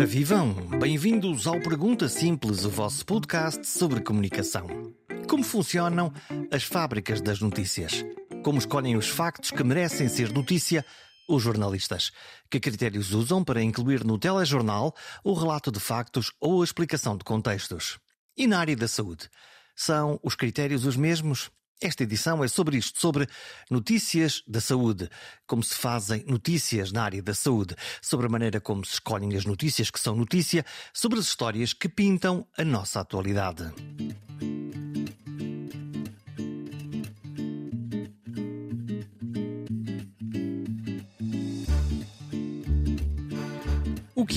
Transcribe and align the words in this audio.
Ora 0.00 0.06
vivam, 0.06 0.54
bem-vindos 0.78 1.46
ao 1.46 1.60
Pergunta 1.60 2.08
Simples, 2.08 2.64
o 2.64 2.70
vosso 2.70 3.04
podcast 3.04 3.66
sobre 3.66 4.00
comunicação. 4.00 4.66
Como 5.28 5.44
funcionam 5.44 6.10
as 6.50 6.62
fábricas 6.62 7.20
das 7.20 7.38
notícias? 7.38 8.02
Como 8.42 8.58
escolhem 8.58 8.96
os 8.96 9.08
factos 9.08 9.50
que 9.50 9.62
merecem 9.62 10.08
ser 10.08 10.32
notícia 10.32 10.86
os 11.28 11.42
jornalistas? 11.42 12.12
Que 12.50 12.58
critérios 12.58 13.12
usam 13.12 13.44
para 13.44 13.62
incluir 13.62 14.02
no 14.02 14.18
telejornal 14.18 14.94
o 15.22 15.34
relato 15.34 15.70
de 15.70 15.78
factos 15.78 16.32
ou 16.40 16.62
a 16.62 16.64
explicação 16.64 17.14
de 17.14 17.22
contextos? 17.22 17.98
E 18.34 18.46
na 18.46 18.58
área 18.58 18.76
da 18.76 18.88
saúde? 18.88 19.28
São 19.76 20.18
os 20.22 20.34
critérios 20.34 20.86
os 20.86 20.96
mesmos? 20.96 21.50
Esta 21.82 22.02
edição 22.02 22.44
é 22.44 22.48
sobre 22.48 22.76
isto, 22.76 23.00
sobre 23.00 23.26
notícias 23.70 24.42
da 24.46 24.60
saúde, 24.60 25.08
como 25.46 25.62
se 25.62 25.74
fazem 25.74 26.22
notícias 26.26 26.92
na 26.92 27.02
área 27.02 27.22
da 27.22 27.32
saúde, 27.32 27.74
sobre 28.02 28.26
a 28.26 28.28
maneira 28.28 28.60
como 28.60 28.84
se 28.84 28.94
escolhem 28.94 29.34
as 29.34 29.46
notícias 29.46 29.90
que 29.90 29.98
são 29.98 30.14
notícia, 30.14 30.62
sobre 30.92 31.18
as 31.18 31.24
histórias 31.24 31.72
que 31.72 31.88
pintam 31.88 32.46
a 32.58 32.64
nossa 32.64 33.00
atualidade. 33.00 33.72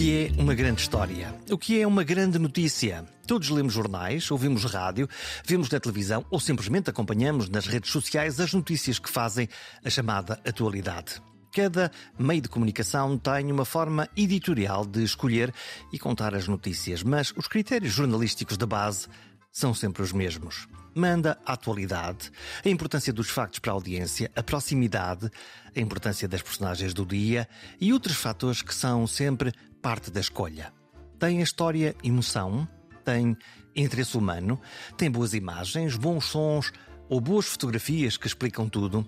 Que 0.04 0.34
é 0.38 0.42
uma 0.42 0.54
grande 0.54 0.82
história? 0.82 1.34
O 1.50 1.58
que 1.58 1.80
é 1.80 1.88
uma 1.88 2.04
grande 2.04 2.38
notícia? 2.38 3.06
Todos 3.26 3.48
lemos 3.48 3.72
jornais, 3.72 4.30
ouvimos 4.30 4.66
rádio, 4.66 5.08
vemos 5.46 5.70
na 5.70 5.80
televisão 5.80 6.26
ou 6.30 6.42
simplesmente 6.42 6.90
acompanhamos 6.90 7.48
nas 7.48 7.68
redes 7.68 7.90
sociais 7.90 8.38
as 8.38 8.54
notícias 8.54 9.00
que 9.00 9.10
fazem 9.10 9.48
a 9.82 9.90
chamada 9.90 10.42
atualidade. 10.46 11.22
Cada 11.54 11.90
meio 12.20 12.42
de 12.42 12.50
comunicação 12.50 13.18
tem 13.18 13.50
uma 13.50 13.64
forma 13.64 14.10
editorial 14.18 14.86
de 14.86 15.06
escolher 15.06 15.54
e 15.94 15.98
contar 15.98 16.36
as 16.36 16.50
notícias, 16.50 17.02
mas 17.02 17.34
os 17.38 17.48
critérios 17.48 17.94
jornalísticos 17.94 18.58
da 18.58 18.66
base 18.66 19.08
são 19.54 19.74
sempre 19.74 20.04
os 20.04 20.12
mesmos. 20.12 20.68
Manda 20.94 21.40
a 21.46 21.54
atualidade, 21.54 22.30
a 22.66 22.68
importância 22.68 23.14
dos 23.14 23.30
factos 23.30 23.60
para 23.60 23.72
a 23.72 23.76
audiência, 23.76 24.30
a 24.36 24.44
proximidade, 24.44 25.32
a 25.74 25.80
importância 25.80 26.28
das 26.28 26.42
personagens 26.42 26.94
do 26.94 27.06
dia 27.06 27.48
e 27.80 27.94
outros 27.94 28.18
fatores 28.18 28.62
que 28.62 28.76
são 28.76 29.08
sempre 29.08 29.54
parte 29.84 30.10
da 30.10 30.22
escolha. 30.22 30.72
Tem 31.20 31.40
a 31.40 31.44
história 31.44 31.94
emoção, 32.02 32.66
tem 33.04 33.36
interesse 33.76 34.18
humano, 34.18 34.60
tem 34.98 35.12
boas 35.12 35.34
imagens, 35.34 35.98
bons 35.98 36.24
sons 36.24 36.72
ou 37.10 37.20
boas 37.20 37.48
fotografias 37.48 38.16
que 38.16 38.26
explicam 38.26 38.70
tudo. 38.70 39.06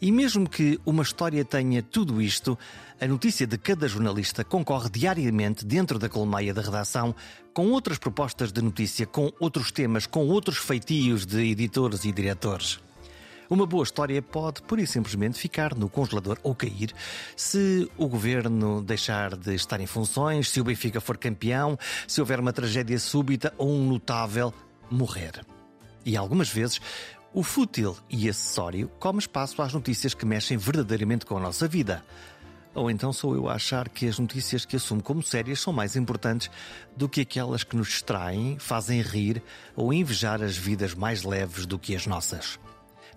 E 0.00 0.10
mesmo 0.10 0.48
que 0.48 0.80
uma 0.84 1.04
história 1.04 1.44
tenha 1.44 1.80
tudo 1.80 2.20
isto, 2.20 2.58
a 3.00 3.06
notícia 3.06 3.46
de 3.46 3.56
cada 3.56 3.86
jornalista 3.86 4.42
concorre 4.42 4.90
diariamente 4.90 5.64
dentro 5.64 5.96
da 5.96 6.08
colmeia 6.08 6.52
da 6.52 6.60
redação 6.60 7.14
com 7.54 7.68
outras 7.68 7.96
propostas 7.96 8.50
de 8.50 8.60
notícia, 8.60 9.06
com 9.06 9.30
outros 9.38 9.70
temas, 9.70 10.06
com 10.06 10.26
outros 10.26 10.58
feitios 10.58 11.24
de 11.24 11.52
editores 11.52 12.04
e 12.04 12.10
diretores. 12.10 12.80
Uma 13.50 13.66
boa 13.66 13.82
história 13.82 14.22
pode, 14.22 14.62
pura 14.62 14.80
e 14.80 14.86
simplesmente, 14.86 15.36
ficar 15.36 15.74
no 15.74 15.88
congelador 15.88 16.38
ou 16.40 16.54
cair 16.54 16.94
se 17.34 17.90
o 17.98 18.06
governo 18.06 18.80
deixar 18.80 19.36
de 19.36 19.56
estar 19.56 19.80
em 19.80 19.86
funções, 19.86 20.48
se 20.48 20.60
o 20.60 20.64
Benfica 20.64 21.00
for 21.00 21.18
campeão, 21.18 21.76
se 22.06 22.20
houver 22.20 22.38
uma 22.38 22.52
tragédia 22.52 22.96
súbita 22.96 23.52
ou 23.58 23.68
um 23.68 23.88
notável 23.88 24.54
morrer. 24.88 25.44
E 26.06 26.16
algumas 26.16 26.48
vezes 26.48 26.80
o 27.34 27.42
fútil 27.42 27.96
e 28.08 28.28
acessório 28.28 28.88
come 29.00 29.18
espaço 29.18 29.60
às 29.60 29.74
notícias 29.74 30.14
que 30.14 30.24
mexem 30.24 30.56
verdadeiramente 30.56 31.26
com 31.26 31.36
a 31.36 31.40
nossa 31.40 31.66
vida. 31.66 32.04
Ou 32.72 32.88
então 32.88 33.12
sou 33.12 33.34
eu 33.34 33.48
a 33.48 33.54
achar 33.54 33.88
que 33.88 34.06
as 34.06 34.20
notícias 34.20 34.64
que 34.64 34.76
assumo 34.76 35.02
como 35.02 35.24
sérias 35.24 35.58
são 35.58 35.72
mais 35.72 35.96
importantes 35.96 36.48
do 36.96 37.08
que 37.08 37.22
aquelas 37.22 37.64
que 37.64 37.74
nos 37.74 37.88
distraem, 37.88 38.60
fazem 38.60 39.02
rir 39.02 39.42
ou 39.74 39.92
invejar 39.92 40.40
as 40.40 40.56
vidas 40.56 40.94
mais 40.94 41.24
leves 41.24 41.66
do 41.66 41.80
que 41.80 41.96
as 41.96 42.06
nossas. 42.06 42.60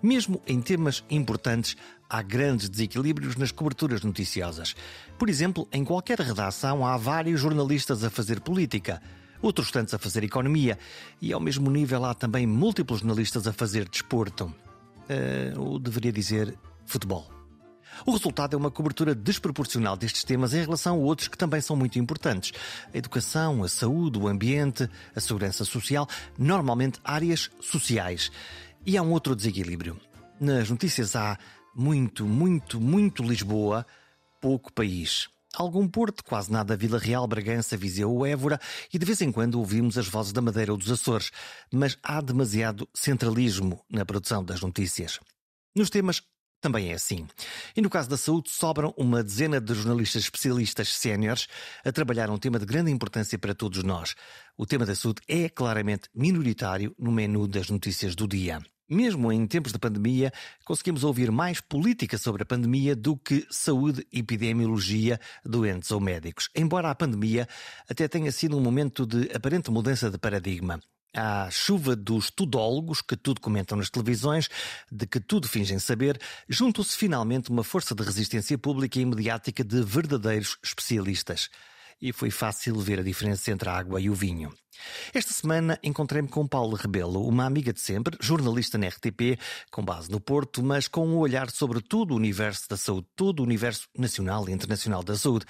Mesmo 0.04 0.42
em 0.46 0.60
temas 0.60 1.02
importantes, 1.08 1.78
há 2.10 2.20
grandes 2.20 2.68
desequilíbrios 2.68 3.36
nas 3.36 3.50
coberturas 3.50 4.02
noticiosas. 4.02 4.76
Por 5.18 5.30
exemplo, 5.30 5.66
em 5.72 5.82
qualquer 5.82 6.20
redação 6.20 6.86
há 6.86 6.94
vários 6.98 7.40
jornalistas 7.40 8.04
a 8.04 8.10
fazer 8.10 8.38
política, 8.40 9.00
outros 9.40 9.70
tantos 9.70 9.94
a 9.94 9.98
fazer 9.98 10.22
economia, 10.22 10.78
e 11.22 11.32
ao 11.32 11.40
mesmo 11.40 11.70
nível 11.70 12.04
há 12.04 12.12
também 12.12 12.46
múltiplos 12.46 13.00
jornalistas 13.00 13.46
a 13.46 13.52
fazer 13.54 13.88
desporto. 13.88 14.54
Uh, 15.08 15.58
ou 15.58 15.78
deveria 15.78 16.12
dizer 16.12 16.54
futebol. 16.84 17.26
O 18.04 18.12
resultado 18.12 18.54
é 18.54 18.58
uma 18.58 18.70
cobertura 18.70 19.14
desproporcional 19.14 19.96
destes 19.96 20.22
temas 20.22 20.52
em 20.52 20.60
relação 20.60 20.96
a 20.96 20.98
outros 20.98 21.28
que 21.28 21.38
também 21.38 21.62
são 21.62 21.76
muito 21.76 21.98
importantes: 21.98 22.52
a 22.92 22.98
educação, 22.98 23.62
a 23.62 23.68
saúde, 23.68 24.18
o 24.18 24.28
ambiente, 24.28 24.86
a 25.16 25.20
segurança 25.20 25.64
social, 25.64 26.06
normalmente 26.38 27.00
áreas 27.02 27.50
sociais. 27.58 28.30
E 28.86 28.98
há 28.98 29.02
um 29.02 29.12
outro 29.12 29.34
desequilíbrio. 29.34 29.98
Nas 30.38 30.68
notícias 30.68 31.16
há 31.16 31.38
muito, 31.74 32.26
muito, 32.26 32.78
muito 32.78 33.22
Lisboa, 33.22 33.86
pouco 34.42 34.70
país. 34.70 35.28
Algum 35.54 35.88
Porto, 35.88 36.22
quase 36.22 36.52
nada 36.52 36.76
Vila 36.76 36.98
Real, 36.98 37.26
Bragança, 37.26 37.78
Viseu 37.78 38.12
ou 38.12 38.26
Évora 38.26 38.60
e 38.92 38.98
de 38.98 39.06
vez 39.06 39.22
em 39.22 39.32
quando 39.32 39.54
ouvimos 39.54 39.96
as 39.96 40.06
vozes 40.06 40.34
da 40.34 40.42
Madeira 40.42 40.70
ou 40.70 40.76
dos 40.76 40.90
Açores. 40.90 41.30
Mas 41.72 41.96
há 42.02 42.20
demasiado 42.20 42.86
centralismo 42.92 43.82
na 43.88 44.04
produção 44.04 44.44
das 44.44 44.60
notícias. 44.60 45.18
Nos 45.74 45.88
temas 45.88 46.22
também 46.60 46.90
é 46.90 46.94
assim. 46.94 47.26
E 47.74 47.80
no 47.80 47.88
caso 47.88 48.10
da 48.10 48.18
saúde, 48.18 48.50
sobram 48.50 48.92
uma 48.98 49.22
dezena 49.22 49.60
de 49.60 49.72
jornalistas 49.74 50.24
especialistas 50.24 50.92
séniores 50.92 51.46
a 51.82 51.90
trabalhar 51.90 52.28
um 52.28 52.38
tema 52.38 52.58
de 52.58 52.66
grande 52.66 52.90
importância 52.90 53.38
para 53.38 53.54
todos 53.54 53.82
nós. 53.82 54.14
O 54.58 54.66
tema 54.66 54.84
da 54.84 54.94
saúde 54.94 55.22
é 55.26 55.48
claramente 55.48 56.08
minoritário 56.14 56.94
no 56.98 57.12
menu 57.12 57.48
das 57.48 57.70
notícias 57.70 58.14
do 58.14 58.28
dia. 58.28 58.60
Mesmo 58.88 59.32
em 59.32 59.46
tempos 59.46 59.72
de 59.72 59.78
pandemia, 59.78 60.30
conseguimos 60.62 61.04
ouvir 61.04 61.30
mais 61.30 61.58
política 61.58 62.18
sobre 62.18 62.42
a 62.42 62.46
pandemia 62.46 62.94
do 62.94 63.16
que 63.16 63.46
saúde, 63.50 64.06
epidemiologia, 64.12 65.18
doentes 65.42 65.90
ou 65.90 66.00
médicos. 66.00 66.50
Embora 66.54 66.90
a 66.90 66.94
pandemia 66.94 67.48
até 67.88 68.06
tenha 68.06 68.30
sido 68.30 68.58
um 68.58 68.60
momento 68.60 69.06
de 69.06 69.34
aparente 69.34 69.70
mudança 69.70 70.10
de 70.10 70.18
paradigma. 70.18 70.78
À 71.16 71.48
chuva 71.50 71.96
dos 71.96 72.30
tudólogos 72.30 73.00
que 73.00 73.16
tudo 73.16 73.40
comentam 73.40 73.78
nas 73.78 73.88
televisões, 73.88 74.48
de 74.90 75.06
que 75.06 75.20
tudo 75.20 75.48
fingem 75.48 75.78
saber, 75.78 76.20
juntou-se 76.48 76.96
finalmente 76.96 77.50
uma 77.50 77.64
força 77.64 77.94
de 77.94 78.02
resistência 78.02 78.58
pública 78.58 78.98
e 78.98 79.06
mediática 79.06 79.64
de 79.64 79.80
verdadeiros 79.82 80.58
especialistas 80.62 81.48
e 82.00 82.12
foi 82.12 82.30
fácil 82.30 82.76
ver 82.76 83.00
a 83.00 83.02
diferença 83.02 83.50
entre 83.50 83.68
a 83.68 83.76
água 83.76 84.00
e 84.00 84.08
o 84.10 84.14
vinho. 84.14 84.52
Esta 85.12 85.32
semana 85.32 85.78
encontrei-me 85.82 86.28
com 86.28 86.46
Paulo 86.46 86.76
Rebelo, 86.76 87.26
uma 87.26 87.44
amiga 87.44 87.72
de 87.72 87.80
sempre, 87.80 88.16
jornalista 88.20 88.76
na 88.76 88.88
RTP, 88.88 89.38
com 89.70 89.84
base 89.84 90.10
no 90.10 90.20
Porto, 90.20 90.62
mas 90.62 90.88
com 90.88 91.06
um 91.06 91.16
olhar 91.16 91.50
sobre 91.50 91.80
todo 91.80 92.12
o 92.12 92.16
universo 92.16 92.68
da 92.68 92.76
saúde, 92.76 93.06
todo 93.14 93.40
o 93.40 93.44
universo 93.44 93.88
nacional 93.96 94.48
e 94.48 94.52
internacional 94.52 95.02
da 95.02 95.16
saúde, 95.16 95.46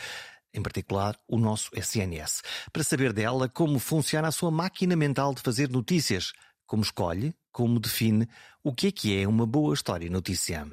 em 0.53 0.63
particular 0.63 1.19
o 1.27 1.39
nosso 1.39 1.71
SNS, 1.75 2.43
para 2.73 2.85
saber 2.85 3.13
dela 3.13 3.49
como 3.49 3.79
funciona 3.79 4.29
a 4.29 4.33
sua 4.33 4.51
máquina 4.51 4.95
mental 4.95 5.35
de 5.35 5.43
fazer 5.43 5.69
notícias, 5.69 6.33
como 6.67 6.83
escolhe, 6.83 7.35
como 7.53 7.81
define 7.81 8.29
o 8.63 8.73
que 8.73 8.89
é 8.89 8.93
que 8.93 9.21
é 9.21 9.27
uma 9.27 9.47
boa 9.47 9.75
história 9.75 10.09
notícia. 10.09 10.67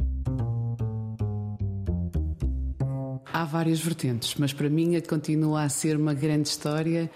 Há 3.33 3.45
várias 3.45 3.79
vertentes, 3.79 4.35
mas 4.37 4.51
para 4.51 4.69
mim 4.69 4.97
a 4.97 5.01
que 5.01 5.07
continua 5.07 5.63
a 5.63 5.69
ser 5.69 5.95
uma 5.95 6.13
grande 6.13 6.49
história 6.49 7.09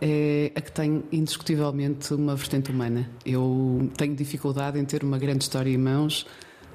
é 0.00 0.50
a 0.54 0.60
que 0.60 0.72
tem 0.72 1.04
indiscutivelmente 1.12 2.14
uma 2.14 2.34
vertente 2.34 2.70
humana. 2.70 3.10
Eu 3.26 3.90
tenho 3.94 4.16
dificuldade 4.16 4.78
em 4.78 4.84
ter 4.86 5.04
uma 5.04 5.18
grande 5.18 5.44
história 5.44 5.70
em 5.70 5.76
mãos 5.76 6.26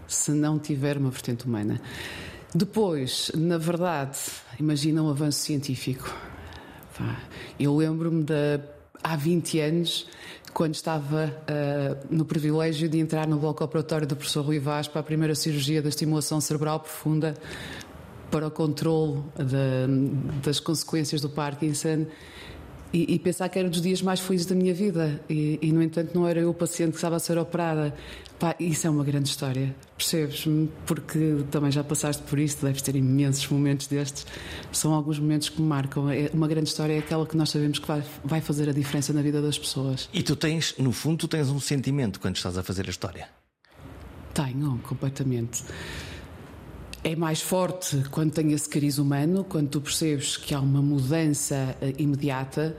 se 0.08 0.30
não 0.32 0.60
tiver 0.60 0.98
uma 0.98 1.10
vertente 1.10 1.46
humana. 1.46 1.82
Depois, 2.54 3.32
na 3.34 3.58
verdade, 3.58 4.20
imagina 4.60 5.02
um 5.02 5.10
avanço 5.10 5.40
científico. 5.40 6.14
Eu 7.60 7.76
lembro-me 7.76 8.24
de 8.24 8.60
há 9.04 9.16
20 9.16 9.60
anos, 9.60 10.08
quando 10.54 10.76
estava 10.76 11.26
uh, 11.26 12.08
no 12.10 12.24
privilégio 12.24 12.88
de 12.88 13.00
entrar 13.00 13.28
no 13.28 13.38
bloco 13.38 13.64
operatório 13.64 14.08
do 14.08 14.16
professor 14.16 14.46
Rui 14.46 14.60
Vaz 14.60 14.88
para 14.88 15.02
a 15.02 15.04
primeira 15.04 15.36
cirurgia 15.36 15.82
da 15.82 15.90
estimulação 15.90 16.40
cerebral 16.40 16.80
profunda 16.80 17.34
para 18.32 18.48
o 18.48 18.52
controle 18.52 19.24
das 20.44 20.60
consequências 20.60 21.22
do 21.22 21.30
Parkinson 21.30 22.06
e, 22.96 23.16
e, 23.16 23.20
pensar 23.20 23.50
que 23.50 23.60
era 23.60 23.70
dos 23.70 23.82
dias 23.82 24.02
mais 24.02 24.22
felizes 24.22 24.48
da 24.48 24.56
minha 24.56 24.74
vida 24.74 25.22
e, 25.30 25.60
e, 25.62 25.72
no 25.74 25.84
entanto 25.84 26.12
não 26.16 26.26
era 26.26 26.40
eu 26.40 26.50
o 26.50 26.54
paciente 26.54 26.92
que 26.92 26.96
estava 26.96 27.18
a 27.18 27.20
ser 27.20 27.38
operada. 27.38 27.94
Pá, 28.40 28.56
isso 28.58 28.88
é 28.88 28.90
uma 28.90 29.04
grande 29.04 29.28
história, 29.28 29.76
percebes-me? 29.98 30.70
Porque 30.86 31.44
também 31.52 31.72
já 31.72 31.84
passaste 31.84 32.24
por 32.24 32.40
isso, 32.40 32.66
deves 32.66 32.82
ter 32.82 32.96
imensos 32.96 33.50
momentos 33.50 33.88
destes. 33.88 34.26
São 34.72 34.94
alguns 34.94 35.20
momentos 35.20 35.50
que 35.50 35.62
me 35.62 35.68
marcam. 35.68 36.10
É, 36.10 36.30
uma 36.34 36.48
grande 36.48 36.70
história 36.70 36.94
é 36.94 37.00
aquela 37.00 37.26
que 37.26 37.36
nós 37.36 37.50
sabemos 37.50 37.80
que 37.80 37.88
vai, 37.88 38.02
vai 38.24 38.40
fazer 38.40 38.70
a 38.70 38.74
diferença 38.74 39.12
na 39.12 39.22
vida 39.22 39.42
das 39.42 39.58
pessoas. 39.58 40.10
E 40.14 40.24
tu 40.24 40.36
tens, 40.36 40.74
no 40.78 40.94
fundo, 40.94 41.18
tu 41.18 41.28
tens 41.28 41.50
um 41.50 41.60
sentimento 41.60 42.20
quando 42.20 42.38
estás 42.38 42.58
a 42.58 42.64
fazer 42.64 42.88
a 42.88 42.90
história? 42.90 43.28
Tenho, 44.34 44.80
completamente 44.84 45.64
É 47.08 47.16
mais 47.16 47.40
forte 47.40 48.04
quando 48.10 48.32
tem 48.32 48.52
esse 48.52 48.68
cariz 48.68 48.98
humano, 48.98 49.44
quando 49.48 49.70
tu 49.70 49.80
percebes 49.80 50.38
que 50.38 50.56
há 50.56 50.60
uma 50.60 50.82
mudança 50.82 51.78
uh, 51.80 52.02
imediata. 52.02 52.76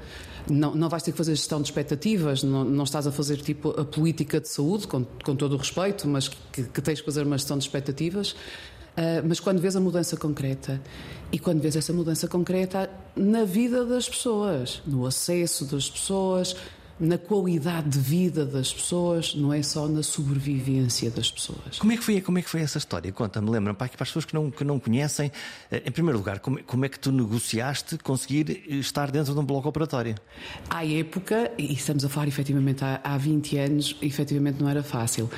Não, 0.51 0.75
não 0.75 0.89
vais 0.89 1.05
ter 1.05 1.13
que 1.13 1.17
fazer 1.17 1.37
gestão 1.37 1.63
de 1.63 1.69
expectativas, 1.69 2.43
não, 2.43 2.65
não 2.65 2.83
estás 2.83 3.07
a 3.07 3.13
fazer 3.13 3.37
tipo 3.37 3.71
a 3.81 3.85
política 3.85 4.41
de 4.41 4.49
saúde, 4.49 4.89
com, 4.89 5.05
com 5.05 5.37
todo 5.37 5.53
o 5.53 5.57
respeito, 5.57 6.09
mas 6.09 6.27
que, 6.27 6.65
que 6.65 6.83
tens 6.83 6.99
que 6.99 7.07
fazer 7.07 7.25
uma 7.25 7.39
gestão 7.39 7.57
de 7.57 7.63
expectativas. 7.63 8.33
Uh, 8.33 9.23
mas 9.29 9.39
quando 9.39 9.61
vês 9.61 9.77
a 9.77 9.81
mudança 9.81 10.17
concreta 10.17 10.83
e 11.31 11.39
quando 11.39 11.61
vês 11.61 11.77
essa 11.77 11.93
mudança 11.93 12.27
concreta 12.27 12.91
na 13.15 13.45
vida 13.45 13.85
das 13.85 14.09
pessoas, 14.09 14.83
no 14.85 15.07
acesso 15.07 15.67
das 15.67 15.89
pessoas, 15.89 16.57
na 16.99 17.19
qualidade 17.19 17.91
de 17.91 17.99
vida 17.99 18.47
das 18.47 18.73
pessoas, 18.73 19.35
não 19.35 19.53
é 19.53 19.63
só 19.63 19.87
na 19.87 20.03
sobrevivência 20.03 21.11
das 21.11 21.31
pessoas. 21.31 21.79
Como 21.79 21.93
é 21.93 21.97
que 21.97 22.03
foi, 22.03 22.21
como 22.21 22.39
é 22.39 22.43
que 22.43 22.49
foi 22.49 22.63
essa 22.63 22.79
história? 22.79 23.13
Conta-me, 23.13 23.51
lembra 23.51 23.75
para, 23.75 23.89
para 23.89 24.03
as 24.03 24.09
pessoas 24.09 24.25
que 24.25 24.35
não, 24.35 24.51
que 24.51 24.65
não 24.65 24.79
conhecem, 24.79 25.31
eh, 25.71 25.83
em 25.85 25.91
primeiro 25.91 26.19
lugar, 26.19 26.39
como, 26.41 26.63
como 26.65 26.85
é 26.85 26.89
que 26.89 26.99
tu 26.99 27.13
negociaste 27.13 27.99
conseguir 27.99 28.65
estar 28.67 29.11
dentro 29.11 29.35
de 29.35 29.41
um 29.41 29.45
bloco 29.45 29.69
operatório? 29.69 30.15
À 30.71 30.87
época, 30.87 31.53
e 31.59 31.75
estamos 31.75 32.05
a 32.05 32.09
falar 32.09 32.29
efetivamente 32.29 32.83
há, 32.83 33.01
há 33.05 33.19
20 33.19 33.59
anos, 33.59 33.97
efetivamente 34.01 34.61
não 34.63 34.69
era 34.69 34.83
fácil 34.83 35.29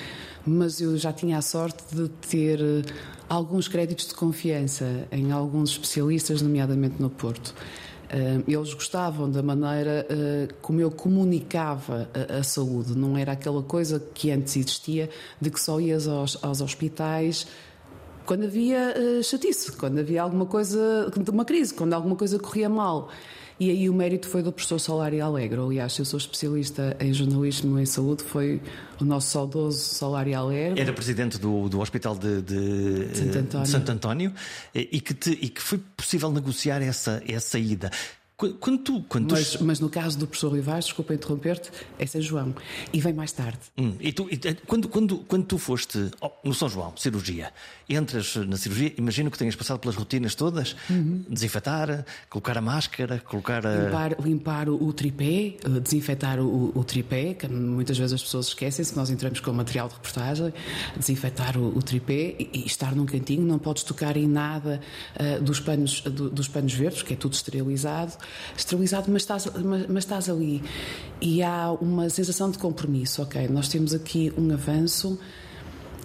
mas 0.47 0.81
eu 0.81 0.97
já 0.97 1.13
tinha 1.13 1.37
a 1.37 1.43
sorte 1.43 1.95
de 1.95 2.09
ter 2.09 2.59
eh, 2.61 2.83
alguns 3.29 3.69
créditos 3.69 4.09
de 4.09 4.15
confiança 4.15 5.07
em 5.13 5.31
alguns 5.31 5.71
especialistas, 5.71 6.41
nomeadamente 6.41 6.95
no 6.99 7.11
Porto. 7.11 7.55
Eles 8.47 8.73
gostavam 8.73 9.31
da 9.31 9.43
maneira 9.43 10.07
eh, 10.09 10.49
como 10.63 10.81
eu 10.81 10.91
comunicava 10.91 12.09
a, 12.39 12.43
saúde, 12.43 12.97
não 12.97 13.19
era 13.19 13.33
aquela 13.33 13.63
coisa 13.63 14.03
que 14.15 14.31
antes 14.31 14.57
existia 14.57 15.11
de 15.41 15.51
que 15.51 15.61
só 15.61 15.79
ias 15.79 16.09
aos, 16.09 16.43
aos 16.43 16.61
hospitais 16.61 17.47
quando 18.25 18.45
havia 18.45 18.95
chatice, 19.23 19.73
quando 19.73 19.99
havia 20.01 20.23
alguma 20.23 20.45
coisa, 20.45 21.11
uma 21.33 21.47
crise, 21.47 21.73
quando 21.73 21.95
alguma 21.95 22.15
coisa 22.15 22.39
corria 22.39 22.69
mal. 22.69 23.09
E 23.61 23.71
aí 23.71 23.89
o 23.89 23.95
mérito 23.95 24.29
foi 24.29 24.43
do 24.43 24.53
professor 24.53 24.79
Salário 24.79 25.25
Alegre. 25.25 25.61
Aliás, 25.61 25.99
eu 25.99 26.05
sou 26.05 26.17
especialista 26.19 26.97
em 27.01 27.13
jornalismo 27.13 27.79
e 27.79 27.83
em 27.83 27.87
saúde, 27.87 28.23
foi 28.23 28.61
o 29.01 29.05
nosso 29.05 29.31
saudoso 29.31 29.79
Salário 29.79 30.39
Alegre. 30.39 30.81
Era 30.81 30.93
presidente 30.93 31.39
do, 31.39 31.69
do 31.69 31.81
Hospital 31.81 32.17
de, 32.17 32.41
de, 32.43 33.17
Santo 33.17 33.39
António, 33.39 33.65
de 33.65 33.69
Santo 33.69 33.93
António 33.93 34.33
e, 34.73 35.01
que 35.01 35.13
te, 35.13 35.31
e 35.31 35.49
que 35.49 35.61
foi 35.61 35.79
possível 35.97 36.31
negociar 36.31 36.81
essa, 36.83 37.21
essa 37.27 37.59
ida. 37.59 37.91
Quando 38.61 38.79
tu, 38.79 39.03
quando 39.09 39.33
mas, 39.33 39.51
tu... 39.51 39.65
mas, 39.65 39.81
no 39.81 39.91
caso 39.91 40.17
do 40.17 40.25
professor 40.25 40.53
Rivais, 40.55 40.85
desculpa 40.85 41.13
interromper-te, 41.13 41.73
é 41.99 42.07
São 42.07 42.23
João. 42.23 42.55
E 42.93 43.01
vem 43.01 43.13
mais 43.13 43.33
tarde. 43.33 43.59
Hum, 43.77 43.95
e 43.99 44.13
tu, 44.13 44.29
e, 44.31 44.39
quando, 44.65 44.89
quando, 44.89 45.19
quando 45.19 45.45
tu 45.45 45.59
foste 45.59 46.09
oh, 46.21 46.31
no 46.45 46.55
São 46.55 46.69
João, 46.69 46.97
cirurgia, 46.97 47.53
entras 47.89 48.37
na 48.37 48.57
cirurgia, 48.57 48.95
imagino 48.97 49.29
que 49.29 49.37
tenhas 49.37 49.57
passado 49.57 49.81
pelas 49.81 49.97
rotinas 49.97 50.37
todas: 50.37 50.77
uhum. 50.89 51.25
desinfetar, 51.29 52.05
colocar 52.31 52.57
a 52.57 52.61
máscara, 52.61 53.19
colocar 53.19 53.67
a. 53.67 53.87
Limpar, 53.87 54.17
limpar 54.21 54.69
o, 54.69 54.85
o 54.87 54.93
tripé, 54.93 55.57
eh, 55.65 55.81
desinfetar 55.83 56.39
o, 56.39 56.71
o, 56.79 56.85
tripé, 56.85 57.35
que 57.35 57.49
muitas 57.49 57.99
vezes 57.99 58.13
as 58.13 58.23
pessoas 58.23 58.47
esquecem-se 58.47 58.93
que 58.93 58.97
nós 58.97 59.11
entramos 59.11 59.41
com 59.41 59.53
material 59.53 59.89
de 59.89 59.95
reportagem, 59.95 60.55
desinfetar 60.97 61.59
o, 61.59 61.77
o 61.77 61.83
tripé 61.83 62.37
e, 62.39 62.51
e, 62.53 62.67
estar 62.67 62.95
num 62.95 63.05
cantinho, 63.05 63.43
não 63.43 63.59
podes 63.59 63.83
tocar 63.83 64.17
em 64.17 64.29
nada 64.29 64.81
uh, 65.19 65.43
dos, 65.43 65.59
panos, 65.59 66.03
do, 66.03 66.31
dos 66.31 66.47
panos 66.47 66.73
verdes, 66.73 67.03
que 67.03 67.15
é 67.15 67.17
tudo 67.17 67.33
esterilizado 67.33 68.17
esterilizado, 68.57 69.11
mas 69.11 69.23
estás, 69.23 69.47
mas, 69.47 69.87
mas 69.89 70.05
estás 70.05 70.29
ali. 70.29 70.63
E 71.21 71.43
há 71.43 71.73
uma 71.73 72.09
sensação 72.11 72.51
de 72.51 72.59
compromisso, 72.59 73.23
ok, 73.23 73.49
nós 73.49 73.69
temos 73.69 73.95
aqui 73.95 74.33
um 74.37 74.53
avanço 74.53 75.19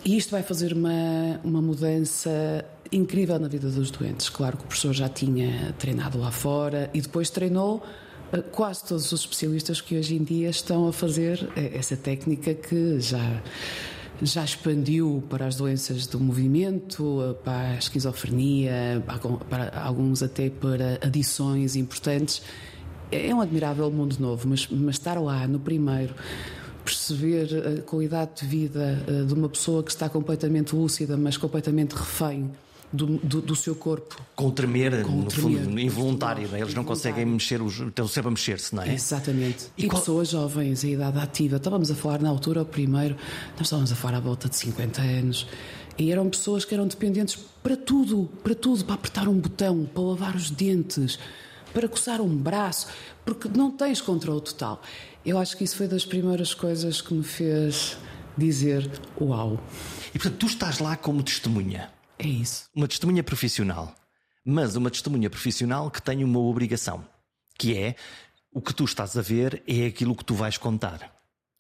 e 0.06 0.18
isto 0.18 0.32
vai 0.32 0.44
fazer 0.44 0.74
uma, 0.74 1.40
uma 1.44 1.62
mudança 1.62 2.66
incrível 2.92 3.40
na 3.40 3.48
vida 3.48 3.70
dos 3.70 3.90
doentes. 3.90 4.30
Claro 4.30 4.58
que 4.58 4.64
o 4.64 4.68
professor 4.68 4.94
já 4.94 5.10
tinha 5.10 5.74
treinado 5.80 6.20
lá 6.20 6.32
fora 6.32 6.90
e 6.94 7.02
depois 7.02 7.30
treinou 7.30 7.84
eh, 8.32 8.42
quase 8.42 8.84
todos 8.84 9.12
os 9.12 9.22
especialistas 9.22 9.80
que 9.80 9.98
hoje 9.98 10.16
em 10.16 10.24
dia 10.24 10.50
estão 10.50 10.88
a 10.88 10.94
fazer 10.94 11.50
eh, 11.56 11.72
essa 11.76 11.96
técnica 11.96 12.54
que 12.54 13.00
já 13.00 13.42
já 14.24 14.44
expandiu 14.44 15.24
para 15.30 15.46
as 15.46 15.56
doenças 15.56 16.08
do 16.08 16.20
movimento, 16.20 17.38
para 17.44 17.72
a 17.72 17.76
esquizofrenia, 17.76 19.04
para 19.50 19.80
alguns 19.80 20.24
até 20.24 20.50
para 20.50 21.00
adições 21.02 21.76
importantes. 21.76 22.42
É 23.12 23.34
um 23.34 23.42
admirável 23.42 23.92
mundo 23.92 24.18
novo, 24.20 24.48
mas, 24.48 24.68
mas 24.68 24.96
estar 24.96 25.20
lá 25.20 25.48
no 25.48 25.60
primeiro 25.60 26.16
perceber 26.84 27.80
a 27.80 27.82
qualidade 27.84 28.42
de 28.42 28.46
vida 28.46 29.04
eh, 29.08 29.24
de 29.24 29.34
uma 29.34 29.48
pessoa 29.48 29.82
que 29.82 29.92
está 29.92 30.10
completamente 30.10 30.76
lúcida, 30.76 31.16
mas 31.16 31.38
completamente 31.38 31.94
refém 31.94 32.52
do, 32.94 33.18
do, 33.18 33.42
do, 33.42 33.56
seu 33.56 33.76
corpo. 33.76 34.22
Com 34.36 34.48
o 34.48 34.52
tremer, 34.52 35.04
com 35.04 35.12
no 35.12 35.26
tremer, 35.26 35.64
fundo, 35.64 35.80
involuntário, 35.80 36.48
não 36.48 36.56
é? 36.56 36.62
eles 36.62 36.76
não 36.76 36.84
conseguem 36.84 37.26
mexer, 37.26 37.60
os, 37.60 37.80
estão 37.80 38.08
sempre 38.08 38.28
a 38.28 38.32
mexer-se, 38.32 38.76
não 38.76 38.84
é? 38.84 38.94
Exatamente. 38.94 39.66
E, 39.76 39.86
e 39.86 39.88
qual... 39.88 40.00
pessoas 40.00 40.30
jovens, 40.30 40.84
a 40.86 40.88
idade 40.88 41.18
ativa, 41.18 41.58
estávamos 41.58 41.90
a 41.90 41.96
falar 41.96 42.22
na 42.22 42.30
altura, 42.30 42.62
o 42.62 42.66
primeiro, 42.66 43.16
nós 43.58 43.64
estávamos 43.64 43.92
a 43.92 43.96
falar 43.96 44.18
à 44.18 44.20
volta 44.20 44.48
de 44.48 44.56
50 44.56 45.02
anos. 45.02 45.48
E 45.98 46.12
eram 46.12 46.30
pessoas 46.30 46.66
que 46.66 46.74
eram 46.74 46.88
dependentes 46.88 47.36
para 47.62 47.76
tudo, 47.76 48.30
para 48.44 48.54
tudo, 48.54 48.86
para 48.86 48.96
apertar 48.96 49.28
um 49.28 49.40
botão, 49.40 49.86
para 49.92 50.04
lavar 50.04 50.36
os 50.36 50.50
dentes, 50.50 51.18
para 51.74 51.88
coçar 51.88 52.22
um 52.22 52.36
braço, 52.36 52.88
porque 53.26 53.48
não 53.48 53.72
tens 53.72 54.02
controle 54.02 54.42
total. 54.42 54.82
Eu 55.26 55.40
acho 55.40 55.58
que 55.58 55.64
isso 55.64 55.76
foi 55.76 55.88
das 55.88 56.06
primeiras 56.06 56.54
coisas 56.54 57.02
que 57.02 57.14
me 57.14 57.24
fez 57.24 57.98
dizer 58.38 58.90
uau. 59.20 59.60
E 60.14 60.20
portanto, 60.20 60.38
tu 60.38 60.46
estás 60.46 60.80
lá 60.80 60.96
como 60.96 61.24
testemunha. 61.24 61.90
É 62.24 62.28
isso. 62.28 62.70
Uma 62.74 62.88
testemunha 62.88 63.22
profissional. 63.22 63.94
Mas 64.46 64.78
uma 64.78 64.90
testemunha 64.90 65.30
profissional 65.30 65.92
que 65.92 66.02
tem 66.02 66.24
uma 66.24 66.40
obrigação, 66.40 67.06
que 67.58 67.78
é 67.78 67.96
o 68.54 68.62
que 68.62 68.74
tu 68.74 68.86
estás 68.86 69.18
a 69.18 69.22
ver 69.22 69.62
é 69.68 69.86
aquilo 69.86 70.16
que 70.16 70.24
tu 70.24 70.34
vais 70.34 70.58
contar. 70.58 71.14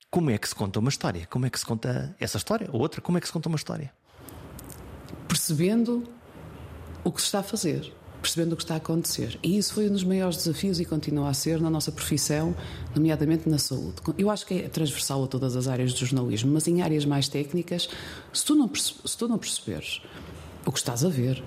Como 0.09 0.29
é 0.29 0.37
que 0.37 0.47
se 0.47 0.55
conta 0.55 0.79
uma 0.79 0.89
história? 0.89 1.27
Como 1.29 1.45
é 1.45 1.49
que 1.49 1.59
se 1.59 1.65
conta 1.65 2.15
essa 2.17 2.37
história? 2.37 2.69
Ou 2.71 2.79
outra, 2.79 3.01
como 3.01 3.17
é 3.17 3.21
que 3.21 3.27
se 3.27 3.33
conta 3.33 3.49
uma 3.49 3.57
história? 3.57 3.91
Percebendo 5.27 6.03
o 7.03 7.11
que 7.11 7.19
se 7.19 7.25
está 7.25 7.39
a 7.39 7.43
fazer, 7.43 7.91
percebendo 8.21 8.53
o 8.53 8.55
que 8.55 8.63
está 8.63 8.75
a 8.75 8.77
acontecer. 8.77 9.37
E 9.43 9.57
isso 9.57 9.73
foi 9.73 9.89
um 9.89 9.91
dos 9.91 10.03
maiores 10.03 10.37
desafios 10.37 10.79
e 10.79 10.85
continua 10.85 11.29
a 11.29 11.33
ser 11.33 11.59
na 11.59 11.69
nossa 11.69 11.91
profissão, 11.91 12.55
nomeadamente 12.95 13.49
na 13.49 13.57
saúde. 13.57 13.95
Eu 14.17 14.29
acho 14.29 14.45
que 14.45 14.53
é 14.53 14.69
transversal 14.69 15.25
a 15.25 15.27
todas 15.27 15.57
as 15.57 15.67
áreas 15.67 15.93
do 15.93 16.05
jornalismo, 16.05 16.53
mas 16.53 16.67
em 16.67 16.81
áreas 16.81 17.05
mais 17.05 17.27
técnicas, 17.27 17.89
se 18.31 18.45
tu 18.45 18.55
não, 18.55 18.69
se 18.73 19.17
tu 19.17 19.27
não 19.27 19.37
perceberes 19.37 20.01
o 20.65 20.71
que 20.71 20.77
estás 20.77 21.03
a 21.03 21.09
ver, 21.09 21.43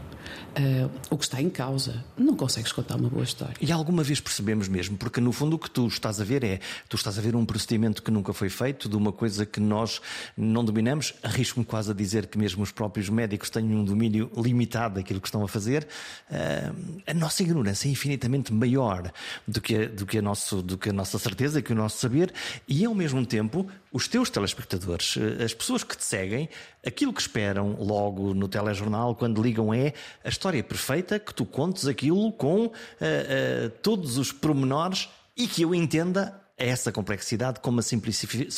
uh, 0.58 0.90
o 1.10 1.16
que 1.16 1.24
está 1.24 1.40
em 1.40 1.50
causa. 1.50 2.04
Não 2.16 2.34
consegues 2.36 2.72
contar 2.72 2.96
uma 2.96 3.08
boa 3.08 3.24
história. 3.24 3.54
E 3.60 3.70
alguma 3.72 4.02
vez 4.02 4.20
percebemos 4.20 4.68
mesmo, 4.68 4.96
porque 4.96 5.20
no 5.20 5.32
fundo 5.32 5.56
o 5.56 5.58
que 5.58 5.70
tu 5.70 5.86
estás 5.86 6.20
a 6.20 6.24
ver 6.24 6.44
é, 6.44 6.60
tu 6.88 6.96
estás 6.96 7.18
a 7.18 7.22
ver 7.22 7.36
um 7.36 7.44
procedimento 7.44 8.02
que 8.02 8.10
nunca 8.10 8.32
foi 8.32 8.48
feito, 8.48 8.88
de 8.88 8.96
uma 8.96 9.12
coisa 9.12 9.44
que 9.46 9.60
nós 9.60 10.00
não 10.36 10.64
dominamos. 10.64 11.14
Arrisco-me 11.22 11.64
quase 11.64 11.90
a 11.90 11.94
dizer 11.94 12.26
que 12.26 12.38
mesmo 12.38 12.62
os 12.62 12.72
próprios 12.72 13.08
médicos 13.08 13.50
têm 13.50 13.64
um 13.74 13.84
domínio 13.84 14.30
limitado 14.36 14.96
daquilo 14.96 15.20
que 15.20 15.28
estão 15.28 15.42
a 15.42 15.48
fazer. 15.48 15.86
Uh, 16.30 17.02
a 17.06 17.14
nossa 17.14 17.42
ignorância 17.42 17.88
é 17.88 17.90
infinitamente 17.90 18.52
maior 18.52 19.10
do 19.46 19.60
que, 19.60 19.86
do, 19.86 20.06
que 20.06 20.18
a 20.18 20.22
nosso, 20.22 20.62
do 20.62 20.76
que 20.78 20.90
a 20.90 20.92
nossa 20.92 21.18
certeza, 21.18 21.62
que 21.62 21.72
o 21.72 21.76
nosso 21.76 21.98
saber, 21.98 22.32
e 22.66 22.84
ao 22.84 22.94
mesmo 22.94 23.24
tempo 23.24 23.66
os 23.92 24.06
teus 24.06 24.28
telespectadores, 24.28 25.16
eh, 25.16 25.42
as 25.42 25.54
pessoas 25.54 25.82
que 25.82 25.96
te 25.96 26.04
seguem, 26.04 26.50
aquilo 26.86 27.14
que 27.14 27.20
esperam 27.20 27.76
logo 27.80 28.34
no 28.34 28.46
telejornal, 28.46 29.14
quando 29.14 29.42
ligam, 29.42 29.72
é 29.72 29.94
a 30.26 30.28
história 30.28 30.62
perfeita, 30.62 31.20
que 31.20 31.32
tu 31.32 31.46
contes 31.46 31.86
aquilo 31.86 32.32
com 32.32 32.66
uh, 32.66 32.68
uh, 32.68 33.70
todos 33.80 34.18
os 34.18 34.32
pormenores 34.32 35.08
e 35.36 35.46
que 35.46 35.62
eu 35.62 35.72
entenda 35.72 36.42
essa 36.58 36.90
complexidade 36.90 37.60
como 37.60 37.80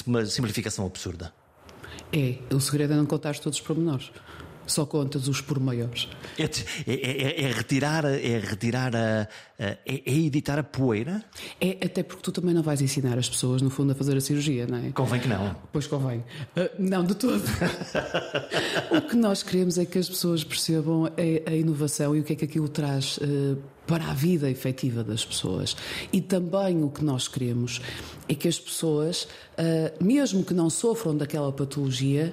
uma, 0.07 0.27
simplificação 0.27 0.87
absurda. 0.87 1.33
É, 2.11 2.39
o 2.55 2.59
segredo 2.59 2.95
é 2.95 2.97
não 2.97 3.05
contar 3.05 3.39
todos 3.39 3.59
os 3.59 3.65
pormenores 3.65 4.11
só 4.69 4.87
contas 4.87 5.27
os 5.27 5.41
por 5.41 5.59
maiores. 5.59 6.09
É, 6.39 6.45
é, 6.45 6.53
é, 6.87 7.45
é 7.45 7.53
retirar, 7.53 8.05
é 8.05 8.39
retirar 8.39 8.95
a, 8.95 9.27
é, 9.59 9.79
é, 9.85 10.01
editar 10.07 10.59
a 10.59 10.63
poeira? 10.63 11.25
É, 11.61 11.85
até 11.85 12.05
porque 12.05 12.23
tu 12.23 12.31
também 12.31 12.55
não 12.55 12.63
vais 12.63 12.81
ensinar 12.81 13.19
as 13.19 13.29
pessoas, 13.29 13.61
no 13.61 13.71
fundo, 13.71 13.91
a 13.93 13.95
fazer 13.95 14.17
a 14.17 14.21
cirurgia, 14.21 14.67
não 14.67 14.79
é? 14.79 14.93
Convém 14.93 15.21
que 15.21 15.27
não. 15.27 15.57
Pois 15.73 15.87
convém. 15.87 16.19
Uh, 16.19 16.71
não, 16.79 17.05
de 17.05 17.15
todo. 17.15 17.43
o 18.93 19.01
que 19.01 19.17
nós 19.17 19.43
queremos 19.43 19.79
é 19.79 19.85
que 19.85 19.99
as 19.99 20.09
pessoas 20.09 20.45
percebam 20.45 21.07
a, 21.07 21.51
a 21.51 21.55
inovação 21.55 22.15
e 22.15 22.21
o 22.21 22.25
que 22.25 22.35
é 22.35 22.37
que 22.37 22.45
aquilo 22.45 22.69
traz 22.69 23.19
uh, 23.19 23.59
para 23.87 24.05
a 24.05 24.15
vida 24.15 24.49
efetiva 24.51 25.03
das 25.03 25.25
pessoas. 25.25 25.77
E 26.13 26.21
também 26.21 26.85
o 26.85 26.91
que 26.91 27.03
nós 27.03 27.27
queremos 27.27 27.81
é 28.29 28.35
que 28.35 28.47
as 28.47 28.61
pessoas, 28.61 29.27
uh, 29.59 30.05
mesmo 30.05 30.45
que 30.45 30.55
não 30.55 30.71
sofram 30.71 31.17
daquela 31.17 31.51
patologia, 31.51 32.33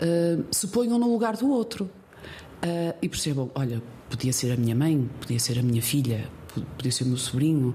uh, 0.00 0.44
se 0.50 0.68
ponham 0.68 0.98
no 0.98 1.10
lugar 1.10 1.36
do 1.36 1.50
outro 1.50 1.84
uh, 1.84 2.94
e 3.00 3.08
percebam: 3.08 3.50
olha, 3.54 3.82
podia 4.08 4.32
ser 4.32 4.52
a 4.52 4.56
minha 4.56 4.74
mãe, 4.74 5.08
podia 5.20 5.38
ser 5.38 5.58
a 5.58 5.62
minha 5.62 5.82
filha, 5.82 6.28
podia 6.76 6.92
ser 6.92 7.04
o 7.04 7.08
meu 7.08 7.16
sobrinho, 7.16 7.74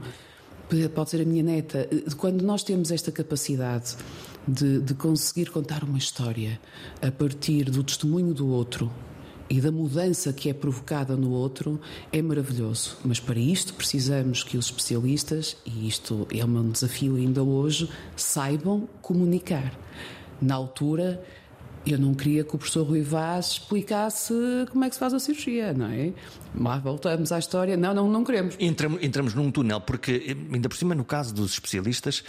pode 0.93 1.09
ser 1.09 1.21
a 1.21 1.25
minha 1.25 1.43
neta. 1.43 1.87
Quando 2.17 2.41
nós 2.41 2.63
temos 2.63 2.91
esta 2.91 3.11
capacidade 3.11 3.95
de, 4.47 4.81
de 4.81 4.93
conseguir 4.93 5.49
contar 5.49 5.83
uma 5.83 5.97
história 5.97 6.59
a 7.01 7.11
partir 7.11 7.65
do 7.65 7.83
testemunho 7.83 8.33
do 8.33 8.47
outro 8.47 8.91
e 9.49 9.61
da 9.61 9.71
mudança 9.71 10.33
que 10.33 10.49
é 10.49 10.53
provocada 10.53 11.15
no 11.15 11.31
outro 11.31 11.79
é 12.11 12.21
maravilhoso. 12.21 12.97
Mas 13.03 13.19
para 13.19 13.39
isto 13.39 13.73
precisamos 13.73 14.43
que 14.43 14.57
os 14.57 14.65
especialistas, 14.65 15.57
e 15.65 15.87
isto 15.87 16.27
é 16.33 16.43
um 16.43 16.71
desafio 16.71 17.15
ainda 17.15 17.43
hoje, 17.43 17.89
saibam 18.15 18.87
comunicar. 19.01 19.77
Na 20.41 20.55
altura, 20.55 21.23
eu 21.85 21.97
não 21.97 22.13
queria 22.13 22.43
que 22.43 22.55
o 22.55 22.57
professor 22.57 22.83
Rui 22.83 23.01
Vaz 23.01 23.51
explicasse 23.53 24.33
como 24.71 24.85
é 24.85 24.89
que 24.89 24.95
se 24.95 24.99
faz 24.99 25.13
a 25.13 25.19
cirurgia, 25.19 25.73
não 25.73 25.87
é? 25.87 26.13
Mas 26.53 26.81
voltamos 26.81 27.31
à 27.31 27.39
história. 27.39 27.75
Não, 27.75 27.93
não, 27.93 28.09
não 28.09 28.23
queremos. 28.23 28.55
Entramos, 28.59 29.03
entramos 29.03 29.33
num 29.33 29.51
túnel, 29.51 29.81
porque, 29.81 30.37
ainda 30.51 30.69
por 30.69 30.77
cima, 30.77 30.95
no 30.95 31.03
caso 31.03 31.33
dos 31.33 31.53
especialistas, 31.53 32.23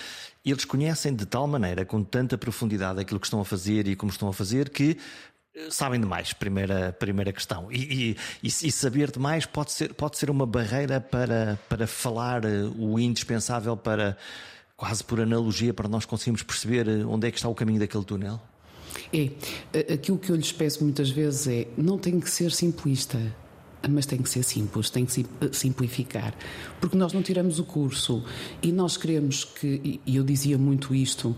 eles 0.45 0.65
conhecem 0.65 1.15
de 1.15 1.25
tal 1.25 1.47
maneira, 1.47 1.85
com 1.85 2.03
tanta 2.03 2.37
profundidade, 2.37 3.01
aquilo 3.01 3.21
que 3.21 3.27
estão 3.27 3.41
a 3.41 3.45
fazer 3.45 3.87
e 3.87 3.95
como 3.95 4.11
estão 4.11 4.29
a 4.29 4.33
fazer, 4.33 4.71
que 4.71 4.99
eh, 5.55 5.69
sabem 5.71 6.01
demais, 6.01 6.33
primeira, 6.33 6.93
primeira 6.93 7.33
questão. 7.33 7.71
E, 7.71 8.17
e, 8.43 8.47
e, 8.47 8.73
saber 8.73 9.11
demais 9.11 9.47
pode 9.47 9.73
ser, 9.73 9.95
pode 9.95 10.19
ser 10.19 10.31
uma 10.31 10.47
barreira 10.47 11.01
para, 11.01 11.59
para 11.69 11.87
falar 11.87 12.45
eh, 12.45 12.65
o 12.77 12.99
indispensável 12.99 13.77
para, 13.77 14.17
quase 14.77 15.05
por 15.05 15.21
analogia, 15.21 15.73
para 15.73 15.89
nós 15.89 16.05
conseguirmos 16.05 16.43
perceber 16.43 16.89
eh, 16.89 17.05
onde 17.05 17.29
é 17.29 17.31
que 17.31 17.39
está 17.39 17.49
o 17.49 17.55
caminho 17.55 17.79
daquele 17.79 18.05
túnel. 18.05 18.41
É, 19.13 19.93
aquilo 19.95 20.19
que 20.19 20.31
eu 20.31 20.37
lhes 20.37 20.53
peço 20.53 20.83
muitas 20.83 21.11
vezes 21.11 21.47
é 21.47 21.69
não 21.77 21.99
tem 21.99 22.21
que 22.21 22.31
ser 22.31 22.51
simplista, 22.53 23.21
mas 23.89 24.07
tem 24.07 24.23
que 24.23 24.29
ser 24.29 24.43
simples, 24.43 24.91
tem 24.91 25.05
que 25.05 25.27
simplificar. 25.53 26.35
Porque 26.81 26.97
nós 26.97 27.13
não 27.13 27.23
tiramos 27.23 27.59
o 27.59 27.65
curso 27.65 28.25
e 28.63 28.73
nós 28.73 28.97
queremos 28.97 29.45
que, 29.45 30.01
e 30.07 30.17
eu 30.17 30.25
dizia 30.25 30.57
muito 30.57 30.95
isto, 30.95 31.37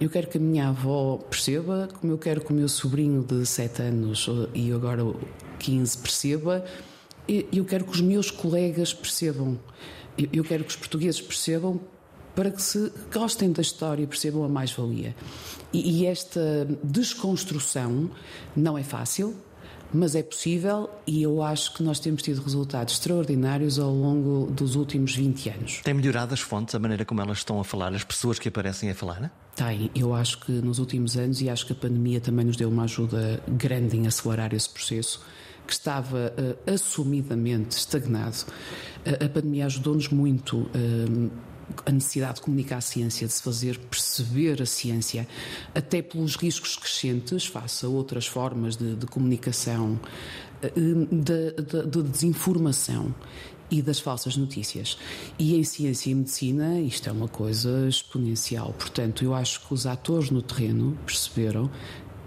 eu 0.00 0.10
quero 0.10 0.26
que 0.26 0.38
a 0.38 0.40
minha 0.40 0.68
avó 0.68 1.18
perceba, 1.18 1.88
como 2.00 2.12
eu 2.12 2.18
quero 2.18 2.40
que 2.40 2.50
o 2.50 2.54
meu 2.54 2.68
sobrinho 2.68 3.22
de 3.22 3.46
7 3.46 3.82
anos 3.82 4.28
e 4.54 4.72
agora 4.72 5.02
15 5.58 5.98
perceba, 5.98 6.64
e 7.28 7.46
eu 7.52 7.64
quero 7.64 7.84
que 7.84 7.92
os 7.92 8.00
meus 8.00 8.30
colegas 8.30 8.92
percebam. 8.92 9.58
Eu 10.32 10.44
quero 10.44 10.64
que 10.64 10.70
os 10.70 10.76
portugueses 10.76 11.20
percebam 11.20 11.80
para 12.34 12.50
que 12.50 12.62
se 12.62 12.92
gostem 13.12 13.52
da 13.52 13.62
história 13.62 14.02
e 14.02 14.06
percebam 14.06 14.44
a 14.44 14.48
mais-valia. 14.48 15.14
E, 15.72 16.02
e 16.02 16.06
esta 16.06 16.66
desconstrução 16.82 18.10
não 18.56 18.76
é 18.76 18.82
fácil, 18.82 19.34
mas 19.92 20.14
é 20.14 20.22
possível 20.22 20.88
e 21.06 21.22
eu 21.22 21.42
acho 21.42 21.74
que 21.74 21.82
nós 21.82 22.00
temos 22.00 22.22
tido 22.22 22.42
resultados 22.42 22.94
extraordinários 22.94 23.78
ao 23.78 23.92
longo 23.92 24.50
dos 24.50 24.74
últimos 24.74 25.14
20 25.14 25.50
anos. 25.50 25.80
Tem 25.84 25.92
melhorado 25.92 26.32
as 26.32 26.40
fontes, 26.40 26.74
a 26.74 26.78
maneira 26.78 27.04
como 27.04 27.20
elas 27.20 27.38
estão 27.38 27.60
a 27.60 27.64
falar, 27.64 27.92
as 27.92 28.04
pessoas 28.04 28.38
que 28.38 28.48
aparecem 28.48 28.90
a 28.90 28.94
falar? 28.94 29.30
Tem, 29.54 29.90
eu 29.94 30.14
acho 30.14 30.40
que 30.40 30.52
nos 30.52 30.78
últimos 30.78 31.16
anos, 31.16 31.42
e 31.42 31.50
acho 31.50 31.66
que 31.66 31.72
a 31.72 31.76
pandemia 31.76 32.20
também 32.20 32.46
nos 32.46 32.56
deu 32.56 32.70
uma 32.70 32.84
ajuda 32.84 33.42
grande 33.46 33.96
em 33.96 34.06
acelerar 34.06 34.54
esse 34.54 34.68
processo, 34.68 35.22
que 35.66 35.72
estava 35.74 36.32
uh, 36.38 36.72
assumidamente 36.72 37.76
estagnado. 37.76 38.36
Uh, 39.06 39.24
a 39.24 39.28
pandemia 39.28 39.66
ajudou-nos 39.66 40.08
muito. 40.08 40.56
Uh, 40.56 41.51
a 41.84 41.90
necessidade 41.90 42.36
de 42.36 42.40
comunicar 42.42 42.78
a 42.78 42.80
ciência, 42.80 43.26
de 43.26 43.32
se 43.32 43.42
fazer 43.42 43.78
perceber 43.78 44.60
a 44.62 44.66
ciência, 44.66 45.26
até 45.74 46.02
pelos 46.02 46.36
riscos 46.36 46.76
crescentes 46.76 47.46
face 47.46 47.84
a 47.84 47.88
outras 47.88 48.26
formas 48.26 48.76
de, 48.76 48.94
de 48.94 49.06
comunicação, 49.06 49.98
eh, 50.62 50.70
de, 50.70 51.52
de, 51.62 51.86
de 51.86 52.02
desinformação 52.02 53.14
e 53.70 53.80
das 53.80 53.98
falsas 53.98 54.36
notícias. 54.36 54.98
E 55.38 55.56
em 55.56 55.64
ciência 55.64 56.10
e 56.10 56.14
medicina 56.14 56.80
isto 56.80 57.08
é 57.08 57.12
uma 57.12 57.28
coisa 57.28 57.88
exponencial. 57.88 58.74
Portanto, 58.78 59.24
eu 59.24 59.34
acho 59.34 59.66
que 59.66 59.72
os 59.72 59.86
atores 59.86 60.30
no 60.30 60.42
terreno 60.42 60.96
perceberam, 61.06 61.70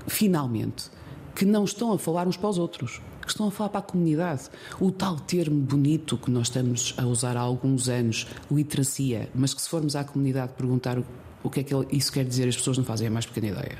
finalmente, 0.08 0.90
que 1.36 1.46
não 1.46 1.64
estão 1.64 1.92
a 1.94 2.00
falar 2.00 2.28
uns 2.28 2.38
para 2.38 2.50
os 2.50 2.58
outros 2.58 3.02
que 3.26 3.32
estão 3.32 3.48
a 3.48 3.52
falar 3.52 3.70
para 3.70 3.80
a 3.80 3.84
comunidade. 3.84 4.44
O 4.80 4.92
tal 4.92 5.18
termo 5.20 5.60
bonito 5.60 6.18
que 6.18 6.32
nós 6.32 6.48
estamos 6.48 6.94
a 6.98 7.06
usar 7.06 7.36
há 7.36 7.42
alguns 7.42 7.90
anos, 7.90 8.28
literacia, 8.50 9.30
mas 9.34 9.54
que 9.54 9.62
se 9.62 9.70
formos 9.70 9.96
à 9.96 10.04
comunidade 10.04 10.54
perguntar 10.54 10.98
o 11.44 11.50
que 11.50 11.60
é 11.60 11.64
que 11.64 11.74
isso 11.92 12.12
quer 12.12 12.26
dizer, 12.26 12.48
as 12.48 12.56
pessoas 12.56 12.78
não 12.78 12.86
fazem 12.86 13.08
a 13.08 13.12
mais 13.12 13.26
pequena 13.26 13.48
ideia. 13.48 13.78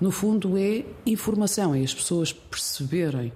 No 0.00 0.10
fundo, 0.10 0.56
é 0.56 0.84
informação, 1.04 1.74
é 1.74 1.82
as 1.82 1.92
pessoas 1.92 2.32
perceberem 2.32 3.32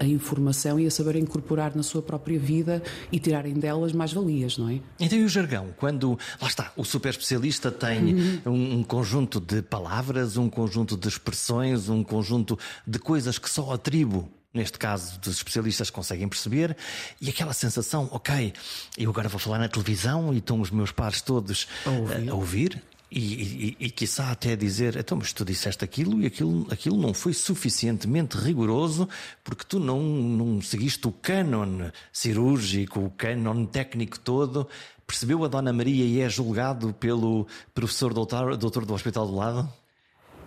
a, 0.00 0.04
a, 0.04 0.06
informação 0.06 0.78
e 0.78 0.86
a 0.86 0.90
saber 0.90 1.16
incorporar 1.16 1.74
na 1.74 1.82
sua 1.82 2.02
própria 2.02 2.38
vida 2.38 2.82
e 3.10 3.18
tirarem 3.18 3.54
delas 3.54 3.92
mais 3.92 4.12
valias, 4.12 4.56
não 4.58 4.68
é? 4.68 4.80
Então 4.98 5.18
e 5.18 5.24
o 5.24 5.28
jargão? 5.28 5.74
Quando, 5.76 6.18
lá 6.40 6.48
está, 6.48 6.72
o 6.76 6.84
super 6.84 7.10
especialista 7.10 7.70
tem 7.70 8.14
uhum. 8.14 8.40
um, 8.46 8.78
um, 8.78 8.82
conjunto 8.84 9.40
de 9.40 9.62
palavras, 9.62 10.36
um 10.36 10.48
conjunto 10.48 10.96
de 10.96 11.08
expressões, 11.08 11.88
um 11.88 12.02
conjunto 12.02 12.58
de 12.86 12.98
coisas 12.98 13.38
que 13.38 13.48
só 13.50 13.72
a 13.72 13.78
tribo 13.78 14.28
neste 14.52 14.78
caso 14.78 15.18
dos 15.18 15.34
especialistas 15.34 15.90
conseguem 15.90 16.28
perceber, 16.28 16.76
e 17.20 17.28
aquela 17.28 17.52
sensação, 17.52 18.08
ok, 18.12 18.52
eu 18.96 19.10
agora 19.10 19.28
vou 19.28 19.40
falar 19.40 19.58
na 19.58 19.68
televisão 19.68 20.32
e 20.32 20.38
estão 20.38 20.60
os 20.60 20.70
meus 20.70 20.92
pares 20.92 21.20
todos 21.20 21.66
a 21.84 21.90
ouvir, 21.90 22.30
a 22.30 22.34
ouvir 22.34 22.82
e, 23.16 23.76
e, 23.80 23.86
e 23.86 23.90
quiçá 23.90 24.32
até 24.32 24.56
dizer, 24.56 24.96
então, 24.96 25.16
mas 25.16 25.32
tu 25.32 25.44
disseste 25.44 25.84
aquilo 25.84 26.20
e 26.20 26.26
aquilo, 26.26 26.66
aquilo 26.68 27.00
não 27.00 27.14
foi 27.14 27.32
suficientemente 27.32 28.36
rigoroso 28.36 29.08
porque 29.44 29.64
tu 29.64 29.78
não, 29.78 30.02
não 30.02 30.60
seguiste 30.60 31.06
o 31.06 31.12
cânon 31.12 31.90
cirúrgico, 32.12 32.98
o 32.98 33.10
cânon 33.10 33.66
técnico 33.66 34.18
todo. 34.18 34.66
Percebeu 35.06 35.44
a 35.44 35.48
Dona 35.48 35.72
Maria 35.72 36.04
e 36.04 36.20
é 36.20 36.28
julgado 36.28 36.92
pelo 36.94 37.46
professor 37.72 38.12
doutor, 38.12 38.56
doutor 38.56 38.84
do 38.84 38.94
hospital 38.94 39.28
do 39.28 39.36
lado? 39.36 39.72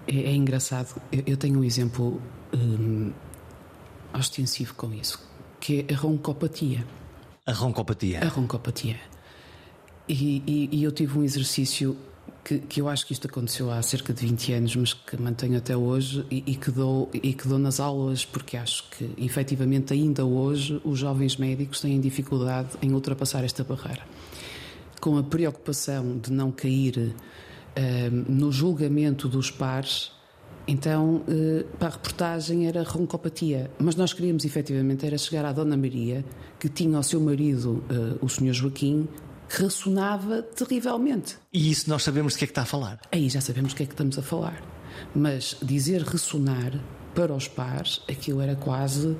É, 0.05 0.15
é 0.15 0.36
engraçado. 0.36 1.01
Eu, 1.09 1.24
eu, 1.25 1.38
tenho 1.38 1.59
um 1.59 1.63
exemplo 1.63 2.21
hum, 2.53 3.13
ostensivo 4.13 4.74
com 4.74 4.93
isso, 4.93 5.25
que 5.62 5.86
é 5.88 5.93
a 5.93 5.97
roncopatia. 5.97 6.86
A 7.45 7.53
roncopatia? 7.53 8.19
A 8.21 8.27
roncopatia. 8.27 9.00
E, 10.09 10.43
e, 10.45 10.69
e 10.79 10.83
eu 10.83 10.91
tive 10.91 11.17
um 11.17 11.24
exercício 11.24 11.95
que, 12.48 12.60
que, 12.60 12.80
eu 12.80 12.88
acho 12.88 13.06
que 13.06 13.12
isto 13.12 13.27
aconteceu 13.27 13.70
há 13.70 13.82
cerca 13.82 14.13
de 14.13 14.25
20 14.25 14.54
anos, 14.54 14.75
mas 14.77 14.94
que 14.94 15.22
mantenho 15.22 15.58
até 15.58 15.75
hoje 15.75 16.25
e, 16.32 16.44
e, 16.48 16.56
que 16.56 16.72
dou, 16.72 17.10
e 17.13 17.34
que 17.34 17.46
dou 17.46 17.60
nas 17.60 17.77
aulas, 17.77 18.24
porque 18.24 18.56
acho 18.56 18.89
que, 18.89 19.12
efetivamente, 19.18 19.92
ainda 19.92 20.24
hoje, 20.24 20.80
os 20.86 20.98
jovens 20.98 21.36
médicos 21.36 21.82
têm 21.82 22.00
dificuldade 22.00 22.70
em 22.82 22.94
ultrapassar 22.94 23.44
esta 23.44 23.66
barreira. 23.66 24.01
Com 25.01 25.18
a 25.18 25.24
preocupação 25.24 26.18
de 26.18 26.32
não 26.32 26.50
cair 26.50 26.98
uh, 26.98 28.32
no 28.32 28.50
julgamento 28.50 29.27
dos 29.27 29.51
pares, 29.51 30.13
então, 30.66 31.24
para 31.80 31.88
a 31.88 31.92
reportagem 31.92 32.68
era 32.68 32.84
roncopatia, 32.84 33.72
mas 33.80 33.96
nós 33.96 34.12
queríamos 34.12 34.44
efetivamente 34.44 35.06
era 35.06 35.18
chegar 35.18 35.46
à 35.46 35.51
Dona 35.51 35.77
Maria, 35.77 36.25
que 36.58 36.68
tinha 36.70 36.98
o 36.98 37.04
seu 37.04 37.20
marido, 37.20 37.84
uh, 37.89 38.25
o 38.25 38.30
Sr. 38.30 38.54
Joaquim, 38.54 39.08
ressonava 39.50 40.42
terrivelmente. 40.42 41.38
E 41.51 41.72
isso 41.72 41.89
nós 41.89 42.04
sabemos 42.04 42.34
de 42.34 42.39
que 42.39 42.46
é 42.46 42.48
que 42.48 42.51
está 42.51 42.63
a 42.63 42.66
falar. 42.66 43.00
Aí 43.12 43.30
já 43.30 43.42
sabemos 43.42 43.74
o 43.74 43.75
que 43.75 43.84
é 43.84 43.86
que 43.86 43.94
estamos 43.94 44.18
a 44.18 44.22
falar. 44.22 44.62
Mas 45.16 45.56
dizer 45.62 46.01
ressonar 46.01 46.74
para 47.13 47.34
os 47.34 47.48
pares, 47.48 48.01
aquilo 48.10 48.42
era 48.42 48.56
quase, 48.56 49.16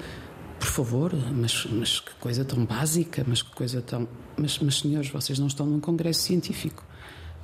por 0.60 0.68
favor, 0.68 1.14
mas, 1.34 1.66
mas 1.72 2.00
que 2.00 2.14
coisa 2.16 2.46
tão 2.46 2.66
básica, 2.66 3.24
mas 3.28 3.42
que 3.42 3.54
coisa 3.56 3.82
tão. 3.82 4.08
Mas, 4.38 4.60
mas 4.60 4.80
senhores, 4.80 5.10
vocês 5.10 5.40
não 5.40 5.48
estão 5.48 5.66
num 5.66 5.80
congresso 5.80 6.22
científico. 6.22 6.84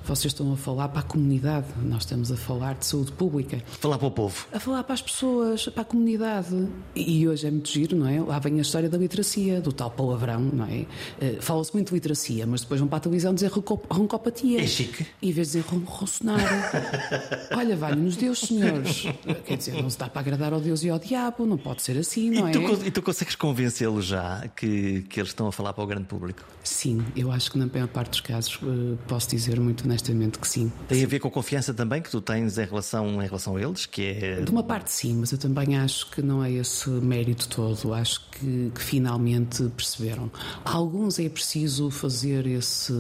Vocês 0.06 0.34
estão 0.34 0.52
a 0.52 0.58
falar 0.58 0.90
para 0.90 1.00
a 1.00 1.04
comunidade, 1.04 1.68
nós 1.82 2.04
estamos 2.04 2.30
a 2.30 2.36
falar 2.36 2.76
de 2.76 2.86
saúde 2.86 3.12
pública. 3.14 3.62
Falar 3.80 3.98
para 3.98 4.08
o 4.08 4.12
povo. 4.12 4.46
A 4.52 4.60
falar 4.60 4.84
para 4.84 4.94
as 4.94 5.02
pessoas, 5.02 5.66
para 5.70 5.82
a 5.82 5.86
comunidade. 5.86 6.68
E 6.94 7.26
hoje 7.26 7.48
é 7.48 7.52
muito 7.52 7.70
giro, 7.70 7.96
não 7.96 8.08
é? 8.08 8.20
Lá 8.20 8.38
vem 8.38 8.60
a 8.60 8.62
história 8.62 8.90
da 8.90 8.98
literacia, 8.98 9.62
do 9.62 9.72
tal 9.72 9.90
palavrão, 9.90 10.42
não 10.42 10.66
é? 10.66 10.86
Uh, 11.22 11.42
Fala-se 11.42 11.74
muito 11.74 11.88
de 11.88 11.94
literacia, 11.94 12.46
mas 12.46 12.62
depois 12.62 12.82
vão 12.82 12.90
para 12.90 12.98
a 12.98 13.02
televisão 13.02 13.34
dizer 13.34 13.50
roncopatia. 13.50 14.62
É 14.62 14.68
chique. 14.68 15.06
Em 15.22 15.32
vez 15.32 15.52
de 15.52 15.62
dizer 15.62 15.72
ronronar. 15.72 16.72
Olha, 17.56 17.76
valha-nos 17.78 18.18
Deus, 18.18 18.40
senhores. 18.40 19.06
Quer 19.46 19.58
dizer, 19.58 19.82
não 19.82 19.90
se 19.90 19.98
dá 19.98 20.10
para 20.10 20.20
agradar 20.20 20.52
ao 20.52 20.60
Deus 20.60 20.84
e 20.84 20.90
ao 20.90 21.00
diabo, 21.00 21.46
não 21.46 21.58
pode 21.58 21.82
ser 21.82 21.98
assim, 21.98 22.30
não 22.30 22.48
e 22.48 22.52
é? 22.52 22.54
Tu, 22.54 22.88
e 22.88 22.92
tu 22.92 23.02
consegues 23.02 23.36
convencê-los 23.36 24.06
já 24.06 24.48
que, 24.56 25.04
que 25.04 25.20
eles 25.20 25.30
estão 25.30 25.48
a 25.48 25.52
falar 25.52 25.72
para 25.72 25.84
o 25.84 25.88
grande 25.88 26.08
público? 26.08 26.44
Sim, 26.64 27.06
eu 27.16 27.32
acho 27.32 27.52
que 27.52 27.58
na 27.58 27.68
maior 27.68 27.88
parte 27.88 28.12
dos 28.12 28.22
casos 28.22 28.56
uh, 28.62 28.98
posso 29.08 29.30
dizer 29.30 29.60
muito 29.60 29.88
honestamente 29.94 30.40
que 30.40 30.48
sim. 30.48 30.72
Tem 30.88 31.04
a 31.04 31.08
ver 31.08 31.20
com 31.20 31.28
a 31.28 31.32
confiança 31.32 31.74
também 31.74 32.02
que 32.02 32.10
tu 32.10 32.20
tens 32.20 32.58
em 32.58 32.66
relação, 32.66 33.22
em 33.22 33.26
relação 33.26 33.56
a 33.56 33.62
eles? 33.62 33.86
Que 33.86 34.02
é... 34.02 34.42
De 34.42 34.52
uma 34.52 34.64
parte 34.64 34.92
sim, 34.92 35.16
mas 35.16 35.32
eu 35.32 35.38
também 35.38 35.78
acho 35.78 36.10
que 36.10 36.22
não 36.22 36.44
é 36.44 36.52
esse 36.52 36.90
mérito 36.90 37.48
todo. 37.48 37.94
Acho 37.94 38.28
que, 38.32 38.72
que 38.74 38.82
finalmente 38.82 39.64
perceberam. 39.76 40.32
Alguns 40.66 41.20
é 41.20 41.30
preciso 41.30 41.90
fazer 41.90 42.48
esse, 42.48 42.94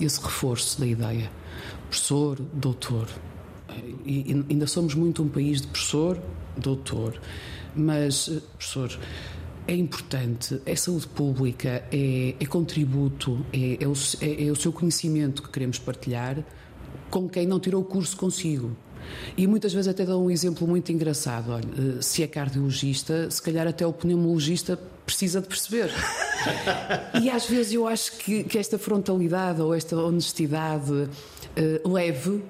esse 0.00 0.20
reforço 0.20 0.80
da 0.80 0.86
ideia. 0.86 1.30
Professor, 1.88 2.38
doutor. 2.52 3.08
E, 4.04 4.32
e 4.32 4.44
ainda 4.50 4.66
somos 4.66 4.94
muito 4.94 5.22
um 5.22 5.28
país 5.28 5.60
de 5.60 5.68
professor, 5.68 6.20
doutor. 6.56 7.20
Mas, 7.74 8.28
eh, 8.28 8.40
professor, 8.56 8.98
é 9.70 9.74
importante, 9.76 10.60
é 10.66 10.74
saúde 10.74 11.06
pública, 11.06 11.84
é, 11.92 12.34
é 12.40 12.46
contributo, 12.46 13.46
é, 13.52 13.78
é, 13.80 13.86
o, 13.86 13.92
é, 14.20 14.46
é, 14.48 14.50
o, 14.50 14.56
seu 14.56 14.72
conhecimento 14.72 15.44
que 15.44 15.48
queremos 15.48 15.78
partilhar 15.78 16.44
com 17.08 17.28
quem 17.28 17.46
não 17.46 17.60
tirou 17.60 17.80
o 17.80 17.84
curso 17.84 18.16
consigo. 18.16 18.76
E 19.36 19.46
muitas 19.46 19.72
vezes 19.72 19.86
até 19.86 20.04
dou 20.04 20.24
um 20.24 20.30
exemplo 20.30 20.66
muito 20.66 20.90
engraçado. 20.90 21.52
Olha, 21.52 21.64
eh, 21.64 22.02
se 22.02 22.22
é 22.22 22.26
cardiologista, 22.26 23.30
se 23.30 23.40
calhar 23.40 23.66
até 23.66 23.86
o 23.86 23.92
pneumologista 23.92 24.76
precisa 25.06 25.40
de 25.40 25.46
perceber. 25.46 25.90
e 27.22 27.30
às 27.30 27.46
vezes 27.46 27.72
eu 27.72 27.86
acho 27.86 28.12
que, 28.18 28.42
que 28.44 28.58
esta 28.58 28.76
frontalidade 28.76 29.60
ou 29.60 29.72
esta 29.72 29.96
honestidade 29.96 30.92
uh, 30.92 31.88
leve 31.88 32.42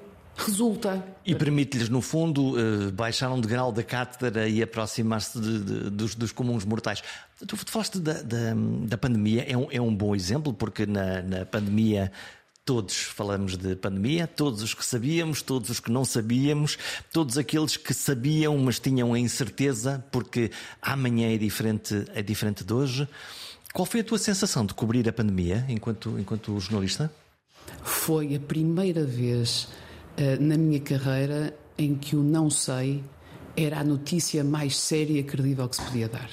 resulta. 0.45 1.03
E 1.25 1.35
permite-lhes, 1.35 1.89
no 1.89 2.01
fundo, 2.01 2.55
uh, 2.55 2.91
baixar 2.91 3.31
um 3.31 3.39
degrau 3.39 3.71
da 3.71 3.83
cátedra 3.83 4.47
e 4.47 4.61
aproximar-se 4.61 5.39
dos, 5.39 6.15
dos, 6.15 6.31
comuns 6.31 6.65
mortais. 6.65 7.03
Tu, 7.39 7.55
tu 7.55 7.71
falaste 7.71 7.99
da, 7.99 8.21
da, 8.21 8.53
da 8.85 8.97
pandemia, 8.97 9.45
é 9.47 9.57
um, 9.57 9.67
é 9.71 9.81
um, 9.81 9.95
bom 9.95 10.15
exemplo, 10.15 10.53
porque 10.53 10.85
na, 10.85 11.21
na 11.21 11.45
pandemia 11.45 12.11
Todos 12.63 12.95
falamos 12.95 13.57
de 13.57 13.75
pandemia, 13.75 14.27
todos 14.27 14.61
os 14.61 14.75
que 14.75 14.85
sabíamos, 14.85 15.41
todos 15.41 15.71
os 15.71 15.79
que 15.79 15.91
não 15.91 16.05
sabíamos, 16.05 16.77
todos 17.11 17.35
aqueles 17.35 17.75
que 17.75 17.91
sabiam, 17.91 18.55
mas 18.59 18.79
tinham 18.79 19.13
a 19.13 19.19
incerteza, 19.19 20.05
porque 20.11 20.51
amanhã 20.79 21.33
é 21.33 21.37
diferente, 21.37 22.05
é 22.13 22.21
diferente 22.21 22.63
de 22.63 22.71
hoje. 22.71 23.07
Qual 23.73 23.85
foi 23.85 24.01
a 24.01 24.03
tua 24.03 24.19
sensação 24.19 24.63
de 24.63 24.75
cobrir 24.75 25.09
a 25.09 25.13
pandemia 25.13 25.65
enquanto, 25.69 26.19
enquanto 26.19 26.59
jornalista? 26.59 27.11
Foi 27.81 28.35
a 28.35 28.39
primeira 28.39 29.03
vez 29.03 29.67
na 30.39 30.57
minha 30.57 30.79
carreira 30.79 31.57
em 31.77 31.95
que 31.95 32.15
o 32.15 32.23
não 32.23 32.49
sei 32.49 33.03
era 33.55 33.79
a 33.79 33.83
notícia 33.83 34.43
mais 34.43 34.77
séria 34.77 35.19
e 35.19 35.23
credível 35.23 35.67
que 35.67 35.75
se 35.75 35.81
podia 35.81 36.07
dar. 36.07 36.29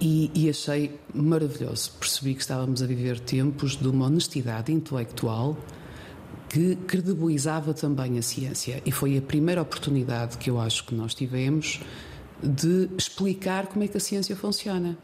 E, 0.00 0.30
e, 0.34 0.50
achei 0.50 0.98
maravilhoso. 1.14 1.92
Percebi 1.98 2.34
que 2.34 2.42
estávamos 2.42 2.82
a 2.82 2.86
viver 2.86 3.18
tempos 3.18 3.76
de 3.76 3.88
uma 3.88 4.06
honestidade 4.06 4.70
intelectual 4.70 5.56
que 6.48 6.76
credibilizava 6.76 7.72
também 7.72 8.18
a 8.18 8.22
ciência. 8.22 8.82
E 8.84 8.92
foi 8.92 9.16
a 9.16 9.22
primeira 9.22 9.62
oportunidade 9.62 10.36
que 10.36 10.50
eu 10.50 10.60
acho 10.60 10.84
que 10.84 10.94
nós 10.94 11.14
tivemos 11.14 11.80
de 12.42 12.90
explicar 12.96 13.66
como 13.68 13.84
é 13.84 13.88
que 13.88 13.96
a 13.96 14.00
ciência 14.00 14.36
funciona, 14.36 14.98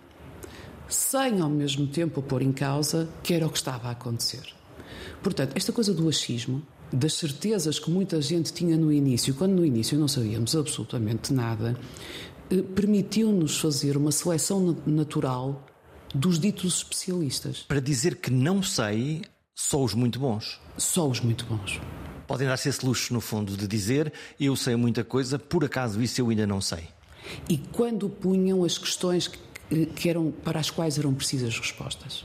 sem 0.88 1.40
ao 1.40 1.49
mesmo 1.49 1.87
tempo 1.87 2.21
pôr 2.21 2.42
em 2.42 2.52
causa 2.52 3.09
que 3.23 3.32
era 3.32 3.47
o 3.47 3.50
que 3.50 3.56
estava 3.56 3.88
a 3.88 3.92
acontecer. 3.92 4.42
Portanto, 5.23 5.52
esta 5.56 5.73
coisa 5.73 5.94
do 5.94 6.09
achismo, 6.09 6.62
das 6.92 7.14
certezas 7.14 7.78
que 7.78 7.90
muita 7.90 8.20
gente 8.20 8.52
tinha 8.52 8.76
no 8.76 8.92
início, 8.92 9.34
quando 9.34 9.52
no 9.52 9.64
início 9.64 9.99
não 9.99 10.08
sabíamos 10.08 10.54
absolutamente 10.54 11.32
nada, 11.32 11.76
eh, 12.50 12.62
permitiu-nos 12.62 13.58
fazer 13.58 13.96
uma 13.96 14.12
seleção 14.12 14.76
natural 14.84 15.66
dos 16.14 16.38
ditos 16.38 16.76
especialistas. 16.78 17.61
Para 17.61 17.80
dizer 17.80 18.16
que 18.16 18.30
não 18.30 18.62
sei, 18.62 19.22
só 19.54 19.82
os 19.82 19.94
muito 19.94 20.18
bons. 20.18 20.61
Só 20.76 21.08
os 21.08 21.20
muito 21.20 21.46
bons. 21.46 21.80
Podem 22.26 22.46
dar-se 22.46 22.68
esse 22.68 22.84
luxo, 22.84 23.12
no 23.12 23.20
fundo, 23.20 23.56
de 23.56 23.66
dizer 23.66 24.12
eu 24.38 24.54
sei 24.54 24.76
muita 24.76 25.02
coisa, 25.02 25.38
por 25.38 25.64
acaso 25.64 26.00
isso 26.02 26.20
eu 26.20 26.28
ainda 26.28 26.46
não 26.46 26.61
sei. 26.61 26.88
E 27.49 27.56
quando 27.56 28.08
punham 28.08 28.64
as 28.64 28.76
questões 28.76 29.28
que, 29.28 29.87
que 29.87 30.08
eram, 30.08 30.30
para 30.30 30.61
as 30.61 30.70
quais 30.70 30.99
eram 30.99 31.14
precisas 31.14 31.56
respostas. 31.58 32.25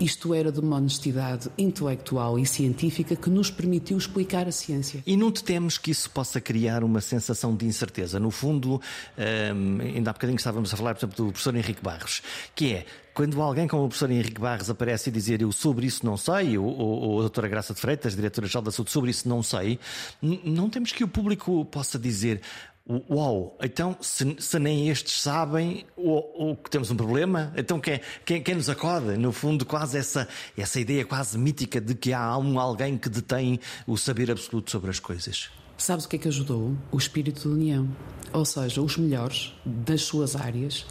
Isto 0.00 0.34
era 0.34 0.50
de 0.50 0.60
uma 0.60 0.76
honestidade 0.76 1.50
intelectual 1.56 2.38
e 2.38 2.46
científica 2.46 3.16
que 3.16 3.30
nos 3.30 3.50
permitiu 3.50 3.96
explicar 3.96 4.46
a 4.46 4.52
ciência. 4.52 5.02
E 5.06 5.16
não 5.16 5.30
te 5.30 5.42
temes 5.42 5.78
que 5.78 5.90
isso 5.90 6.10
possa 6.10 6.40
criar 6.40 6.82
uma 6.84 7.00
sensação 7.00 7.54
de 7.54 7.66
incerteza? 7.66 8.18
No 8.18 8.30
fundo, 8.30 8.80
um, 9.18 9.80
ainda 9.80 10.10
há 10.10 10.12
bocadinho 10.12 10.36
estávamos 10.36 10.72
a 10.72 10.76
falar, 10.76 10.94
por 10.94 11.00
exemplo, 11.00 11.26
do 11.26 11.32
professor 11.32 11.54
Henrique 11.54 11.82
Barros, 11.82 12.22
que 12.54 12.72
é 12.72 12.86
quando 13.14 13.40
alguém 13.40 13.68
como 13.68 13.84
o 13.84 13.88
professor 13.88 14.10
Henrique 14.10 14.40
Barros 14.40 14.68
aparece 14.68 15.08
e 15.08 15.12
dizer 15.12 15.40
eu 15.40 15.52
sobre 15.52 15.86
isso 15.86 16.04
não 16.04 16.16
sei, 16.16 16.58
ou, 16.58 16.66
ou, 16.66 17.00
ou 17.02 17.18
a 17.18 17.20
doutora 17.22 17.48
Graça 17.48 17.72
de 17.72 17.80
Freitas, 17.80 18.16
diretora-geral 18.16 18.62
da 18.62 18.72
saúde, 18.72 18.90
sobre 18.90 19.10
isso 19.10 19.28
não 19.28 19.42
sei, 19.42 19.78
não 20.20 20.68
temos 20.68 20.90
que 20.90 21.04
o 21.04 21.08
público 21.08 21.64
possa 21.66 21.96
dizer 21.96 22.40
Uau, 22.86 23.56
então 23.62 23.96
se, 23.98 24.36
se, 24.38 24.58
nem 24.58 24.90
estes 24.90 25.22
sabem 25.22 25.86
ou, 25.96 26.54
temos 26.68 26.90
um 26.90 26.96
problema, 26.96 27.50
então 27.56 27.80
quem, 27.80 27.98
quem, 28.26 28.42
quem, 28.42 28.54
nos 28.54 28.68
acorda? 28.68 29.16
No 29.16 29.32
fundo, 29.32 29.64
quase 29.64 29.96
essa, 29.96 30.28
essa 30.54 30.78
ideia 30.78 31.02
quase 31.02 31.38
mítica 31.38 31.80
de 31.80 31.94
que 31.94 32.12
há 32.12 32.36
um 32.36 32.60
alguém 32.60 32.98
que 32.98 33.08
detém 33.08 33.58
o 33.86 33.96
saber 33.96 34.30
absoluto 34.30 34.70
sobre 34.70 34.90
as 34.90 35.00
coisas. 35.00 35.48
Sabes 35.78 36.04
o 36.04 36.08
que 36.08 36.16
é 36.16 36.18
que 36.18 36.28
ajudou? 36.28 36.76
O 36.92 36.98
espírito 36.98 37.40
de 37.40 37.48
união. 37.48 37.88
Ou 38.34 38.44
seja, 38.44 38.82
os 38.82 38.98
melhores 38.98 39.54
das 39.64 40.02
suas 40.02 40.36
áreas 40.36 40.84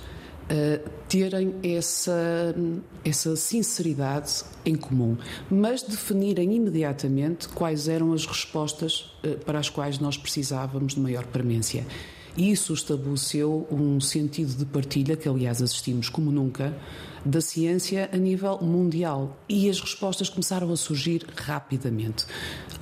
terem 1.07 1.55
essa, 1.63 2.55
essa 3.03 3.35
sinceridade 3.35 4.43
em 4.65 4.75
comum, 4.75 5.17
mas 5.49 5.81
definirem 5.81 6.55
imediatamente 6.55 7.47
quais 7.49 7.87
eram 7.87 8.13
as 8.13 8.25
respostas 8.25 9.15
uh, 9.23 9.37
para 9.45 9.59
as 9.59 9.69
quais 9.69 9.99
nós 9.99 10.17
precisávamos 10.17 10.93
de 10.93 10.99
maior 10.99 11.25
premência. 11.25 11.85
Isso 12.35 12.73
estabeleceu 12.73 13.67
um 13.69 13.99
sentido 13.99 14.55
de 14.55 14.65
partilha, 14.65 15.15
que 15.15 15.29
aliás 15.29 15.61
assistimos 15.61 16.09
como 16.09 16.31
nunca, 16.31 16.75
da 17.23 17.39
ciência 17.39 18.09
a 18.11 18.17
nível 18.17 18.57
mundial. 18.59 19.37
E 19.47 19.69
as 19.69 19.79
respostas 19.79 20.29
começaram 20.29 20.71
a 20.71 20.75
surgir 20.75 21.25
rapidamente. 21.37 22.25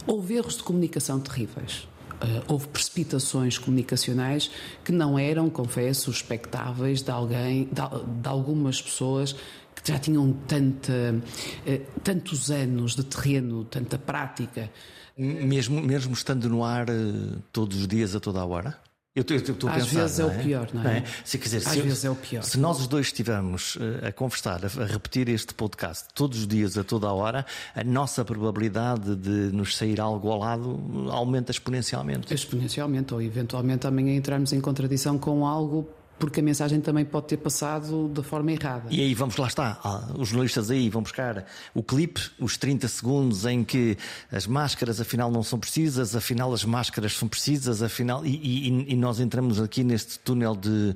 Houve 0.08 0.36
erros 0.36 0.56
de 0.56 0.64
comunicação 0.64 1.20
terríveis. 1.20 1.86
Uh, 2.22 2.44
houve 2.48 2.68
precipitações 2.68 3.58
comunicacionais 3.58 4.52
que 4.84 4.92
não 4.92 5.18
eram, 5.18 5.50
confesso, 5.50 6.12
expectáveis 6.12 7.02
de 7.02 7.10
alguém, 7.10 7.66
de, 7.66 8.22
de 8.22 8.30
algumas 8.30 8.80
pessoas 8.80 9.34
que 9.76 9.92
já 9.92 9.98
tinham 9.98 10.32
tanta, 10.48 10.94
uh, 11.16 12.00
tantos 12.04 12.52
anos 12.52 12.96
de 12.96 13.04
terreno, 13.04 13.66
tanta 13.66 13.98
prática. 13.98 14.70
Mesmo, 15.18 15.82
mesmo 15.82 16.14
estando 16.14 16.48
no 16.48 16.64
ar 16.64 16.90
uh, 16.90 17.42
todos 17.52 17.80
os 17.80 17.88
dias, 17.88 18.16
a 18.16 18.20
toda 18.20 18.40
a 18.40 18.46
hora? 18.46 18.91
Eu 19.14 19.24
estou 19.24 19.70
a 19.70 19.74
Às 19.74 19.88
vezes 19.88 20.20
é, 20.20 20.24
é, 20.24 20.26
o 20.26 20.40
pior, 20.42 20.70
não 20.74 20.88
é? 20.88 21.00
é? 21.00 21.04
Se, 21.26 21.38
quer 21.38 21.44
dizer, 21.44 21.58
Às 21.58 21.64
se, 21.64 21.82
vezes 21.82 22.06
é 22.06 22.10
o 22.10 22.16
pior. 22.16 22.44
Se 22.44 22.58
nós 22.58 22.80
os 22.80 22.88
dois 22.88 23.08
estivermos 23.08 23.78
eh, 23.82 24.08
a 24.08 24.12
conversar, 24.14 24.62
a, 24.64 24.84
a, 24.84 24.86
repetir 24.86 25.28
este 25.28 25.54
podcast 25.54 26.08
todos 26.16 26.40
os 26.40 26.48
dias, 26.48 26.78
a 26.78 26.84
toda 26.86 27.08
a 27.08 27.14
hora, 27.14 27.46
a 27.76 27.84
nossa 27.84 28.24
probabilidade 28.24 29.18
de 29.18 29.54
nos 29.54 29.76
sair 29.76 30.00
algo 30.00 30.32
ao 30.32 30.40
lado 30.40 31.10
aumenta 31.10 31.52
exponencialmente. 31.52 32.34
Exponencialmente, 32.34 33.14
ou 33.14 33.22
eventualmente 33.22 33.86
amanhã 33.86 34.16
entrarmos 34.16 34.54
em 34.54 34.62
contradição 34.62 35.18
com 35.18 35.46
algo 35.46 35.90
porque 36.22 36.40
a 36.40 36.44
mensagem 36.44 36.80
também 36.80 37.04
pode 37.04 37.26
ter 37.26 37.38
passado 37.38 38.08
da 38.08 38.22
forma 38.22 38.52
errada. 38.52 38.86
E 38.92 39.02
aí 39.02 39.16
vamos 39.16 39.36
lá 39.38 39.48
está, 39.48 39.80
ah, 39.84 40.14
os 40.16 40.30
jornalistas 40.30 40.70
aí 40.70 40.88
vão 40.88 41.02
buscar 41.02 41.48
o 41.74 41.82
clipe, 41.82 42.22
os 42.40 42.58
30 42.58 42.88
segundos 42.88 43.44
em 43.44 43.64
que 43.64 43.98
as 44.32 44.46
máscaras 44.46 45.02
afinal 45.02 45.32
não 45.32 45.42
são 45.42 45.60
precisas, 45.60 46.16
afinal 46.16 46.54
as 46.54 46.64
máscaras 46.64 47.14
são 47.14 47.28
precisas, 47.28 47.82
afinal 47.82 48.24
e, 48.24 48.36
e, 48.36 48.94
e 48.94 48.96
nós 48.96 49.20
entramos 49.20 49.60
aqui 49.60 49.84
neste 49.84 50.20
túnel 50.20 50.56
de, 50.56 50.96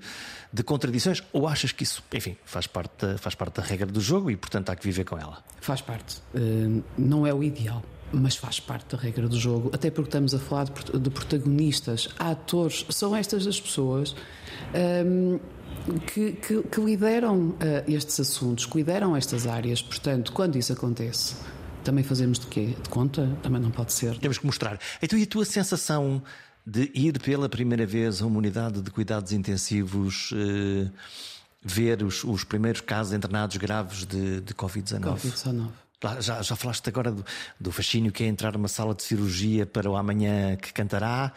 de, 0.53 0.63
contradições. 0.63 1.23
Ou 1.33 1.47
achas 1.47 1.71
que 1.71 1.81
isso, 1.81 2.03
enfim, 2.13 2.37
faz 2.45 2.67
parte, 2.67 3.17
faz 3.17 3.33
parte 3.33 3.55
da 3.55 3.63
regra 3.63 3.87
do 3.87 3.99
jogo 3.99 4.29
e 4.29 4.37
portanto 4.37 4.69
há 4.69 4.75
que 4.75 4.83
viver 4.83 5.05
com 5.05 5.17
ela? 5.17 5.43
Faz 5.59 5.81
parte. 5.81 6.21
Uh, 6.35 6.83
não 6.95 7.25
é 7.25 7.33
o 7.33 7.43
ideal 7.43 7.83
mas 8.13 8.35
faz 8.35 8.59
parte 8.59 8.95
da 8.95 9.01
regra 9.01 9.27
do 9.27 9.37
jogo, 9.37 9.71
até 9.73 9.89
porque 9.89 10.07
estamos 10.07 10.33
a 10.33 10.39
falar 10.39 10.65
de 10.65 11.09
protagonistas, 11.09 12.07
atores, 12.17 12.85
são 12.89 13.15
estas 13.15 13.45
as 13.45 13.59
pessoas 13.59 14.15
um, 15.05 15.39
que, 16.07 16.33
que, 16.33 16.63
que, 16.63 16.81
lideram 16.81 17.49
uh, 17.49 17.57
estes 17.87 18.19
assuntos, 18.19 18.65
que 18.65 18.77
lideram 18.77 19.15
estas 19.15 19.47
áreas. 19.47 19.81
Portanto, 19.81 20.31
quando 20.31 20.57
isso 20.57 20.73
acontece, 20.73 21.35
também 21.83 22.03
fazemos 22.03 22.39
de 22.39 22.47
quê? 22.47 22.75
De 22.81 22.89
conta? 22.89 23.29
Também 23.41 23.61
não 23.61 23.71
pode 23.71 23.93
ser. 23.93 24.17
Temos 24.17 24.37
que 24.37 24.45
mostrar. 24.45 24.79
Então, 25.01 25.17
e 25.17 25.23
a 25.23 25.27
tua 25.27 25.45
sensação 25.45 26.21
de 26.65 26.91
ir 26.93 27.19
pela 27.19 27.47
primeira 27.47 27.85
vez 27.85 28.21
a 28.21 28.25
uma 28.25 28.37
unidade 28.37 28.81
de 28.81 28.89
cuidados 28.89 29.31
intensivos? 29.31 30.31
Uh, 30.31 30.89
ver 31.65 32.03
os, 32.03 32.23
os 32.23 32.43
primeiros 32.43 32.81
casos 32.81 33.11
internados 33.11 33.57
graves 33.57 34.05
de, 34.05 34.39
de 34.41 34.53
Covid-19. 34.53 35.01
Covid-19. 35.01 35.69
Já, 36.19 36.41
já 36.41 36.55
falaste 36.55 36.87
agora 36.87 37.11
do, 37.11 37.25
do, 37.59 37.71
fascínio 37.71 38.11
que 38.11 38.23
é 38.23 38.27
entrar 38.27 38.53
numa 38.53 38.67
sala 38.67 38.93
de 38.93 39.03
cirurgia 39.03 39.65
para 39.65 39.89
o 39.89 39.95
amanhã 39.95 40.55
que 40.55 40.73
cantará. 40.73 41.33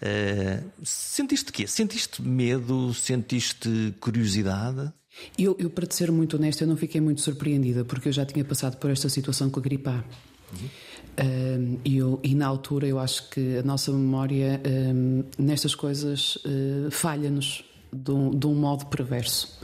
Uh, 0.00 0.70
sentiste 0.84 1.52
quê? 1.52 1.66
Sentiste 1.66 2.22
medo? 2.22 2.92
Sentiste 2.94 3.94
curiosidade? 4.00 4.92
Eu, 5.38 5.56
eu, 5.58 5.68
para 5.68 5.86
te 5.86 5.94
ser 5.94 6.10
muito 6.10 6.36
honesta, 6.36 6.64
eu 6.64 6.68
não 6.68 6.76
fiquei 6.76 7.00
muito 7.00 7.20
surpreendida, 7.20 7.84
porque 7.84 8.08
eu 8.08 8.12
já 8.12 8.24
tinha 8.24 8.44
passado 8.44 8.76
por 8.78 8.90
esta 8.90 9.08
situação 9.08 9.50
com 9.50 9.60
a 9.60 9.62
gripe 9.62 9.88
A. 9.88 10.02
Uhum. 10.52 11.78
Eu, 11.84 12.20
e, 12.22 12.34
na 12.34 12.46
altura 12.46 12.86
eu 12.86 12.98
acho 12.98 13.28
que 13.28 13.58
a 13.58 13.62
nossa 13.62 13.92
memória 13.92 14.60
um, 14.94 15.22
nestas 15.38 15.74
coisas 15.74 16.36
uh, 16.36 16.90
falha-nos 16.90 17.64
de, 17.92 18.10
um, 18.10 18.30
de 18.30 18.46
um 18.46 18.54
modo 18.54 18.86
perverso. 18.86 19.60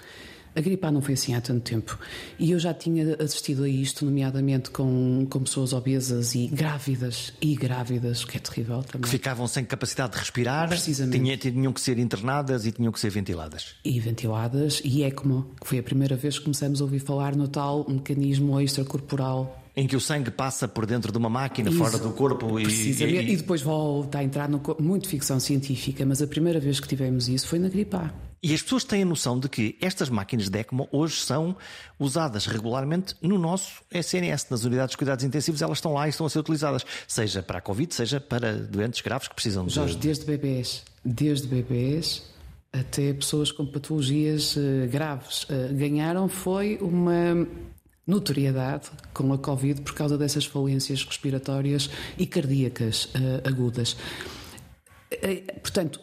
A 0.55 0.61
gripe 0.61 0.85
A 0.87 0.91
não 0.91 1.01
foi 1.01 1.15
assim 1.15 1.35
há 1.35 1.41
tanto 1.41 1.61
tempo. 1.63 1.99
E 2.39 2.51
eu 2.51 2.59
já 2.59 2.75
tinha 2.75 3.17
assistido 3.23 3.65
a 3.65 3.69
isto, 3.69 4.05
nomeadamente 4.05 4.71
com, 4.71 5.27
com 5.29 5.41
pessoas 5.41 5.73
obesas 5.73 6.35
e 6.35 6.47
grávidas, 6.49 7.33
e 7.41 7.55
grávidas, 7.55 8.25
que 8.25 8.37
é 8.37 8.41
terrível 8.41 8.83
também. 8.83 9.03
Que 9.03 9.09
ficavam 9.09 9.47
sem 9.47 9.65
capacidade 9.65 10.13
de 10.13 10.19
respirar, 10.19 10.69
Precisamente. 10.69 11.39
tinham 11.39 11.73
que 11.73 11.81
ser 11.81 11.99
internadas 11.99 12.67
e 12.67 12.73
tinham 12.73 12.93
que 12.93 13.01
ser 13.01 13.11
ventiladas. 13.11 13.75
E 13.85 13.99
ventiladas, 14.01 14.81
e 14.85 15.03
ECMO, 15.03 15.47
que 15.61 15.67
foi 15.67 15.79
a 15.79 15.83
primeira 15.83 16.17
vez 16.17 16.39
que 16.39 16.45
começamos 16.45 16.81
a 16.81 16.85
ouvir 16.85 17.01
falar 17.01 17.37
no 17.37 17.49
tal 17.49 17.87
mecanismo 17.89 18.61
extracorporal 18.61 19.58
Em 19.79 19.87
que 19.87 19.95
o 19.95 20.01
sangue 20.01 20.31
passa 20.31 20.67
por 20.67 20.85
dentro 20.87 21.13
de 21.13 21.19
uma 21.19 21.31
máquina, 21.31 21.71
Isso, 21.71 21.79
fora 21.79 21.99
do 21.99 22.11
corpo 22.11 22.59
e, 22.59 22.65
e, 22.65 23.33
e, 23.33 23.37
depois 23.37 23.63
volta 23.63 24.19
a 24.19 24.25
entrar 24.25 24.49
no 24.49 24.59
corpo. 24.59 24.83
Muito 24.83 25.09
ficção 25.09 25.39
científica, 25.39 26.05
mas 26.05 26.21
a 26.21 26.27
primeira 26.27 26.59
vez 26.59 26.81
que 26.81 26.89
tivemos 26.89 27.29
isso 27.29 27.47
foi 27.47 27.61
na 27.61 27.69
gripe 27.69 27.95
A. 27.95 28.13
E 28.43 28.53
as 28.53 28.61
pessoas 28.61 28.83
têm 28.83 29.03
a 29.03 29.07
noção 29.07 29.39
de 29.39 29.49
que 29.49 29.77
estas 29.81 30.09
máquinas 30.09 30.49
de 30.49 30.59
ECMO 30.59 30.89
hoje 30.91 31.21
são 31.21 31.57
usadas 31.97 32.47
regularmente 32.47 33.15
no 33.23 33.39
nosso 33.39 33.83
SNS, 33.93 34.47
nas 34.51 34.65
unidades 34.65 34.93
de 34.93 34.97
cuidados 34.97 35.25
intensivos, 35.25 35.63
elas 35.63 35.79
estão 35.79 35.93
lá 35.93 36.07
e 36.07 36.11
estão 36.11 36.27
a 36.27 36.31
ser 36.31 36.41
utilizadas, 36.41 36.85
seja 37.07 37.41
para 37.41 37.59
a 37.59 37.61
Covid, 37.61 37.95
seja 37.95 38.21
para 38.21 38.55
doentes 38.55 39.01
graves 39.01 39.29
que 39.29 39.35
precisam 39.35 39.65
de. 39.65 39.75
Jorge, 39.75 39.97
desde 39.97 40.25
bebês, 40.25 40.83
desde 41.05 41.47
bebês 41.47 42.23
até 42.73 43.13
pessoas 43.13 43.51
com 43.51 43.67
patologias 43.67 44.57
uh, 44.57 44.89
graves. 44.91 45.45
Uh, 45.45 45.75
ganharam 45.75 46.29
foi 46.29 46.79
uma 46.81 47.47
notoriedade 48.09 48.91
com 49.15 49.33
a 49.33 49.39
Covid 49.39 49.83
por 49.83 49.95
causa 49.95 50.19
dessas 50.19 50.47
falências 50.47 51.05
respiratórias 51.05 51.89
e 52.19 52.27
cardíacas 52.27 53.05
uh, 53.05 53.47
agudas. 53.47 53.97
Portanto, 55.63 56.01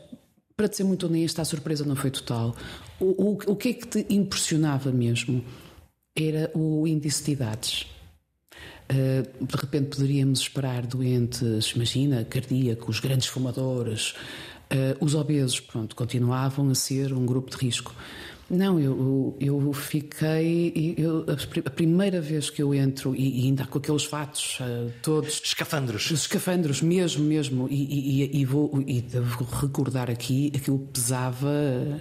para 0.55 0.69
te 0.69 0.77
ser 0.77 0.83
muito 0.85 1.05
honesta, 1.07 1.41
a 1.41 1.45
surpresa 1.45 1.83
não 1.83 1.95
foi 1.95 2.11
total. 2.11 2.55
O, 2.99 3.31
o, 3.31 3.37
o 3.47 3.55
que 3.55 3.69
é 3.69 3.73
que 3.73 3.87
te 3.87 4.05
impressionava 4.09 4.91
mesmo 4.91 5.43
era 6.15 6.49
o 6.53 6.87
índice 6.87 7.25
de 7.25 7.31
idades. 7.31 7.85
Uh, 8.89 9.45
de 9.45 9.55
repente 9.57 9.97
poderíamos 9.97 10.39
esperar 10.39 10.85
doentes, 10.85 11.71
imagina, 11.75 12.23
cardíacos, 12.23 12.99
grandes 12.99 13.27
fumadores, 13.27 14.13
uh, 14.71 15.03
os 15.03 15.15
obesos, 15.15 15.59
pronto, 15.59 15.95
continuavam 15.95 16.69
a 16.69 16.75
ser 16.75 17.11
um 17.11 17.25
grupo 17.25 17.49
de 17.49 17.57
risco. 17.57 17.93
Não, 18.49 18.79
eu, 18.79 19.35
eu 19.39 19.73
fiquei. 19.73 20.95
Eu, 20.97 21.25
a 21.65 21.69
primeira 21.69 22.21
vez 22.21 22.49
que 22.49 22.61
eu 22.61 22.73
entro, 22.75 23.15
e, 23.15 23.45
ainda 23.45 23.65
com 23.65 23.79
aqueles 23.79 24.05
fatos 24.05 24.59
uh, 24.59 24.91
todos. 25.01 25.41
Escafandros. 25.43 26.11
Os 26.11 26.21
escafandros, 26.21 26.81
mesmo, 26.81 27.23
mesmo. 27.23 27.67
E, 27.69 28.21
e, 28.23 28.41
e, 28.41 28.45
vou, 28.45 28.83
e 28.85 29.01
devo 29.01 29.43
recordar 29.45 30.11
aqui, 30.11 30.51
aquilo 30.55 30.79
pesava. 30.79 31.49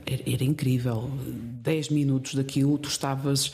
Era, 0.05 0.23
era 0.27 0.45
incrível. 0.45 1.11
10 1.63 1.89
minutos 1.89 2.35
daquilo, 2.35 2.77
tu 2.77 2.91
estavas 2.91 3.53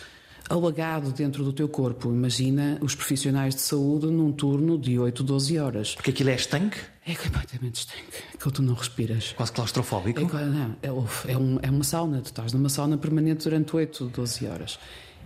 alagado 0.49 1.13
dentro 1.13 1.45
do 1.45 1.53
teu 1.53 1.69
corpo. 1.69 2.09
Imagina 2.09 2.77
os 2.81 2.97
profissionais 2.97 3.55
de 3.55 3.61
saúde 3.61 4.07
num 4.07 4.33
turno 4.33 4.77
de 4.77 4.99
8, 4.99 5.23
12 5.23 5.59
horas. 5.59 5.95
Porque 5.95 6.11
aquilo 6.11 6.31
é 6.31 6.35
estanque? 6.35 6.79
É 7.11 7.15
completamente 7.17 7.75
estanque. 7.75 8.23
Aquilo 8.33 8.53
tu 8.53 8.63
não 8.63 8.75
respiras. 8.75 9.33
Quase 9.33 9.51
claustrofóbico? 9.51 10.21
É, 10.21 10.45
não, 10.45 10.77
é, 10.81 11.33
é, 11.33 11.37
um, 11.37 11.59
é 11.61 11.69
uma 11.69 11.83
sauna. 11.83 12.21
Tu 12.21 12.27
estás 12.27 12.53
numa 12.53 12.69
sauna 12.69 12.97
permanente 12.97 13.43
durante 13.43 13.75
8, 13.75 14.13
12 14.15 14.47
horas. 14.47 14.79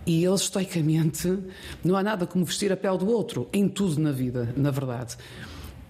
E 0.03 0.25
eles, 0.25 0.41
estoicamente, 0.41 1.37
não 1.83 1.95
há 1.95 2.01
nada 2.01 2.25
como 2.25 2.43
vestir 2.43 2.71
a 2.71 2.77
pele 2.77 2.97
do 2.97 3.07
outro, 3.07 3.47
em 3.53 3.69
tudo 3.69 4.01
na 4.01 4.11
vida, 4.11 4.51
na 4.57 4.71
verdade. 4.71 5.15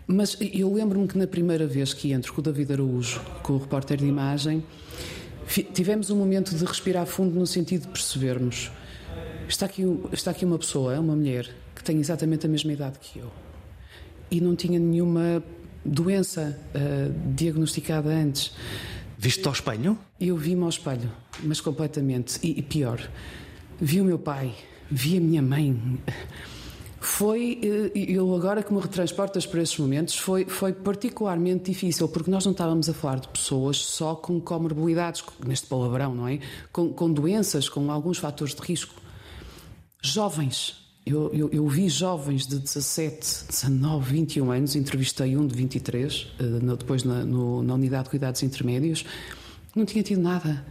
Mas 0.06 0.38
eu 0.40 0.74
lembro-me 0.74 1.08
que 1.08 1.18
na 1.18 1.28
primeira 1.28 1.66
vez 1.66 1.94
que 1.94 2.12
entro 2.12 2.34
com 2.34 2.42
o 2.42 2.44
David 2.44 2.74
Araújo, 2.74 3.22
com 3.42 3.54
o 3.54 3.58
repórter 3.58 3.98
de 3.98 4.06
imagem, 4.06 4.66
tivemos 5.74 6.10
um 6.10 6.18
momento 6.18 6.54
de 6.54 6.66
respirar 6.66 7.06
fundo 7.06 7.40
no 7.40 7.48
sentido 7.48 7.84
de 7.84 7.88
percebermos 7.88 8.70
Está 9.48 9.68
aqui, 9.68 9.84
está 10.12 10.32
aqui 10.32 10.44
uma 10.44 10.58
pessoa, 10.58 11.00
uma 11.00 11.16
mulher, 11.16 11.48
que 11.76 11.84
tem 11.84 12.00
exatamente 12.00 12.48
a 12.48 12.50
mesma 12.50 12.74
idade 12.74 12.98
que 13.00 13.20
eu 13.20 13.32
e 14.30 14.42
não 14.42 14.56
tinha 14.56 14.80
nenhuma 14.80 15.44
doença 15.86 16.58
uh, 16.74 17.34
diagnosticada 17.34 18.10
antes. 18.10 18.52
Viste-te 19.18 19.48
ao 19.48 19.54
espelho? 19.54 19.98
Eu 20.20 20.36
vi-me 20.36 20.64
ao 20.64 20.70
espelho, 20.70 21.12
mas 21.44 21.62
completamente. 21.62 22.40
E, 22.44 22.60
e, 22.60 22.62
pior, 22.62 23.00
vi 23.80 24.02
o 24.02 24.06
meu 24.06 24.20
pai, 24.20 24.54
vi 24.90 25.18
a 25.18 25.22
minha 25.22 25.42
mãe. 25.42 26.00
Foi, 27.00 27.60
eh, 27.64 27.92
eu 27.96 28.36
agora 28.36 28.64
que 28.64 28.74
me 28.74 28.80
retransportas 28.82 29.46
para 29.46 29.62
esses 29.62 29.78
momentos, 29.78 30.18
foi, 30.18 30.46
foi 30.46 30.74
particularmente 30.74 31.72
difícil, 31.72 32.08
porque 32.08 32.32
nós 32.32 32.44
não 32.46 32.52
estávamos 32.52 32.90
a 32.90 32.94
falar 32.94 33.20
de 33.20 33.28
pessoas 33.28 33.78
só 33.78 34.16
com 34.16 34.42
comorbilidades, 34.42 35.24
neste 35.46 35.68
palavrão, 35.68 36.16
não 36.16 36.28
é? 36.28 36.40
Com, 36.74 36.92
com 36.92 37.12
doenças, 37.14 37.70
com 37.70 37.92
alguns 37.92 38.18
fatores 38.18 38.56
de 38.56 38.62
risco 38.62 38.96
jovens. 40.02 40.85
Eu, 41.06 41.32
eu, 41.32 41.50
eu, 41.52 41.68
vi 41.68 41.88
jovens 41.88 42.48
de 42.48 42.58
17, 42.58 43.46
19, 43.50 44.12
21 44.12 44.52
anos, 44.52 44.76
entrevistei 44.76 45.38
um 45.38 45.46
de 45.46 45.56
23, 45.56 46.28
eh, 46.40 46.44
depois 46.76 47.04
na, 47.04 47.24
no, 47.24 47.62
na 47.62 47.76
unidade 47.76 48.06
de 48.06 48.10
cuidados 48.10 48.42
intermédios, 48.42 49.06
não 49.76 49.86
tinha 49.86 50.04
tido 50.04 50.22
nada. 50.22 50.66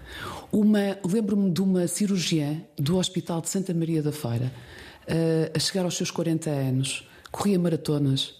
Uma, 0.51 0.99
lembro-me 1.07 1.53
de 1.53 1.63
uma 1.63 1.87
cirurgiã 1.87 2.61
do 2.77 2.97
Hospital 2.97 3.41
de 3.41 3.49
Santa 3.49 3.73
Maria 3.73 4.03
da 4.03 4.11
Feira, 4.11 4.53
eh, 5.07 5.53
a 5.55 5.59
chegar 5.61 5.85
aos 5.85 5.97
seus 5.97 6.11
40 6.11 6.51
anos, 6.51 7.07
corria 7.31 7.59
maratonas, 7.59 8.35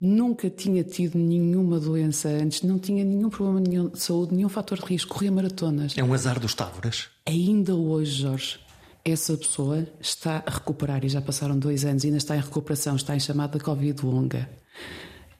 nunca 0.00 0.48
tinha 0.48 0.82
tido 0.82 1.18
nenhuma 1.18 1.78
doença 1.78 2.28
antes, 2.28 2.62
não 2.62 2.78
tinha 2.78 3.04
nenhum 3.04 3.28
problema 3.28 3.90
de 3.90 4.00
saúde, 4.00 4.34
nenhum 4.34 4.48
fator 4.48 4.78
de 4.78 4.86
risco, 4.86 5.12
corria 5.12 5.32
maratonas. 5.32 5.98
É 5.98 6.02
um 6.02 6.14
azar 6.14 6.40
dos 6.40 6.54
távoras. 6.54 7.08
Ainda 7.26 7.74
hoje, 7.74 8.22
Jorge, 8.22 8.58
essa 9.06 9.36
pessoa 9.36 9.86
está 10.00 10.42
a 10.44 10.50
recuperar 10.50 11.04
e 11.04 11.08
já 11.08 11.22
passaram 11.22 11.56
dois 11.56 11.84
anos 11.84 12.02
e 12.02 12.08
ainda 12.08 12.18
está 12.18 12.36
em 12.36 12.40
recuperação, 12.40 12.96
está 12.96 13.14
em 13.14 13.20
chamada 13.20 13.58
Covid 13.60 14.04
longa. 14.04 14.50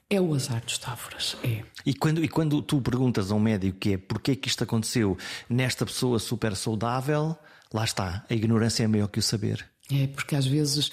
É 0.09 0.21
o 0.21 0.33
azar 0.35 0.65
dos 0.65 0.79
távoras, 0.79 1.37
é. 1.43 1.65
E 1.85 1.93
quando, 1.93 2.25
e 2.25 2.29
quando 2.29 2.63
tu 2.63 2.81
perguntas 2.81 3.33
a 3.33 3.35
um 3.35 3.41
médico 3.41 3.79
que 3.79 3.95
é 3.95 3.99
porquê 3.99 4.33
é 4.33 4.37
que 4.37 4.49
isto 4.49 4.63
aconteceu 4.63 5.19
nesta 5.51 5.85
pessoa 5.85 6.21
super 6.21 6.55
saudável, 6.55 7.37
lá 7.75 7.85
está, 7.85 8.25
a 8.31 8.35
ignorância 8.35 8.85
é 8.85 8.87
maior 8.87 9.09
que 9.09 9.19
o 9.19 9.23
saber. 9.23 9.69
É, 9.93 10.07
porque 10.09 10.35
às 10.35 10.47
vezes, 10.47 10.91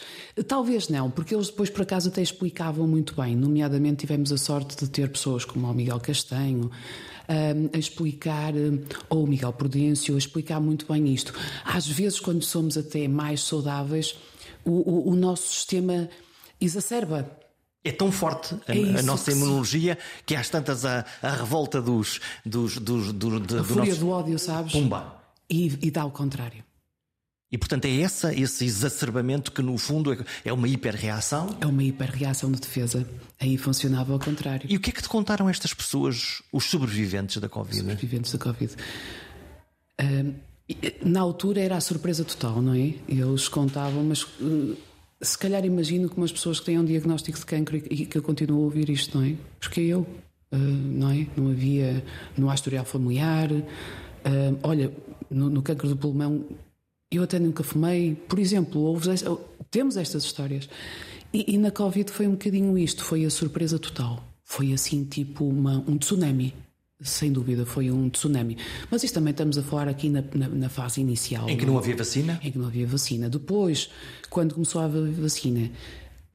talvez 0.48 0.88
não, 0.90 1.10
porque 1.10 1.34
eles 1.34 1.48
depois 1.48 1.70
por 1.70 1.82
acaso 1.82 2.10
até 2.10 2.22
explicavam 2.22 2.88
muito 2.88 3.16
bem, 3.16 3.36
nomeadamente 3.36 3.98
tivemos 3.98 4.32
a 4.32 4.38
sorte 4.38 4.76
de 4.78 4.90
ter 4.90 5.10
pessoas 5.10 5.46
como 5.46 5.68
o 5.68 5.74
Miguel 5.74 6.00
Castanho, 6.00 6.72
a 7.74 7.78
explicar, 7.78 8.54
ou 9.10 9.24
o 9.24 9.28
Miguel 9.28 9.54
Prudêncio, 9.54 10.16
a 10.16 10.18
explicar 10.18 10.60
muito 10.60 10.92
bem 10.92 11.14
isto. 11.14 11.34
Às 11.66 11.88
vezes, 11.88 12.20
quando 12.20 12.44
somos 12.44 12.78
até 12.78 13.08
mais 13.08 13.42
saudáveis, 13.42 14.16
o, 14.66 14.72
o, 14.72 15.10
o 15.12 15.16
nosso 15.16 15.54
sistema 15.54 16.10
exacerba. 16.60 17.30
É 17.84 17.92
tão 17.92 18.12
forte 18.12 18.56
a, 18.66 18.76
é 18.76 19.00
a 19.00 19.04
nossa 19.04 19.32
imunologia 19.32 19.98
que 20.26 20.36
às 20.36 20.50
tantas 20.50 20.86
a, 20.86 21.06
a 21.22 21.32
revolta 21.32 21.82
dos. 21.82 22.22
dos, 22.46 22.78
dos 22.78 23.12
do, 23.12 23.40
de, 23.40 23.58
a 23.58 23.64
fúria 23.64 23.90
nosso... 23.90 24.00
do 24.00 24.10
ódio, 24.10 24.40
sabes? 24.40 24.72
Pumba. 24.72 25.22
E, 25.50 25.66
e 25.82 25.92
dá 25.92 26.06
o 26.06 26.12
contrário. 26.12 26.64
E 27.54 27.58
portanto 27.60 27.86
é 27.86 28.02
essa, 28.02 28.34
esse 28.34 28.66
exacerbamento 28.66 29.52
que 29.52 29.62
no 29.62 29.78
fundo 29.78 30.12
é, 30.12 30.18
é 30.44 30.52
uma 30.52 30.68
hiperreação? 30.68 31.56
É 31.62 31.68
uma 31.68 31.84
hiperreação 31.84 32.52
de 32.52 32.60
defesa. 32.60 33.08
Aí 33.40 33.60
funcionava 33.60 34.12
ao 34.12 34.18
contrário. 34.18 34.66
E 34.68 34.76
o 34.76 34.80
que 34.80 34.90
é 34.90 34.94
que 34.94 35.04
te 35.04 35.08
contaram 35.08 35.48
estas 35.48 35.72
pessoas, 35.72 36.42
os 36.52 36.64
sobreviventes 36.64 37.38
da 37.38 37.48
Covid? 37.48 37.78
Sobreviventes 37.78 38.32
da 38.32 38.40
Covid. 38.40 38.74
Uh, 40.02 40.34
na 41.06 41.22
altura 41.22 41.62
era 41.62 41.78
a 41.78 41.80
surpresa 41.80 42.24
total, 42.24 42.60
não 42.60 42.74
é? 42.74 42.96
Eles 43.08 43.48
contavam, 43.48 44.04
mas 44.04 44.24
uh, 44.24 44.76
se 45.22 45.38
calhar 45.38 45.64
imagino 45.64 46.10
como 46.10 46.26
as 46.26 46.32
pessoas 46.32 46.60
que 46.60 46.66
têm 46.66 46.80
um 46.80 46.86
diagnóstico 46.86 47.38
de 47.38 47.46
cancro 47.46 47.78
e 47.78 48.08
que 48.08 48.18
eu 48.18 48.24
continuo 48.24 48.62
a 48.62 48.64
ouvir 48.64 48.90
isto, 48.90 49.16
não 49.16 49.28
é? 49.28 49.36
Porque 49.60 49.80
eu, 49.80 50.00
uh, 50.52 50.58
não 50.58 51.12
é? 51.12 51.28
Não 51.38 51.52
havia, 51.52 52.04
no 52.36 52.52
historial 52.52 52.84
familiar. 52.84 53.50
olha, 54.64 54.92
no, 55.30 55.52
no 55.52 55.62
cancro 55.62 55.88
do 55.88 55.96
pulmão 55.96 56.44
eu 57.18 57.24
até 57.24 57.40
nunca 57.40 57.64
fumei. 57.64 58.16
Por 58.16 58.40
exemplo, 58.40 58.82
houve, 58.82 59.10
temos 59.70 59.98
estas 59.98 60.24
histórias. 60.24 60.70
E, 61.34 61.56
e, 61.56 61.58
na 61.58 61.72
Covid 61.72 62.12
foi 62.12 62.28
um 62.28 62.32
bocadinho 62.32 62.78
isto, 62.78 63.04
foi 63.04 63.26
a 63.26 63.30
surpresa 63.30 63.80
total. 63.80 64.24
Foi 64.44 64.72
assim, 64.72 65.04
tipo 65.04 65.46
uma, 65.46 65.84
um 65.88 65.98
tsunami. 65.98 66.54
Sem 67.02 67.34
dúvida, 67.34 67.66
foi 67.66 67.92
um 67.92 68.10
tsunami. 68.10 68.58
Mas 68.90 69.04
isto 69.04 69.16
também 69.16 69.32
estamos 69.32 69.58
a 69.58 69.64
falar 69.64 69.88
aqui 69.88 70.10
na, 70.10 70.24
na, 70.34 70.48
na 70.48 70.70
fase 70.70 71.02
inicial. 71.02 71.50
Em 71.50 71.58
que 71.58 71.66
não 71.66 71.78
havia 71.78 71.96
vacina? 71.96 72.40
Em 72.44 72.52
que 72.52 72.58
não 72.58 72.68
havia 72.68 72.86
vacina. 72.86 73.30
Depois, 73.30 73.90
quando 74.30 74.54
começou 74.54 74.82
a 74.82 74.86
haver 74.86 75.12
vacina, 75.12 75.72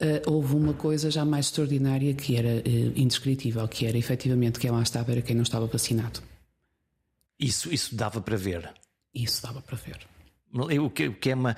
uh, 0.01 0.31
houve 0.31 0.53
uma 0.53 0.73
coisa 0.73 1.09
já 1.09 1.23
mais 1.23 1.47
extraordinária 1.47 2.13
que 2.13 2.35
era 2.35 2.57
uh, 2.57 2.93
indescritível, 2.95 3.67
que 3.67 3.85
era 3.85 3.97
efetivamente 3.97 4.59
quem 4.59 4.69
lá 4.69 4.81
estava 4.83 5.11
era 5.11 5.21
quem 5.21 5.35
não 5.35 5.43
estava 5.43 5.65
vacinado. 5.65 6.21
Isso, 7.39 7.73
isso 7.73 7.95
dava 7.95 8.19
para 8.19 8.35
ver? 8.35 8.69
Isso 9.13 9.41
dava 9.41 9.61
para 9.61 9.77
ver. 9.77 10.08
O 10.51 10.89
que, 10.89 11.07
o 11.07 11.13
que 11.13 11.29
é, 11.29 11.35
uma, 11.35 11.55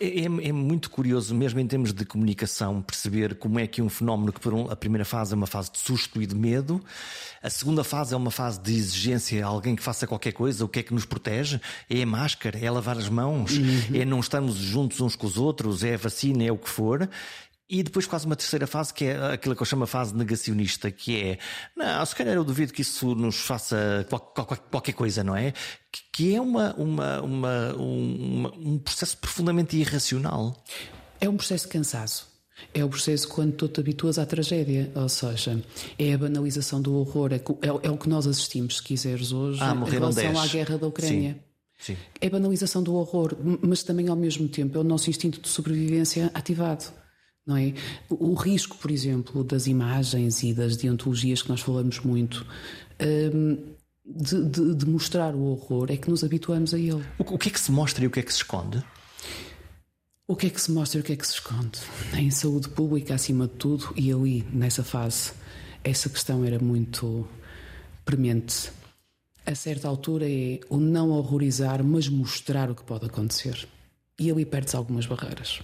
é, 0.00 0.24
é, 0.24 0.52
muito 0.52 0.90
curioso, 0.90 1.32
mesmo 1.32 1.60
em 1.60 1.66
termos 1.66 1.92
de 1.92 2.04
comunicação, 2.04 2.82
perceber 2.82 3.36
como 3.36 3.60
é 3.60 3.68
que 3.68 3.80
um 3.80 3.88
fenómeno 3.88 4.32
que, 4.32 4.40
por 4.40 4.52
um, 4.52 4.68
a 4.68 4.74
primeira 4.74 5.04
fase 5.04 5.32
é 5.32 5.36
uma 5.36 5.46
fase 5.46 5.70
de 5.70 5.78
susto 5.78 6.20
e 6.20 6.26
de 6.26 6.34
medo, 6.34 6.82
a 7.40 7.48
segunda 7.48 7.84
fase 7.84 8.14
é 8.14 8.16
uma 8.16 8.32
fase 8.32 8.60
de 8.60 8.74
exigência, 8.74 9.46
alguém 9.46 9.76
que 9.76 9.82
faça 9.82 10.08
qualquer 10.08 10.32
coisa, 10.32 10.64
o 10.64 10.68
que 10.68 10.80
é 10.80 10.82
que 10.82 10.92
nos 10.92 11.04
protege? 11.04 11.60
É 11.88 12.02
a 12.02 12.06
máscara, 12.06 12.58
é 12.58 12.68
lavar 12.68 12.98
as 12.98 13.08
mãos, 13.08 13.56
uhum. 13.56 13.94
é 13.94 14.04
não 14.04 14.18
estarmos 14.18 14.56
juntos 14.56 15.00
uns 15.00 15.14
com 15.14 15.28
os 15.28 15.36
outros, 15.36 15.84
é 15.84 15.94
a 15.94 15.98
vacina, 15.98 16.42
é 16.42 16.50
o 16.50 16.58
que 16.58 16.68
for. 16.68 17.08
E 17.68 17.82
depois 17.82 18.06
quase 18.06 18.26
uma 18.26 18.36
terceira 18.36 18.66
fase, 18.66 18.94
que 18.94 19.06
é 19.06 19.32
aquilo 19.32 19.56
que 19.56 19.62
eu 19.62 19.66
chamo 19.66 19.84
a 19.84 19.86
fase 19.88 20.14
negacionista, 20.14 20.88
que 20.88 21.20
é, 21.20 21.38
não, 21.76 22.06
se 22.06 22.14
calhar 22.14 22.34
eu 22.34 22.44
duvido 22.44 22.72
que 22.72 22.82
isso 22.82 23.12
nos 23.16 23.40
faça 23.40 24.06
qualquer 24.70 24.92
coisa, 24.92 25.24
não 25.24 25.34
é? 25.34 25.52
Que 26.12 26.36
é 26.36 26.40
uma, 26.40 26.74
uma, 26.74 27.20
uma, 27.22 27.72
uma 27.74 28.54
um 28.54 28.78
processo 28.78 29.16
profundamente 29.18 29.76
irracional. 29.76 30.62
É 31.20 31.28
um 31.28 31.36
processo 31.36 31.66
de 31.66 31.72
cansaço. 31.72 32.36
É 32.72 32.84
o 32.84 32.88
processo 32.88 33.28
quando 33.28 33.52
tu 33.52 33.68
te 33.68 33.80
habituas 33.80 34.18
à 34.18 34.24
tragédia, 34.24 34.90
ou 34.94 35.08
seja, 35.08 35.60
é 35.98 36.14
a 36.14 36.18
banalização 36.18 36.80
do 36.80 36.94
horror, 36.94 37.32
é, 37.32 37.36
é, 37.36 37.88
é 37.88 37.90
o 37.90 37.98
que 37.98 38.08
nós 38.08 38.26
assistimos, 38.26 38.76
se 38.76 38.82
quiseres, 38.82 39.32
hoje, 39.32 39.60
ah, 39.60 39.74
em 39.74 39.90
relação 39.90 40.32
10. 40.32 40.38
à 40.38 40.46
guerra 40.46 40.78
da 40.78 40.86
Ucrânia. 40.86 41.32
Sim. 41.78 41.94
Sim. 41.94 41.96
É 42.20 42.28
a 42.28 42.30
banalização 42.30 42.82
do 42.82 42.94
horror, 42.94 43.36
mas 43.60 43.82
também 43.82 44.08
ao 44.08 44.16
mesmo 44.16 44.48
tempo 44.48 44.78
é 44.78 44.80
o 44.80 44.84
nosso 44.84 45.10
instinto 45.10 45.40
de 45.40 45.48
sobrevivência 45.48 46.30
ativado. 46.32 46.90
Não 47.46 47.56
é? 47.56 47.72
O 48.10 48.34
risco, 48.34 48.76
por 48.76 48.90
exemplo, 48.90 49.44
das 49.44 49.68
imagens 49.68 50.42
e 50.42 50.52
das 50.52 50.76
deontologias 50.76 51.42
que 51.42 51.48
nós 51.48 51.60
falamos 51.60 52.00
muito, 52.00 52.44
hum, 53.00 53.58
de, 54.04 54.44
de, 54.44 54.74
de, 54.74 54.86
mostrar 54.86 55.34
o 55.34 55.42
horror, 55.42 55.86
é 55.90 55.96
que 55.96 56.10
nos 56.10 56.24
habituamos 56.24 56.74
a 56.74 56.78
ele. 56.78 57.04
O, 57.18 57.34
o 57.34 57.38
que 57.38 57.48
é 57.48 57.52
que 57.52 57.60
se 57.60 57.70
mostra 57.70 58.02
e 58.02 58.06
o 58.08 58.10
que 58.10 58.20
é 58.20 58.22
que 58.22 58.32
se 58.32 58.38
esconde? 58.38 58.82
O 60.26 60.34
que 60.34 60.48
é 60.48 60.50
que 60.50 60.60
se 60.60 60.72
mostra 60.72 60.98
e 60.98 61.02
o 61.02 61.04
que 61.04 61.12
é 61.12 61.16
que 61.16 61.26
se 61.26 61.34
esconde? 61.34 61.78
Em 62.14 62.32
saúde 62.32 62.68
pública, 62.68 63.14
acima 63.14 63.46
de 63.46 63.54
tudo, 63.54 63.92
e 63.94 64.12
ali, 64.12 64.44
nessa 64.52 64.82
fase, 64.82 65.30
essa 65.84 66.08
questão 66.08 66.44
era 66.44 66.58
muito 66.58 67.28
premente. 68.04 68.72
A 69.46 69.54
certa 69.54 69.86
altura 69.86 70.28
é 70.28 70.58
o 70.68 70.78
não 70.78 71.10
horrorizar, 71.10 71.84
mas 71.84 72.08
mostrar 72.08 72.68
o 72.68 72.74
que 72.74 72.82
pode 72.82 73.06
acontecer. 73.06 73.68
E 74.18 74.28
ali 74.28 74.44
perdes 74.44 74.74
algumas 74.74 75.06
barreiras. 75.06 75.60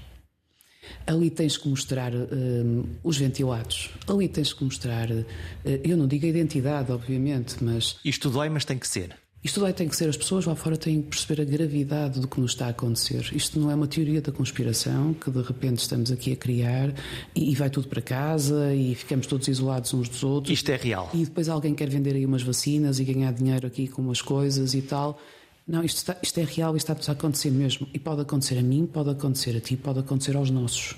Ali 1.07 1.31
tens 1.31 1.57
que 1.57 1.69
mostrar 1.69 2.13
um, 2.15 2.85
os 3.03 3.17
ventilados, 3.17 3.91
ali 4.09 4.29
tens 4.29 4.53
que 4.53 4.65
mostrar, 4.65 5.11
uh, 5.11 5.25
eu 5.65 5.97
não 5.97 6.07
digo 6.07 6.27
a 6.27 6.29
identidade, 6.29 6.91
obviamente, 6.91 7.63
mas. 7.63 7.97
Isto 8.05 8.31
dói, 8.31 8.49
mas 8.49 8.65
tem 8.65 8.79
que 8.79 8.89
ser. 8.89 9.17
Isto 9.45 9.61
daí 9.61 9.73
tem 9.73 9.89
que 9.89 9.97
ser, 9.97 10.09
as 10.09 10.17
pessoas 10.17 10.45
lá 10.45 10.55
fora 10.55 10.77
têm 10.77 11.03
que 11.03 11.09
perceber 11.09 11.43
a 11.43 11.45
gravidade 11.45 12.21
do 12.21 12.29
que 12.29 12.41
nos 12.41 12.53
está 12.53 12.67
a 12.67 12.69
acontecer. 12.69 13.29
Isto 13.35 13.59
não 13.59 13.73
é 13.73 13.75
uma 13.75 13.89
teoria 13.89 14.23
da 14.23 14.31
conspiração 14.31 15.13
que 15.15 15.33
de 15.33 15.43
repente 15.43 15.81
estamos 15.81 16.13
aqui 16.13 16.33
a 16.33 16.37
criar 16.37 16.95
e, 17.35 17.51
e 17.51 17.55
vai 17.57 17.69
tudo 17.69 17.89
para 17.89 18.01
casa 18.01 18.73
e 18.73 18.95
ficamos 18.95 19.27
todos 19.27 19.49
isolados 19.49 19.93
uns 19.95 20.09
dos 20.09 20.23
outros. 20.23 20.57
Isto 20.57 20.71
é 20.71 20.77
real. 20.77 21.11
E 21.13 21.25
depois 21.25 21.49
alguém 21.49 21.75
quer 21.75 21.89
vender 21.89 22.15
aí 22.15 22.25
umas 22.25 22.43
vacinas 22.43 23.01
e 23.01 23.05
ganhar 23.05 23.33
dinheiro 23.33 23.67
aqui 23.67 23.89
com 23.89 24.01
umas 24.01 24.23
coisas 24.23 24.75
e 24.75 24.83
tal. 24.83 25.19
Não, 25.67 25.85
isto, 25.85 25.99
está, 25.99 26.17
isto 26.23 26.39
é 26.41 26.45
real, 26.45 26.77
isto 26.77 26.93
está 26.93 27.13
a 27.13 27.15
acontecer 27.15 27.51
mesmo. 27.51 27.87
E 27.95 27.99
pode 27.99 28.21
acontecer 28.21 28.59
a 28.59 28.63
mim, 28.63 28.87
pode 28.87 29.11
acontecer 29.11 29.57
a 29.57 29.61
ti, 29.61 29.77
pode 29.77 30.01
acontecer 30.01 30.37
aos 30.37 30.51
nossos. 30.51 30.97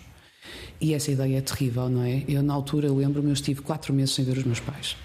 E 0.80 0.94
essa 0.94 1.10
ideia 1.10 1.38
é 1.38 1.40
terrível, 1.40 1.88
não 1.88 2.02
é? 2.02 2.24
Eu, 2.26 2.42
na 2.42 2.54
altura, 2.54 2.92
lembro-me, 2.92 3.28
eu 3.28 3.34
estive 3.34 3.62
quatro 3.62 3.92
meses 3.92 4.14
sem 4.14 4.24
ver 4.24 4.38
os 4.38 4.44
meus 4.44 4.60
pais. 4.60 4.96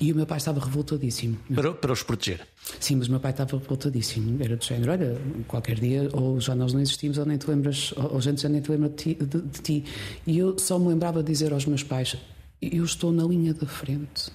E 0.00 0.12
o 0.12 0.16
meu 0.16 0.26
pai 0.26 0.38
estava 0.38 0.58
revoltadíssimo. 0.58 1.38
Para, 1.54 1.72
para 1.74 1.92
os 1.92 2.02
proteger? 2.02 2.40
Sim, 2.80 2.96
mas 2.96 3.06
o 3.06 3.10
meu 3.10 3.20
pai 3.20 3.30
estava 3.30 3.56
revoltadíssimo. 3.56 4.42
Era 4.42 4.56
do 4.56 4.64
género: 4.64 4.90
olha, 4.90 5.20
qualquer 5.46 5.78
dia, 5.78 6.08
ou 6.12 6.40
já 6.40 6.54
nós 6.54 6.72
não 6.72 6.80
existimos, 6.80 7.18
ou 7.18 7.24
nem 7.24 7.38
te 7.38 7.48
lembras, 7.48 7.94
ou 7.96 8.18
a 8.18 8.20
gente 8.20 8.42
já 8.42 8.48
nem 8.48 8.60
te 8.60 8.70
lembra 8.70 8.88
de 8.88 8.96
ti, 8.96 9.14
de, 9.14 9.40
de 9.40 9.60
ti. 9.60 9.84
E 10.26 10.38
eu 10.38 10.58
só 10.58 10.78
me 10.78 10.88
lembrava 10.88 11.22
de 11.22 11.30
dizer 11.30 11.52
aos 11.52 11.66
meus 11.66 11.84
pais: 11.84 12.16
eu 12.60 12.84
estou 12.84 13.12
na 13.12 13.24
linha 13.24 13.54
da 13.54 13.66
frente 13.66 14.32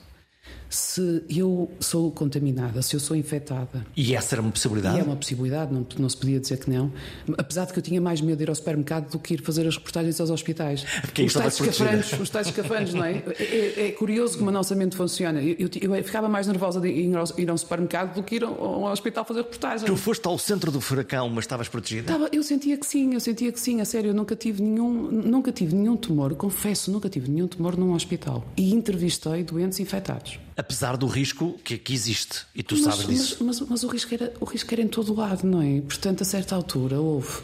se 0.69 1.23
eu 1.29 1.71
sou 1.79 2.11
contaminada, 2.11 2.81
se 2.81 2.95
eu 2.95 2.99
sou 2.99 3.15
infectada. 3.15 3.85
E 3.95 4.15
essa 4.15 4.35
era 4.35 4.41
uma 4.41 4.51
possibilidade? 4.51 4.99
É 4.99 5.03
uma 5.03 5.15
possibilidade, 5.15 5.73
não, 5.73 5.85
não 5.97 6.09
se 6.09 6.17
podia 6.17 6.39
dizer 6.39 6.57
que 6.57 6.69
não. 6.69 6.91
Apesar 7.37 7.65
de 7.65 7.73
que 7.73 7.79
eu 7.79 7.83
tinha 7.83 8.01
mais 8.01 8.21
medo 8.21 8.37
de 8.37 8.43
ir 8.43 8.49
ao 8.49 8.55
supermercado 8.55 9.11
do 9.11 9.19
que 9.19 9.35
ir 9.35 9.41
fazer 9.41 9.65
as 9.67 9.75
reportagens 9.77 10.19
aos 10.19 10.29
hospitais. 10.29 10.85
Porque 11.01 11.23
os 11.23 11.33
tais 11.33 11.59
escafanhos, 11.59 12.13
os 12.13 12.29
tais 12.29 12.47
escafanhos, 12.47 12.93
não 12.93 13.03
é? 13.03 13.23
é? 13.39 13.87
é? 13.87 13.91
curioso 13.91 14.37
como 14.37 14.49
a 14.49 14.53
nossa 14.53 14.75
mente 14.75 14.95
funciona. 14.95 15.41
Eu, 15.41 15.69
eu, 15.81 15.95
eu, 15.95 16.03
ficava 16.03 16.27
mais 16.27 16.47
nervosa 16.47 16.79
de 16.81 16.89
ir 16.89 17.15
ao, 17.15 17.25
ir 17.37 17.49
ao 17.49 17.57
supermercado 17.57 18.15
do 18.15 18.23
que 18.23 18.35
ir 18.35 18.43
ao, 18.43 18.53
ao, 18.61 18.91
hospital 18.91 19.23
fazer 19.25 19.41
reportagens. 19.41 19.83
Tu 19.83 19.95
foste 19.95 20.25
ao 20.27 20.37
centro 20.37 20.71
do 20.71 20.81
furacão, 20.81 21.29
mas 21.29 21.45
estavas 21.45 21.69
protegida? 21.69 22.11
Estava, 22.11 22.29
eu 22.31 22.43
sentia 22.43 22.77
que 22.77 22.85
sim, 22.85 23.13
eu 23.13 23.19
sentia 23.19 23.51
que 23.51 23.59
sim, 23.59 23.81
a 23.81 23.85
sério, 23.85 24.09
eu 24.09 24.13
nunca 24.13 24.35
tive 24.35 24.61
nenhum, 24.61 25.11
nunca 25.11 25.51
tive 25.51 25.75
nenhum 25.75 25.95
tumor, 25.95 26.35
confesso, 26.35 26.91
nunca 26.91 27.09
tive 27.09 27.29
nenhum 27.29 27.47
tumor 27.47 27.77
num 27.77 27.93
hospital. 27.93 28.43
E 28.57 28.73
entrevistei 28.73 29.43
doentes 29.43 29.79
infectados 29.79 30.39
apesar 30.57 30.97
do 30.97 31.05
risco 31.05 31.59
que, 31.63 31.77
que 31.77 31.93
existe. 31.93 32.41
E 32.55 32.63
tu 32.63 32.75
mas, 32.75 32.83
sabes 32.83 33.07
disso. 33.07 33.37
Mas, 33.41 33.59
mas, 33.59 33.69
mas, 33.69 33.83
o, 33.83 33.87
risco 33.87 34.13
era, 34.13 34.33
o 34.39 34.45
risco 34.45 34.73
era 34.73 34.81
em 34.81 34.87
todo 34.87 35.13
lado, 35.13 35.45
não 35.45 35.61
é? 35.61 35.79
Portanto, 35.81 36.23
a 36.23 36.25
certa 36.25 36.55
altura 36.55 36.99
houve. 36.99 37.41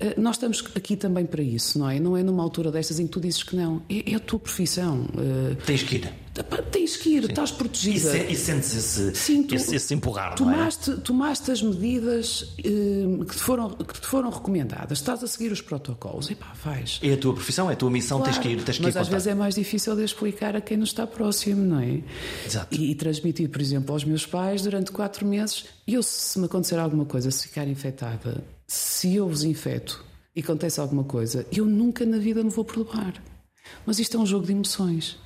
Eh, 0.00 0.14
nós 0.18 0.36
estamos 0.36 0.62
aqui 0.74 0.96
também 0.96 1.24
para 1.26 1.42
isso, 1.42 1.78
não 1.78 1.88
é? 1.88 1.98
Não 2.00 2.16
é 2.16 2.22
numa 2.22 2.42
altura 2.42 2.70
destas 2.70 2.98
em 2.98 3.06
que 3.06 3.12
tu 3.12 3.20
dizes 3.20 3.42
que 3.42 3.56
não. 3.56 3.82
É, 3.88 4.12
é 4.12 4.14
a 4.14 4.20
tua 4.20 4.38
profissão. 4.38 5.06
Eh, 5.16 5.56
Tens 5.66 5.82
que 5.82 5.96
ir. 5.96 6.12
Tens 6.72 6.96
que 6.96 7.10
ir, 7.10 7.22
Sim. 7.22 7.28
estás 7.28 7.52
protegida. 7.52 8.16
E, 8.16 8.32
e 8.32 8.36
sentes 8.36 8.74
esse, 8.74 9.14
Sim, 9.14 9.44
tu, 9.44 9.54
esse, 9.54 9.76
esse 9.76 9.94
empurrar, 9.94 10.34
tomaste, 10.34 10.90
não 10.90 10.96
é? 10.96 11.00
Tomaste 11.00 11.50
as 11.52 11.62
medidas 11.62 12.54
eh, 12.58 13.24
que, 13.24 13.36
te 13.36 13.40
foram, 13.40 13.70
que 13.70 14.00
te 14.00 14.06
foram 14.06 14.30
recomendadas, 14.30 14.98
estás 14.98 15.22
a 15.22 15.28
seguir 15.28 15.52
os 15.52 15.60
protocolos, 15.60 16.28
e 16.30 16.34
pá, 16.34 16.52
faz. 16.54 16.98
É 17.02 17.12
a 17.12 17.16
tua 17.16 17.34
profissão, 17.34 17.70
é 17.70 17.74
a 17.74 17.76
tua 17.76 17.88
missão, 17.88 18.18
claro, 18.18 18.32
tens 18.32 18.42
que 18.42 18.48
ir, 18.48 18.64
tens 18.64 18.78
que 18.78 18.82
Mas 18.82 18.96
ir 18.96 18.98
às 18.98 19.08
vezes 19.08 19.28
é 19.28 19.34
mais 19.34 19.54
difícil 19.54 19.94
de 19.94 20.02
explicar 20.02 20.56
a 20.56 20.60
quem 20.60 20.76
nos 20.76 20.88
está 20.88 21.06
próximo, 21.06 21.62
não 21.62 21.78
é? 21.78 22.00
Exato. 22.44 22.74
E, 22.74 22.90
e 22.90 22.94
transmitir, 22.96 23.48
por 23.48 23.60
exemplo, 23.60 23.92
aos 23.92 24.04
meus 24.04 24.26
pais 24.26 24.62
durante 24.62 24.90
quatro 24.90 25.24
meses, 25.24 25.66
eu, 25.86 26.02
se 26.02 26.36
me 26.40 26.46
acontecer 26.46 26.80
alguma 26.80 27.04
coisa, 27.04 27.30
se 27.30 27.46
ficar 27.46 27.68
infectada, 27.68 28.42
se 28.66 29.14
eu 29.14 29.28
vos 29.28 29.44
infeto 29.44 30.04
e 30.34 30.40
acontece 30.40 30.80
alguma 30.80 31.04
coisa, 31.04 31.46
eu 31.52 31.64
nunca 31.64 32.04
na 32.04 32.18
vida 32.18 32.42
me 32.42 32.50
vou 32.50 32.64
perdoar. 32.64 33.22
Mas 33.86 33.98
isto 33.98 34.16
é 34.16 34.20
um 34.20 34.26
jogo 34.26 34.46
de 34.46 34.52
emoções. 34.52 35.18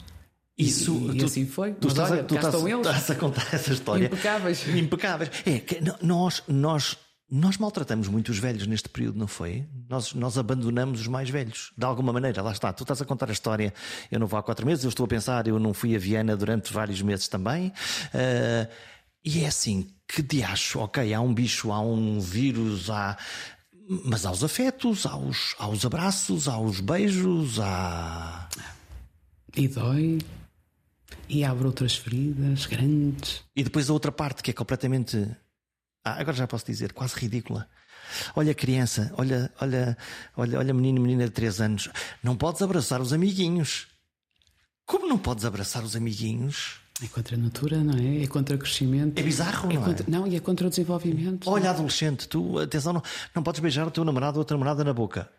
Isso, 0.56 0.92
e, 1.12 1.16
e 1.16 1.18
tu, 1.18 1.24
assim 1.24 1.46
foi. 1.46 1.72
Tu, 1.74 1.86
estás, 1.86 2.10
olha, 2.10 2.20
a, 2.20 2.24
tu 2.24 2.34
estás, 2.34 2.54
estás, 2.54 3.10
a 3.10 3.14
contar 3.14 3.48
essa 3.54 3.72
história. 3.72 4.06
Impecáveis. 4.06 4.66
Impecáveis. 4.66 5.30
É 5.46 5.60
que 5.60 5.78
nós, 6.02 6.42
nós, 6.48 6.96
nós 7.30 7.56
maltratamos 7.58 8.08
muito 8.08 8.30
os 8.30 8.38
velhos 8.38 8.66
neste 8.66 8.88
período, 8.88 9.16
não 9.16 9.28
foi? 9.28 9.64
Nós, 9.88 10.12
nós 10.14 10.36
abandonamos 10.36 11.00
os 11.00 11.06
mais 11.06 11.30
velhos. 11.30 11.72
De 11.78 11.84
alguma 11.86 12.12
maneira, 12.12 12.42
lá 12.42 12.50
está. 12.50 12.72
Tu 12.72 12.82
estás 12.82 13.00
a 13.00 13.04
contar 13.04 13.28
a 13.28 13.32
história. 13.32 13.72
Eu 14.10 14.18
não 14.18 14.26
vou 14.26 14.36
há 14.36 14.42
quatro 14.42 14.66
meses, 14.66 14.82
eu 14.82 14.88
estou 14.88 15.04
a 15.04 15.08
pensar, 15.08 15.46
eu 15.46 15.60
não 15.60 15.72
fui 15.72 15.94
a 15.94 15.98
Viena 15.98 16.36
durante 16.36 16.72
vários 16.72 17.00
meses 17.02 17.28
também. 17.28 17.68
Uh, 17.68 18.68
e 19.24 19.44
é 19.44 19.46
assim, 19.46 19.86
que 20.08 20.22
diacho, 20.22 20.80
ok, 20.80 21.12
há 21.12 21.20
um 21.20 21.34
bicho, 21.34 21.70
há 21.70 21.80
um 21.80 22.18
vírus, 22.18 22.88
há. 22.88 23.16
Mas 24.04 24.24
há 24.24 24.30
os 24.30 24.42
afetos, 24.42 25.06
há 25.06 25.16
os, 25.16 25.54
há 25.58 25.68
os 25.68 25.84
abraços, 25.84 26.48
há 26.48 26.58
os 26.58 26.80
beijos, 26.80 27.60
há. 27.60 28.48
E 29.54 29.68
dói. 29.68 30.18
E 31.28 31.44
abre 31.44 31.66
outras 31.66 31.94
feridas 31.94 32.66
grandes. 32.66 33.42
E 33.54 33.62
depois 33.62 33.90
a 33.90 33.92
outra 33.92 34.10
parte 34.10 34.42
que 34.42 34.50
é 34.50 34.54
completamente. 34.54 35.30
Ah, 36.04 36.20
agora 36.20 36.36
já 36.36 36.46
posso 36.46 36.64
dizer, 36.64 36.92
quase 36.92 37.14
ridícula. 37.16 37.68
Olha 38.34 38.54
criança, 38.54 39.12
olha, 39.18 39.52
olha, 39.60 39.96
olha, 40.34 40.58
olha 40.58 40.72
menino, 40.72 41.02
menina 41.02 41.24
de 41.26 41.30
3 41.32 41.60
anos. 41.60 41.90
Não 42.22 42.34
podes 42.34 42.62
abraçar 42.62 43.00
os 43.02 43.12
amiguinhos. 43.12 43.88
Como 44.86 45.06
não 45.06 45.18
podes 45.18 45.44
abraçar 45.44 45.84
os 45.84 45.94
amiguinhos? 45.94 46.80
É 47.02 47.06
contra 47.06 47.36
a 47.36 47.38
natura, 47.38 47.78
não 47.78 47.96
é? 47.96 48.24
É 48.24 48.26
contra 48.26 48.56
o 48.56 48.58
crescimento. 48.58 49.18
É 49.18 49.22
bizarro, 49.22 49.70
é 49.70 49.74
não 49.74 49.82
contra, 49.82 50.04
é? 50.06 50.10
Não, 50.10 50.26
e 50.26 50.34
é 50.34 50.40
contra 50.40 50.66
o 50.66 50.70
desenvolvimento. 50.70 51.48
Olha, 51.48 51.70
adolescente, 51.70 52.28
tu, 52.28 52.58
atenção, 52.58 52.92
não, 52.92 53.02
não 53.34 53.42
podes 53.42 53.60
beijar 53.60 53.86
o 53.86 53.90
teu 53.90 54.04
namorado 54.04 54.38
ou 54.38 54.42
a 54.42 54.44
tua 54.44 54.56
namorada 54.56 54.82
na 54.82 54.92
boca. 54.92 55.30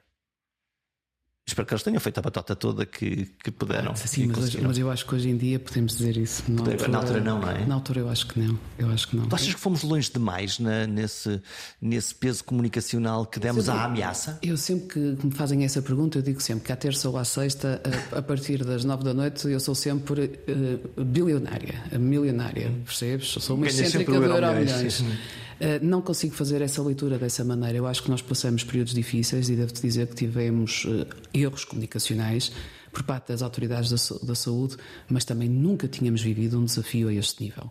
Espero 1.49 1.67
que 1.67 1.73
eles 1.73 1.83
tenham 1.83 1.99
feito 1.99 2.17
a 2.19 2.21
batota 2.21 2.55
toda 2.55 2.85
que, 2.85 3.27
que 3.43 3.49
puderam. 3.49 3.95
Sim, 3.95 4.27
mas, 4.27 4.55
mas, 4.55 4.77
eu 4.77 4.91
acho 4.91 5.05
que 5.05 5.15
hoje 5.15 5.29
em 5.29 5.35
dia 5.35 5.59
podemos 5.59 5.97
dizer 5.97 6.15
isso. 6.15 6.43
Na 6.47 6.61
altura, 6.61 6.87
na 6.87 6.97
altura, 6.99 7.21
não, 7.21 7.39
não 7.39 7.49
é? 7.49 7.65
Na 7.65 7.75
altura 7.75 7.99
eu 8.01 8.09
acho 8.09 8.27
que 8.27 8.39
não. 8.39 8.59
Eu 8.77 8.89
acho 8.91 9.07
que 9.07 9.15
não. 9.15 9.25
Tu 9.25 9.35
achas 9.35 9.53
que 9.55 9.59
fomos 9.59 9.81
longe 9.81 10.11
demais 10.11 10.59
na, 10.59 10.85
nesse, 10.85 11.41
nesse 11.81 12.13
peso 12.13 12.43
comunicacional 12.43 13.25
que 13.25 13.39
demos 13.39 13.67
à 13.67 13.85
ameaça? 13.85 14.37
Eu 14.43 14.57
sempre 14.57 14.87
que 14.87 15.25
me 15.25 15.31
fazem 15.31 15.63
essa 15.63 15.81
pergunta, 15.81 16.19
eu 16.19 16.21
digo 16.21 16.39
sempre 16.39 16.65
que 16.65 16.71
à 16.71 16.75
terça 16.75 17.09
ou 17.09 17.17
à 17.17 17.25
sexta, 17.25 17.81
a, 18.13 18.19
a 18.19 18.21
partir 18.21 18.63
das 18.63 18.85
nove 18.85 19.03
da 19.03 19.13
noite, 19.13 19.47
eu 19.47 19.59
sou 19.59 19.73
sempre 19.73 20.25
uh, 20.25 21.03
bilionária, 21.03 21.83
milionária, 21.97 22.71
percebes? 22.85 23.29
Sou 23.29 23.55
uma 23.55 23.65
excêntrica 23.65 24.11
do 24.11 24.23
Euro 24.23 24.53
Milhões. 24.53 25.03
Eh, 25.59 25.79
não 25.81 26.01
consigo 26.01 26.33
fazer 26.33 26.61
essa 26.61 26.81
leitura 26.81 27.17
dessa 27.17 27.43
maneira. 27.43 27.77
Eu 27.77 27.85
acho 27.85 28.01
que 28.01 28.09
nós 28.09 28.21
passamos 28.21 28.63
períodos 28.63 28.93
difíceis 28.93 29.49
e 29.49 29.55
devo-te 29.55 29.81
dizer 29.81 30.07
que 30.07 30.15
tivemos 30.15 30.85
uh, 30.85 31.05
erros 31.33 31.65
comunicacionais 31.65 32.51
por 32.91 33.03
parte 33.03 33.27
das 33.27 33.41
autoridades 33.41 33.89
da, 33.89 34.17
da, 34.25 34.35
saúde, 34.35 34.77
mas 35.07 35.23
também 35.23 35.47
nunca 35.47 35.87
tínhamos 35.87 36.21
vivido 36.21 36.57
um 36.57 36.65
desafio 36.65 37.09
a 37.09 37.13
este 37.13 37.43
nível. 37.43 37.65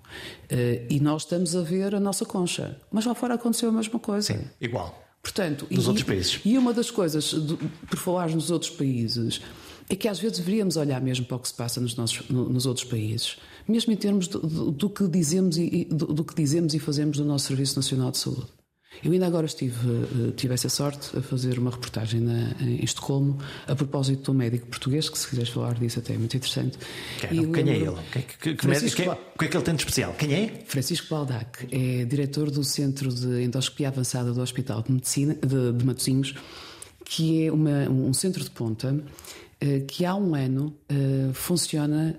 Uh, 0.53 0.87
e 0.88 1.01
nós 1.01 1.22
estamos 1.22 1.57
a 1.57 1.62
ver 1.62 1.94
a 1.94 2.01
nossa 2.01 2.24
concha. 2.24 2.79
Mas 2.92 3.07
lá 3.07 3.14
fora 3.14 3.35
aconteceu 3.35 3.70
a 3.70 3.72
mesma 3.72 3.98
coisa. 3.98 4.35
Sim, 4.35 4.44
igual. 4.61 5.05
Portanto, 5.22 5.66
nos 5.70 5.85
e, 5.85 5.88
outros 5.88 6.07
países. 6.07 6.40
E 6.44 6.59
uma 6.59 6.72
das 6.72 6.90
coisas, 6.90 7.35
por 7.88 7.98
falar 7.98 8.31
nos 8.31 8.51
outros 8.51 8.70
países, 8.70 9.40
é 9.88 9.96
que 9.96 10.07
às 10.07 10.18
vezes 10.18 10.38
deveríamos 10.38 10.77
olhar 10.77 11.01
mesmo 11.01 11.24
para 11.24 11.37
o 11.38 11.40
que 11.40 11.48
se 11.48 11.55
passa 11.55 11.81
nos, 11.81 11.96
nossos, 11.96 12.29
nos 12.29 12.66
outros 12.66 12.85
países 12.85 13.38
mesmo 13.68 13.92
em 13.92 13.96
termos 13.96 14.26
do, 14.28 14.40
do, 14.40 14.70
do 14.70 14.90
que 14.90 15.07
dizemos 15.07 15.59
e 15.59 15.87
do, 15.90 16.07
do, 16.07 16.24
que 16.24 16.35
dizemos 16.35 16.74
e 16.74 16.78
fazemos 16.78 17.18
do 17.18 17.24
nosso 17.24 17.46
Serviço 17.46 17.76
Nacional 17.76 18.11
de 18.11 18.18
Saúde. 18.18 18.46
Eu 19.04 19.12
ainda 19.12 19.26
agora 19.26 19.46
estive, 19.46 19.88
eh, 19.88 20.33
tive 20.37 20.54
essa 20.54 20.68
sorte 20.68 21.16
a 21.16 21.22
fazer 21.22 21.59
uma 21.59 21.70
reportagem 21.70 22.20
na, 22.20 22.50
em 22.61 22.83
Estocolmo 22.83 23.38
a 23.66 23.74
propósito 23.74 24.24
de 24.24 24.31
um 24.31 24.35
médico 24.35 24.66
português, 24.66 25.09
que 25.09 25.16
se 25.16 25.28
quiseres 25.28 25.50
falar 25.50 25.74
disso 25.74 26.00
até 26.00 26.14
é 26.14 26.18
muito 26.18 26.37
interessante. 26.37 26.78
Quem, 27.20 27.52
quem 27.52 27.70
é 27.70 27.76
ele? 27.76 27.96
Que, 28.40 28.54
que, 28.54 28.66
médico, 28.66 28.96
quem, 28.96 29.09
o 29.09 29.38
que 29.38 29.44
é 29.44 29.48
que 29.48 29.57
ele 29.57 29.64
tem 29.64 29.74
de 29.74 29.83
especial? 29.83 30.14
Quem 30.14 30.35
é? 30.35 30.64
Francisco 30.66 31.07
Baldac 31.11 31.68
é 31.70 32.04
diretor 32.07 32.50
do 32.50 32.64
Centro 32.64 33.12
de 33.12 33.42
Endoscopia 33.42 33.88
Avançada 33.88 34.33
do 34.33 34.40
Hospital 34.40 34.83
de 34.83 34.90
Medicina 34.90 35.35
de, 35.35 35.72
de 35.72 35.85
Matosinhos, 35.85 36.35
que 37.04 37.46
é 37.46 37.52
uma, 37.52 37.88
um 37.88 38.12
centro 38.12 38.42
de 38.42 38.50
ponta 38.50 38.98
que 39.88 40.04
há 40.04 40.14
um 40.14 40.37
ano 40.37 40.72
funciona 41.35 42.18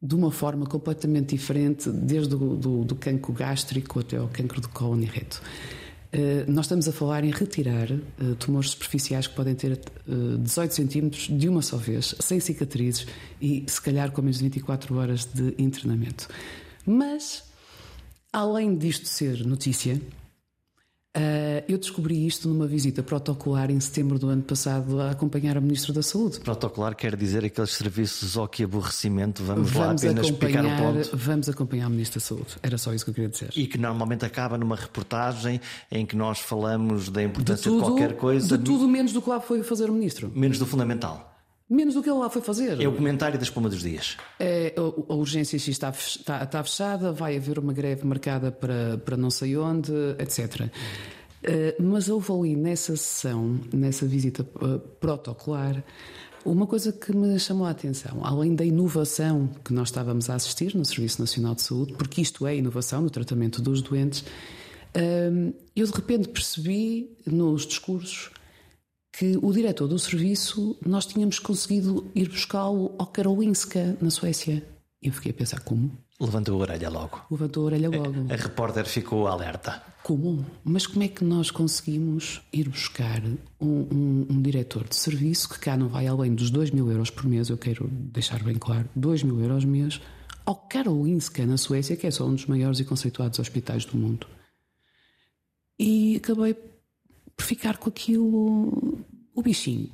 de 0.00 0.14
uma 0.14 0.30
forma 0.30 0.64
completamente 0.66 1.34
diferente, 1.34 1.90
desde 1.90 2.34
o 2.34 2.56
do, 2.56 2.84
do 2.84 2.94
cancro 2.94 3.32
gástrico 3.32 4.00
até 4.00 4.16
ao 4.16 4.28
cancro 4.28 4.60
do 4.60 4.68
cólon 4.68 5.00
e 5.00 5.04
reto. 5.04 5.42
Uh, 6.10 6.50
nós 6.50 6.64
estamos 6.64 6.88
a 6.88 6.92
falar 6.92 7.22
em 7.22 7.30
retirar 7.30 7.90
uh, 7.90 8.34
tumores 8.36 8.70
superficiais 8.70 9.26
que 9.26 9.34
podem 9.34 9.54
ter 9.54 9.78
uh, 10.06 10.38
18 10.38 10.74
centímetros 10.74 11.28
de 11.28 11.48
uma 11.48 11.60
só 11.60 11.76
vez, 11.76 12.14
sem 12.20 12.40
cicatrizes 12.40 13.06
e 13.42 13.64
se 13.66 13.80
calhar 13.80 14.10
com 14.10 14.22
menos 14.22 14.38
de 14.38 14.44
24 14.44 14.96
horas 14.96 15.26
de 15.26 15.54
internamento. 15.58 16.28
Mas, 16.86 17.44
além 18.32 18.74
disto 18.78 19.06
ser 19.06 19.44
notícia, 19.44 20.00
Uh, 21.18 21.64
eu 21.68 21.78
descobri 21.78 22.26
isto 22.26 22.48
numa 22.48 22.66
visita 22.66 23.02
protocolar 23.02 23.70
em 23.70 23.80
setembro 23.80 24.18
do 24.18 24.28
ano 24.28 24.42
passado 24.42 25.00
a 25.00 25.10
acompanhar 25.10 25.56
o 25.58 25.62
Ministro 25.62 25.92
da 25.92 26.02
Saúde. 26.02 26.38
Protocolar 26.40 26.94
quer 26.94 27.16
dizer 27.16 27.44
aqueles 27.44 27.70
serviços 27.70 28.36
ao 28.36 28.46
que 28.46 28.62
aborrecimento, 28.62 29.42
vamos, 29.42 29.70
vamos 29.70 30.04
lá 30.04 30.10
apenas 30.10 30.26
explicar 30.26 30.64
o 30.64 30.76
ponto. 30.76 31.16
Vamos 31.16 31.48
acompanhar 31.48 31.88
o 31.88 31.90
Ministro 31.90 32.20
da 32.20 32.26
Saúde, 32.26 32.56
era 32.62 32.78
só 32.78 32.94
isso 32.94 33.04
que 33.04 33.10
eu 33.10 33.14
queria 33.14 33.30
dizer. 33.30 33.50
E 33.56 33.66
que 33.66 33.78
normalmente 33.78 34.24
acaba 34.24 34.56
numa 34.56 34.76
reportagem 34.76 35.60
em 35.90 36.06
que 36.06 36.14
nós 36.14 36.38
falamos 36.38 37.08
da 37.08 37.22
importância 37.22 37.56
de, 37.56 37.76
tudo, 37.76 37.78
de 37.78 37.90
qualquer 37.90 38.16
coisa. 38.16 38.56
De 38.56 38.64
tudo 38.64 38.88
menos 38.88 39.12
do 39.12 39.20
que 39.20 39.28
lá 39.28 39.40
foi 39.40 39.62
fazer 39.62 39.90
o 39.90 39.92
Ministro. 39.92 40.30
Menos 40.34 40.58
do 40.58 40.66
fundamental. 40.66 41.27
Menos 41.70 41.94
do 41.94 42.02
que 42.02 42.08
ele 42.08 42.18
lá 42.18 42.30
foi 42.30 42.40
fazer. 42.40 42.80
É 42.80 42.88
o 42.88 42.94
comentário 42.94 43.36
da 43.36 43.44
espuma 43.44 43.68
dos 43.68 43.82
dias. 43.82 44.16
É, 44.38 44.74
a, 44.74 45.12
a 45.12 45.14
urgência 45.14 45.56
está, 45.56 45.90
está, 45.90 46.42
está, 46.42 46.64
fechada, 46.64 47.12
vai 47.12 47.36
haver 47.36 47.58
uma 47.58 47.74
greve 47.74 48.06
marcada 48.06 48.50
para, 48.50 48.96
para 49.04 49.18
não 49.18 49.30
sei 49.30 49.54
onde, 49.58 49.92
etc. 50.18 50.62
Uh, 50.62 51.82
mas 51.82 52.08
houve 52.08 52.32
ali 52.32 52.56
nessa 52.56 52.96
sessão, 52.96 53.60
nessa 53.72 54.06
visita 54.06 54.48
uh, 54.56 54.78
protocolar, 54.98 55.84
uma 56.44 56.66
coisa 56.66 56.90
que 56.90 57.14
me 57.14 57.38
chamou 57.38 57.66
a 57.66 57.70
atenção, 57.70 58.24
além 58.24 58.54
da 58.54 58.64
inovação 58.64 59.50
que 59.62 59.72
nós 59.72 59.88
estávamos 59.88 60.30
a 60.30 60.36
assistir 60.36 60.74
no 60.74 60.84
Serviço 60.84 61.20
Nacional 61.20 61.54
de 61.54 61.62
Saúde, 61.62 61.92
porque 61.92 62.22
isto 62.22 62.46
é 62.46 62.56
inovação 62.56 63.02
no 63.02 63.10
tratamento 63.10 63.60
dos 63.60 63.82
doentes, 63.82 64.20
uh, 64.20 65.54
eu 65.76 65.86
de 65.86 65.92
repente 65.92 66.28
percebi 66.28 67.14
nos 67.26 67.66
discursos 67.66 68.30
que 69.18 69.36
o 69.42 69.52
diretor 69.52 69.88
do 69.88 69.98
serviço 69.98 70.78
nós 70.86 71.04
tínhamos 71.04 71.40
conseguido 71.40 72.08
ir 72.14 72.28
buscá-lo 72.28 72.94
ao 72.96 73.06
Karolinska, 73.08 73.98
na 74.00 74.10
Suécia. 74.10 74.64
Eu 75.02 75.12
fiquei 75.12 75.32
a 75.32 75.34
pensar 75.34 75.58
como? 75.58 75.90
Levantou 76.20 76.54
a 76.54 76.58
orelha 76.62 76.88
logo. 76.88 77.22
Levantou 77.28 77.64
a 77.64 77.66
orelha 77.66 77.90
logo. 77.90 78.30
A, 78.30 78.34
a 78.34 78.36
repórter 78.36 78.86
ficou 78.86 79.26
alerta. 79.26 79.82
Como? 80.04 80.46
Mas 80.62 80.86
como 80.86 81.02
é 81.02 81.08
que 81.08 81.24
nós 81.24 81.50
conseguimos 81.50 82.42
ir 82.52 82.68
buscar 82.68 83.20
um, 83.60 83.66
um, 83.68 84.26
um, 84.30 84.40
diretor 84.40 84.86
de 84.88 84.94
serviço 84.94 85.48
que 85.48 85.58
cá 85.58 85.76
não 85.76 85.88
vai 85.88 86.06
além 86.06 86.32
dos 86.32 86.48
2 86.48 86.70
mil 86.70 86.88
euros 86.88 87.10
por 87.10 87.26
mês, 87.26 87.48
eu 87.48 87.58
quero 87.58 87.88
deixar 87.90 88.40
bem 88.44 88.54
claro, 88.54 88.88
2 88.94 89.24
mil 89.24 89.40
euros 89.40 89.64
por 89.64 89.70
mês, 89.70 90.00
ao 90.46 90.54
Karolinska, 90.54 91.44
na 91.44 91.56
Suécia, 91.56 91.96
que 91.96 92.06
é 92.06 92.10
só 92.12 92.24
um 92.24 92.36
dos 92.36 92.46
maiores 92.46 92.78
e 92.78 92.84
conceituados 92.84 93.40
hospitais 93.40 93.84
do 93.84 93.96
mundo. 93.96 94.28
E 95.76 96.16
acabei 96.16 96.56
ficar 97.48 97.78
com 97.78 97.88
aquilo, 97.88 99.00
o 99.34 99.42
bichinho. 99.42 99.90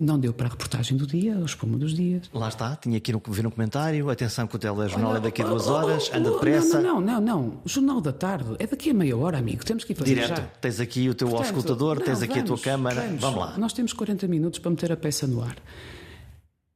Não 0.00 0.18
deu 0.18 0.34
para 0.34 0.48
a 0.48 0.50
reportagem 0.50 0.96
do 0.96 1.06
dia, 1.06 1.36
o 1.38 1.44
espuma 1.44 1.78
dos 1.78 1.94
dias. 1.94 2.28
Lá 2.34 2.48
está, 2.48 2.74
tinha 2.74 2.98
aqui 2.98 3.12
no, 3.12 3.22
ver 3.28 3.46
um 3.46 3.50
comentário. 3.50 4.10
Atenção 4.10 4.44
que 4.44 4.56
o 4.56 4.58
telejornal 4.58 5.16
é 5.16 5.20
daqui 5.20 5.40
a 5.40 5.46
duas 5.46 5.68
horas, 5.68 6.10
anda 6.12 6.32
depressa. 6.32 6.80
Não, 6.80 7.00
não, 7.00 7.20
não, 7.20 7.42
não. 7.42 7.60
Jornal 7.64 8.00
da 8.00 8.12
tarde 8.12 8.56
é 8.58 8.66
daqui 8.66 8.90
a 8.90 8.94
meia 8.94 9.16
hora, 9.16 9.38
amigo. 9.38 9.64
Temos 9.64 9.84
que 9.84 9.92
ir 9.92 9.96
fazer 9.96 10.14
Direto. 10.14 10.36
já. 10.36 10.42
Tens 10.60 10.80
aqui 10.80 11.08
o 11.08 11.14
teu 11.14 11.28
Portanto, 11.28 11.46
auscultador, 11.46 12.00
tens 12.00 12.22
aqui 12.22 12.40
vamos, 12.40 12.50
a 12.50 12.54
tua 12.54 12.58
câmara. 12.58 13.02
Vamos. 13.02 13.20
vamos. 13.20 13.38
lá. 13.38 13.56
Nós 13.56 13.72
temos 13.72 13.92
40 13.92 14.26
minutos 14.26 14.58
para 14.58 14.70
meter 14.72 14.90
a 14.90 14.96
peça 14.96 15.28
no 15.28 15.40
ar. 15.40 15.56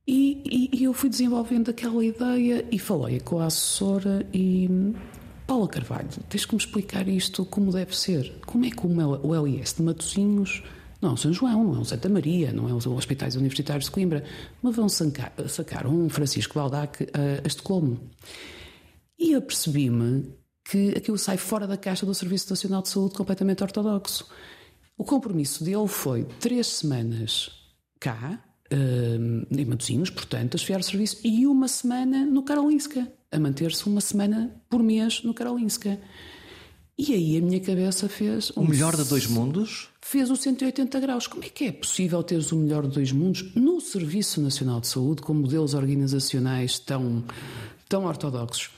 E, 0.07 0.41
e, 0.47 0.79
e 0.81 0.85
eu 0.85 0.93
fui 0.93 1.11
desenvolvendo 1.11 1.71
aquela 1.71 2.05
ideia 2.05 2.65
e 2.71 2.79
falei 2.79 3.19
com 3.19 3.41
a 3.41 3.47
assessora 3.47 4.25
e 4.33 4.95
Paula 5.49 5.67
Carvalho, 5.67 6.11
tens 6.29 6.45
que 6.45 6.55
me 6.55 6.61
explicar 6.61 7.09
isto 7.09 7.43
como 7.47 7.73
deve 7.73 7.97
ser. 7.97 8.39
Como 8.45 8.67
é 8.67 8.71
que 8.71 8.87
o 8.87 9.47
LIS 9.47 9.73
de 9.73 9.83
Matosinhos 9.83 10.63
não 11.01 11.09
é 11.09 11.13
um 11.15 11.17
São 11.17 11.33
João, 11.33 11.65
não 11.65 11.77
é 11.77 11.79
um 11.79 11.85
Santa 11.87 12.07
Maria, 12.07 12.53
não 12.53 12.69
é 12.69 12.75
os 12.75 12.87
hospitais 12.87 13.35
universitários 13.35 13.87
de 13.87 13.91
Coimbra, 13.91 14.23
mas 14.61 14.77
vão 14.77 14.91
sacar, 14.91 15.33
sacar 15.49 15.87
um 15.87 16.11
Francisco 16.11 16.53
Baldac 16.53 17.03
a, 17.15 17.43
a 17.43 17.49
Estocolmo. 17.49 17.99
E 19.19 19.33
eu 19.33 19.41
percebi-me 19.41 20.31
que 20.71 20.91
aquilo 20.91 21.17
sai 21.17 21.39
fora 21.39 21.67
da 21.67 21.79
caixa 21.79 22.05
do 22.05 22.13
Serviço 22.13 22.51
Nacional 22.51 22.83
de 22.83 22.91
Saúde 22.91 23.15
completamente 23.15 23.63
ortodoxo. 23.63 24.29
O 24.99 25.05
compromisso 25.05 25.65
dele 25.65 25.89
foi 25.89 26.25
três 26.41 26.67
semanas 26.67 27.49
cá, 27.99 28.39
uh, 28.71 29.47
em 29.51 29.65
Matosinhos, 29.65 30.11
portanto, 30.11 30.57
a 30.57 30.59
esfiar 30.59 30.81
o 30.81 30.85
serviço, 30.85 31.17
e 31.25 31.47
uma 31.47 31.69
semana 31.69 32.27
no 32.27 32.43
Karolinska 32.43 33.11
a 33.31 33.39
manter-se 33.39 33.87
uma 33.87 34.01
semana 34.01 34.55
por 34.69 34.83
mês 34.83 35.23
no 35.23 35.35
Karolinska. 35.35 35.99
E 36.97 37.15
aí 37.15 37.37
a 37.37 37.41
minha 37.41 37.61
cabeça 37.61 38.09
fez. 38.09 38.51
Um 38.57 38.63
o 38.63 38.69
melhor 38.69 38.97
de 38.97 39.05
dois 39.05 39.27
mundos? 39.27 39.89
Fez 40.01 40.31
o 40.31 40.37
180 40.37 40.99
graus. 40.99 41.27
Como 41.27 41.45
é 41.45 41.49
que 41.49 41.65
é 41.67 41.73
possível 41.73 42.23
teres 42.23 42.51
o 42.51 42.57
melhor 42.57 42.87
de 42.87 42.95
dois 42.95 43.13
mundos 43.13 43.55
no 43.55 43.81
Serviço 43.81 44.41
Nacional 44.41 44.81
de 44.81 44.89
Saúde, 44.89 45.23
com 45.23 45.33
modelos 45.33 45.75
organizacionais 45.75 46.79
tão, 46.79 47.23
tão 47.89 48.05
ortodoxos? 48.05 48.71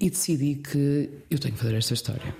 E 0.00 0.10
decidi 0.10 0.56
que 0.56 1.08
eu 1.30 1.38
tenho 1.38 1.54
que 1.54 1.60
fazer 1.60 1.76
esta 1.76 1.94
história. 1.94 2.34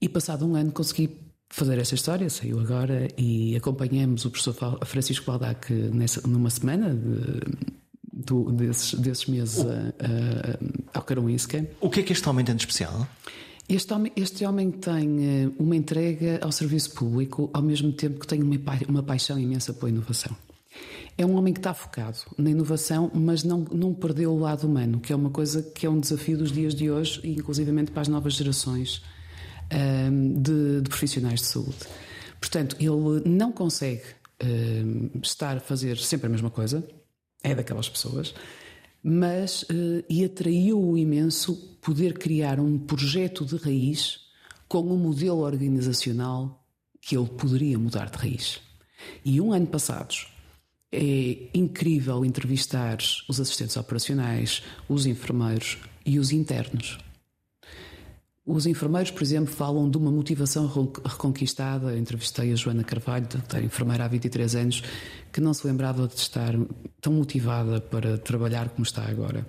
E 0.00 0.08
passado 0.08 0.46
um 0.46 0.54
ano 0.54 0.70
consegui 0.70 1.10
fazer 1.48 1.78
esta 1.78 1.94
história, 1.94 2.30
saiu 2.30 2.60
agora 2.60 3.08
e 3.16 3.56
acompanhamos 3.56 4.24
o 4.24 4.30
professor 4.30 4.78
Francisco 4.84 5.26
Baldac 5.26 5.72
nessa, 5.72 6.26
numa 6.28 6.50
semana 6.50 6.94
de 6.94 7.40
do, 8.16 8.50
desses, 8.50 8.94
desses 8.94 9.26
meses 9.26 9.58
o, 9.58 9.66
ao 10.94 11.02
Karolinska. 11.02 11.66
O 11.80 11.90
que 11.90 12.00
é 12.00 12.02
que 12.02 12.12
este 12.12 12.26
homem 12.28 12.44
tem 12.44 12.54
de 12.54 12.62
especial? 12.62 13.06
Este 13.68 13.92
homem, 13.92 14.12
este 14.16 14.44
homem 14.46 14.70
tem 14.70 15.24
eh, 15.24 15.50
uma 15.58 15.74
entrega 15.74 16.38
ao 16.40 16.52
serviço 16.52 16.94
público 16.94 17.50
ao 17.52 17.60
mesmo 17.60 17.92
tempo 17.92 18.20
que 18.20 18.26
tem 18.26 18.40
uma, 18.40 18.56
uma 18.88 19.02
paixão 19.02 19.38
imensa 19.38 19.74
pela 19.74 19.90
inovação. 19.90 20.34
É 21.18 21.26
um 21.26 21.34
homem 21.36 21.52
que 21.52 21.58
está 21.58 21.74
focado 21.74 22.18
na 22.38 22.50
inovação, 22.50 23.10
mas 23.12 23.42
não, 23.42 23.66
não 23.72 23.92
perdeu 23.92 24.32
o 24.32 24.38
lado 24.38 24.68
humano, 24.68 25.00
que 25.00 25.12
é 25.12 25.16
uma 25.16 25.30
coisa 25.30 25.62
que 25.62 25.84
é 25.84 25.90
um 25.90 25.98
desafio 25.98 26.38
dos 26.38 26.52
dias 26.52 26.74
de 26.74 26.90
hoje 26.90 27.20
e 27.24 27.32
inclusivamente 27.32 27.90
para 27.90 28.02
as 28.02 28.08
novas 28.08 28.34
gerações 28.34 29.02
um, 29.72 29.76
ehm, 29.76 30.42
de, 30.42 30.82
de, 30.82 30.88
profissionais 30.88 31.40
de 31.40 31.46
saúde. 31.46 31.78
Portanto, 32.38 32.76
ele 32.78 33.28
não 33.28 33.50
consegue 33.50 34.02
um, 34.44 34.46
ehm, 34.46 35.20
estar 35.22 35.56
a 35.56 35.60
fazer 35.60 35.96
sempre 35.96 36.28
a 36.28 36.30
mesma 36.30 36.50
coisa, 36.50 36.86
é 37.42 37.54
daquelas 37.54 37.88
pessoas, 37.88 38.34
mas 39.02 39.62
uh, 39.64 40.04
e 40.08 40.24
atraiu-o 40.24 40.98
imenso 40.98 41.78
poder 41.80 42.18
criar 42.18 42.58
um 42.58 42.78
projeto 42.78 43.44
de 43.44 43.56
raiz 43.56 44.20
com 44.68 44.80
um 44.80 44.96
modelo 44.96 45.40
organizacional 45.40 46.64
que 47.00 47.16
ele 47.16 47.28
poderia 47.28 47.78
mudar 47.78 48.10
de 48.10 48.18
raiz. 48.18 48.60
E 49.24 49.40
um 49.40 49.52
ano 49.52 49.66
passados 49.66 50.26
é 50.90 51.48
incrível 51.54 52.24
entrevistar 52.24 52.98
os 53.28 53.40
assistentes 53.40 53.76
operacionais, 53.76 54.62
os 54.88 55.06
enfermeiros 55.06 55.78
e 56.04 56.18
os 56.18 56.32
internos. 56.32 56.98
Os 58.46 58.64
enfermeiros, 58.64 59.10
por 59.10 59.24
exemplo, 59.24 59.52
falam 59.52 59.90
de 59.90 59.98
uma 59.98 60.10
motivação 60.10 60.70
reconquistada. 61.04 61.98
entrevistei 61.98 62.52
a 62.52 62.54
Joana 62.54 62.84
Carvalho, 62.84 63.26
que 63.26 63.56
é 63.56 63.60
enfermeira 63.60 64.04
há 64.04 64.08
23 64.08 64.54
anos, 64.54 64.82
que 65.32 65.40
não 65.40 65.52
se 65.52 65.66
lembrava 65.66 66.06
de 66.06 66.14
estar 66.14 66.54
tão 67.00 67.12
motivada 67.12 67.80
para 67.80 68.16
trabalhar 68.16 68.68
como 68.68 68.84
está 68.84 69.02
agora. 69.02 69.44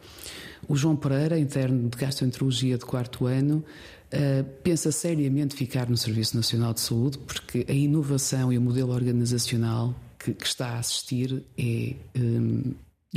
O 0.68 0.76
João 0.76 0.96
Pereira, 0.96 1.38
interno 1.38 1.88
de 1.88 1.96
gastroenterologia 1.96 2.76
de 2.76 2.86
quarto 2.86 3.28
ano, 3.28 3.64
uh, 4.12 4.44
pensa 4.64 4.92
seriamente 4.92 5.56
ficar 5.56 5.88
no 5.88 5.96
Serviço 5.96 6.36
Nacional 6.36 6.74
de 6.74 6.80
Saúde, 6.80 7.20
porque 7.20 7.68
a 7.70 7.74
inovação 7.74 8.52
e 8.52 8.58
o 8.58 8.62
modelo 8.62 8.94
organizacional 8.94 9.94
que, 10.18 10.36
está 10.44 10.70
a 10.70 10.80
assistir 10.80 11.44
é. 11.56 11.94
Um, 12.18 12.74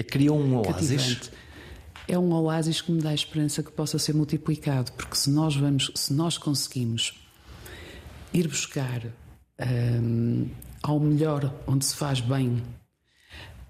Criou 0.08 0.38
um 0.38 0.56
oásis. 0.56 1.30
É 2.10 2.18
um 2.18 2.32
oásis 2.32 2.80
que 2.80 2.90
me 2.90 3.00
dá 3.00 3.10
a 3.10 3.14
esperança 3.14 3.62
que 3.62 3.70
possa 3.70 3.96
ser 3.96 4.16
multiplicado, 4.16 4.90
porque 4.94 5.14
se 5.14 5.30
nós 5.30 5.54
vamos, 5.54 5.92
se 5.94 6.12
nós 6.12 6.36
conseguimos 6.36 7.14
ir 8.34 8.48
buscar 8.48 9.06
um, 10.02 10.48
ao 10.82 10.98
melhor 10.98 11.54
onde 11.68 11.84
se 11.84 11.94
faz 11.94 12.20
bem, 12.20 12.60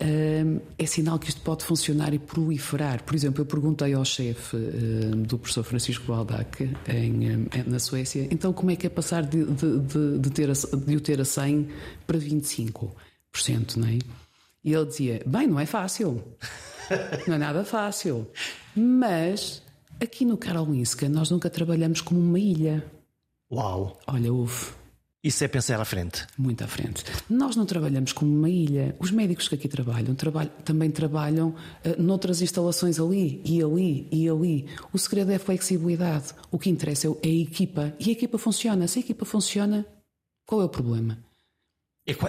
um, 0.01 0.59
é 0.78 0.86
sinal 0.86 1.18
que 1.18 1.28
isto 1.28 1.43
pode 1.43 1.66
funcionar 1.66 2.14
e 2.14 2.18
proliferar. 2.18 3.03
Por 3.03 3.14
exemplo, 3.14 3.43
eu 3.43 3.47
perguntei 3.47 3.93
ao 3.93 4.07
chefe 4.07 4.57
um, 4.57 5.22
do 5.22 5.36
professor 5.38 5.62
Francisco 5.62 6.07
Baldac 6.07 6.62
em, 6.88 7.47
na 7.66 7.78
Suécia, 7.78 8.26
então 8.30 8.55
como 8.55 8.70
é 8.70 8.76
que 8.76 8.86
é 8.86 8.91
passar 8.91 9.22
de, 9.22 9.45
de, 9.45 9.80
de, 9.80 10.18
de, 10.18 10.30
ter 10.30 10.49
a, 10.49 10.55
de 10.55 10.97
o 10.97 11.01
ter 11.03 11.20
a 11.20 11.26
100 11.26 11.68
para 12.07 12.16
25%, 12.18 13.76
não 13.76 13.86
é? 13.86 13.99
E 14.62 14.72
ele 14.72 14.86
dizia, 14.86 15.22
bem, 15.26 15.46
não 15.46 15.58
é 15.58 15.66
fácil. 15.66 16.22
Não 17.26 17.36
é 17.36 17.38
nada 17.38 17.64
fácil. 17.64 18.26
Mas 18.74 19.62
aqui 20.00 20.24
no 20.24 20.36
Karolinska 20.36 21.08
nós 21.08 21.30
nunca 21.30 21.48
trabalhamos 21.48 22.00
como 22.00 22.20
uma 22.20 22.38
ilha. 22.38 22.84
Uau! 23.50 23.98
Olha, 24.06 24.32
houve. 24.32 24.72
Isso 25.22 25.44
é 25.44 25.48
pensar 25.48 25.78
à 25.78 25.84
frente. 25.84 26.26
Muito 26.38 26.64
à 26.64 26.66
frente. 26.66 27.04
Nós 27.28 27.54
não 27.54 27.66
trabalhamos 27.66 28.12
como 28.12 28.34
uma 28.34 28.48
ilha. 28.48 28.96
Os 28.98 29.11
médicos 29.11 29.48
que 29.48 29.54
aqui 29.54 29.68
trabalham, 29.68 30.14
trabalham 30.14 30.50
também 30.64 30.90
trabalham 30.90 31.48
uh, 31.48 32.02
noutras 32.02 32.40
instalações 32.40 32.98
ali 32.98 33.42
e 33.44 33.62
ali 33.62 34.08
e 34.11 34.28
ali. 34.28 34.66
O 34.92 34.98
segredo 34.98 35.30
é 35.30 35.34
a 35.34 35.38
flexibilidade. 35.38 36.32
O 36.50 36.58
que 36.58 36.70
interessa 36.70 37.06
é, 37.06 37.11
é 37.11 37.28
a 37.28 37.34
equipa. 37.34 37.94
E 38.00 38.08
a 38.08 38.12
equipa 38.12 38.38
funciona. 38.38 38.88
Se 38.88 38.98
a 38.98 39.02
equipa 39.02 39.26
funciona, 39.26 39.84
qual 40.46 40.62
é 40.62 40.64
o 40.64 40.70
problema? 40.70 41.18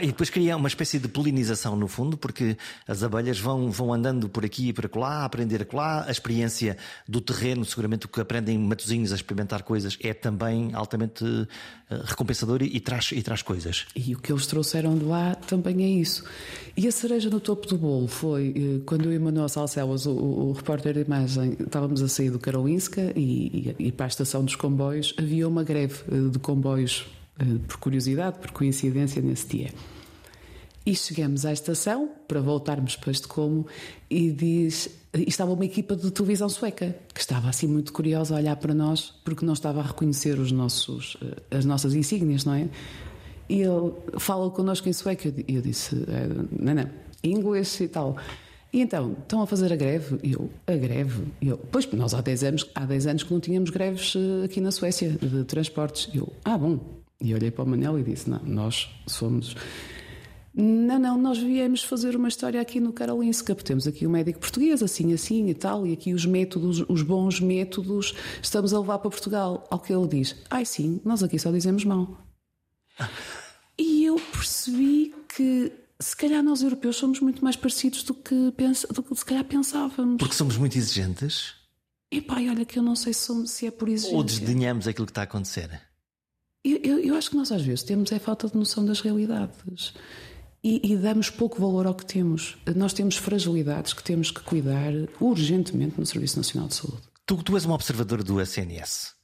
E 0.01 0.07
depois 0.07 0.29
cria 0.29 0.55
uma 0.55 0.67
espécie 0.67 0.99
de 0.99 1.07
polinização 1.07 1.75
no 1.75 1.88
fundo, 1.88 2.17
porque 2.17 2.57
as 2.88 3.03
abelhas 3.03 3.39
vão, 3.39 3.69
vão 3.69 3.93
andando 3.93 4.29
por 4.29 4.45
aqui 4.45 4.69
e 4.69 4.73
por 4.73 4.89
lá, 4.95 5.21
a 5.21 5.25
aprender 5.25 5.67
lá. 5.73 6.05
A 6.05 6.11
experiência 6.11 6.77
do 7.07 7.21
terreno, 7.21 7.65
seguramente 7.65 8.05
o 8.05 8.09
que 8.09 8.21
aprendem 8.21 8.57
matozinhos 8.57 9.11
a 9.11 9.15
experimentar 9.15 9.63
coisas, 9.63 9.97
é 10.01 10.13
também 10.13 10.71
altamente 10.73 11.23
uh, 11.23 11.47
recompensador 12.05 12.61
e, 12.61 12.75
e, 12.75 12.79
traz, 12.79 13.11
e 13.11 13.21
traz 13.21 13.41
coisas. 13.41 13.86
E 13.95 14.13
o 14.15 14.19
que 14.19 14.32
eles 14.32 14.45
trouxeram 14.47 14.97
de 14.97 15.05
lá 15.05 15.36
também 15.36 15.84
é 15.84 15.89
isso. 15.89 16.23
E 16.75 16.88
a 16.88 16.91
cereja 16.91 17.29
no 17.29 17.39
topo 17.39 17.67
do 17.67 17.77
bolo 17.77 18.07
foi 18.07 18.49
uh, 18.49 18.84
quando 18.86 19.05
eu 19.05 19.13
e 19.13 19.19
Manuel 19.19 19.49
Salcelas, 19.49 20.05
o, 20.05 20.11
o, 20.11 20.53
repórter 20.53 20.93
de 20.93 21.01
imagem, 21.01 21.57
estávamos 21.59 22.01
a 22.01 22.07
sair 22.07 22.29
do 22.29 22.39
Karolinska 22.39 23.13
e, 23.15 23.75
e, 23.79 23.88
e 23.88 23.91
para 23.91 24.05
a 24.05 24.07
estação 24.07 24.43
dos 24.43 24.55
comboios, 24.55 25.13
havia 25.17 25.47
uma 25.47 25.63
greve 25.63 26.01
uh, 26.09 26.29
de 26.29 26.39
comboios 26.39 27.05
eh, 27.11 27.20
por 27.67 27.77
curiosidade, 27.77 28.39
por 28.39 28.51
coincidência 28.51 29.21
nesse 29.21 29.47
dia. 29.47 29.71
E 30.83 30.95
chegamos 30.95 31.45
à 31.45 31.53
estação 31.53 32.09
para 32.27 32.41
voltarmos 32.41 32.95
para 32.95 33.11
Estocolmo 33.11 33.67
e 34.09 34.31
diz. 34.31 34.89
E 35.13 35.27
estava 35.27 35.51
uma 35.51 35.65
equipa 35.65 35.95
de 35.95 36.09
televisão 36.09 36.49
sueca 36.49 36.95
que 37.13 37.19
estava 37.19 37.49
assim 37.49 37.67
muito 37.67 37.93
curiosa 37.93 38.33
a 38.33 38.37
olhar 38.37 38.55
para 38.55 38.73
nós 38.73 39.13
porque 39.23 39.45
não 39.45 39.53
estava 39.53 39.81
a 39.81 39.83
reconhecer 39.83 40.39
os 40.39 40.51
nossos, 40.51 41.17
eh, 41.21 41.57
as 41.57 41.65
nossas 41.65 41.93
insígnias, 41.93 42.45
não 42.45 42.53
é? 42.53 42.69
E 43.49 43.61
ele 43.61 43.91
fala 44.17 44.49
connosco 44.49 44.87
em 44.87 44.93
sueco 44.93 45.27
e 45.27 45.55
eu 45.55 45.61
disse: 45.61 45.95
eh, 46.07 46.29
não, 46.57 46.73
não, 46.73 46.89
inglês 47.23 47.79
e 47.79 47.87
tal. 47.87 48.17
E 48.73 48.81
então, 48.81 49.17
estão 49.21 49.41
a 49.41 49.47
fazer 49.47 49.71
a 49.71 49.75
greve? 49.75 50.17
E 50.23 50.31
eu, 50.31 50.49
a 50.65 50.75
greve? 50.75 51.25
Eu, 51.41 51.57
pois, 51.57 51.85
nós 51.91 52.13
há 52.13 52.21
10 52.21 52.43
anos, 52.45 52.69
há 52.73 52.85
10 52.85 53.07
anos 53.07 53.23
que 53.23 53.33
não 53.33 53.39
tínhamos 53.41 53.69
greves 53.69 54.13
aqui 54.45 54.61
na 54.61 54.71
Suécia 54.71 55.09
de 55.09 55.43
transportes. 55.43 56.09
Eu, 56.15 56.31
ah, 56.45 56.57
bom, 56.57 57.00
e 57.22 57.34
olhei 57.34 57.51
para 57.51 57.63
o 57.63 57.67
Manel 57.67 57.99
e 57.99 58.03
disse: 58.03 58.30
Não, 58.30 58.41
nós 58.43 58.89
somos. 59.07 59.55
Não, 60.53 60.99
não, 60.99 61.17
nós 61.17 61.38
viemos 61.38 61.82
fazer 61.84 62.15
uma 62.15 62.28
história 62.28 62.59
aqui 62.59 62.82
no 62.82 62.91
Karolinska, 62.91 63.55
porque 63.55 63.67
temos 63.67 63.88
aqui 63.88 64.05
um 64.05 64.09
médico 64.09 64.39
português, 64.39 64.84
assim, 64.84 65.13
assim 65.13 65.47
e 65.47 65.53
tal, 65.53 65.88
e 65.88 65.93
aqui 65.93 66.13
os 66.13 66.26
métodos, 66.26 66.84
os 66.89 67.01
bons 67.01 67.39
métodos, 67.39 68.13
estamos 68.41 68.74
a 68.74 68.80
levar 68.80 68.99
para 68.99 69.09
Portugal. 69.09 69.65
Ao 69.69 69.80
que 69.80 69.93
ele 69.93 70.07
diz: 70.07 70.36
Ai 70.49 70.65
sim, 70.65 70.99
nós 71.05 71.24
aqui 71.24 71.39
só 71.39 71.51
dizemos 71.51 71.86
mal. 71.86 72.17
E 73.78 74.03
eu 74.03 74.15
percebi 74.34 75.13
que 75.36 75.72
se 75.99 76.15
calhar 76.17 76.43
nós 76.43 76.61
europeus 76.61 76.97
somos 76.97 77.19
muito 77.19 77.43
mais 77.43 77.55
parecidos 77.55 78.03
do 78.03 78.13
que, 78.13 78.51
pensa, 78.57 78.88
do 78.88 79.01
que 79.01 79.15
se 79.15 79.26
calhar 79.26 79.45
pensávamos. 79.45 80.17
Porque 80.17 80.36
somos 80.36 80.57
muito 80.57 80.78
exigentes? 80.78 81.53
E 82.11 82.19
pai, 82.19 82.49
olha 82.49 82.65
que 82.65 82.78
eu 82.78 82.84
não 82.84 82.95
sei 82.95 83.13
se 83.13 83.65
é 83.65 83.72
por 83.72 83.88
exigência. 83.88 84.17
Ou 84.17 84.24
desdenhamos 84.24 84.86
aquilo 84.86 85.05
que 85.05 85.11
está 85.11 85.22
a 85.22 85.24
acontecer? 85.24 85.82
Eu, 86.64 86.78
eu, 86.84 86.99
eu, 86.99 87.16
acho 87.16 87.32
que 87.32 87.36
nós 87.36 87.51
às 87.51 87.62
vezes 87.62 87.84
temos 87.84 88.12
é 88.12 88.20
falta 88.20 88.47
de 88.47 88.55
noção 88.55 88.86
das 88.86 89.01
realidades 89.01 89.93
e, 90.64 90.93
e, 90.93 90.95
damos 90.95 91.30
pouco 91.30 91.59
valor 91.59 91.88
ao 91.88 91.95
que 91.95 92.05
temos. 92.05 92.55
Nós 92.76 92.93
temos 92.93 93.18
fragilidades 93.18 93.93
que 93.93 94.03
temos 94.03 94.30
que 94.30 94.41
cuidar 94.41 94.93
urgentemente 95.20 95.99
no 95.99 96.05
Serviço 96.05 96.38
Nacional 96.38 96.68
de 96.68 96.76
Saúde. 96.76 97.01
Tu, 97.26 97.43
tu 97.43 97.55
és 97.55 97.66
uma 97.66 97.74
observadora 97.74 98.24
do 98.24 98.39
SNS. 98.39 99.16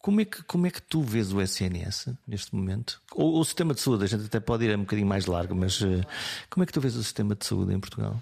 Como 0.00 0.20
é, 0.20 0.24
que, 0.24 0.42
como 0.44 0.66
é 0.66 0.70
que 0.70 0.80
tu 0.82 1.02
vês 1.02 1.32
o 1.32 1.40
SNS 1.40 2.14
neste 2.26 2.54
momento? 2.54 3.00
Ou, 3.12 3.38
o 3.38 3.44
sistema 3.44 3.74
de 3.74 3.80
saúde, 3.80 4.04
a 4.04 4.06
gente 4.06 4.24
até 4.24 4.40
pode 4.40 4.64
ir 4.64 4.76
um 4.76 4.80
bocadinho 4.80 5.06
mais 5.06 5.26
largo, 5.26 5.54
mas 5.54 5.80
uh, 5.80 6.04
como 6.48 6.64
é 6.64 6.66
que 6.66 6.72
tu 6.72 6.80
vês 6.80 6.96
o 6.96 7.02
sistema 7.02 7.34
de 7.34 7.44
saúde 7.44 7.74
em 7.74 7.78
Portugal? 7.80 8.20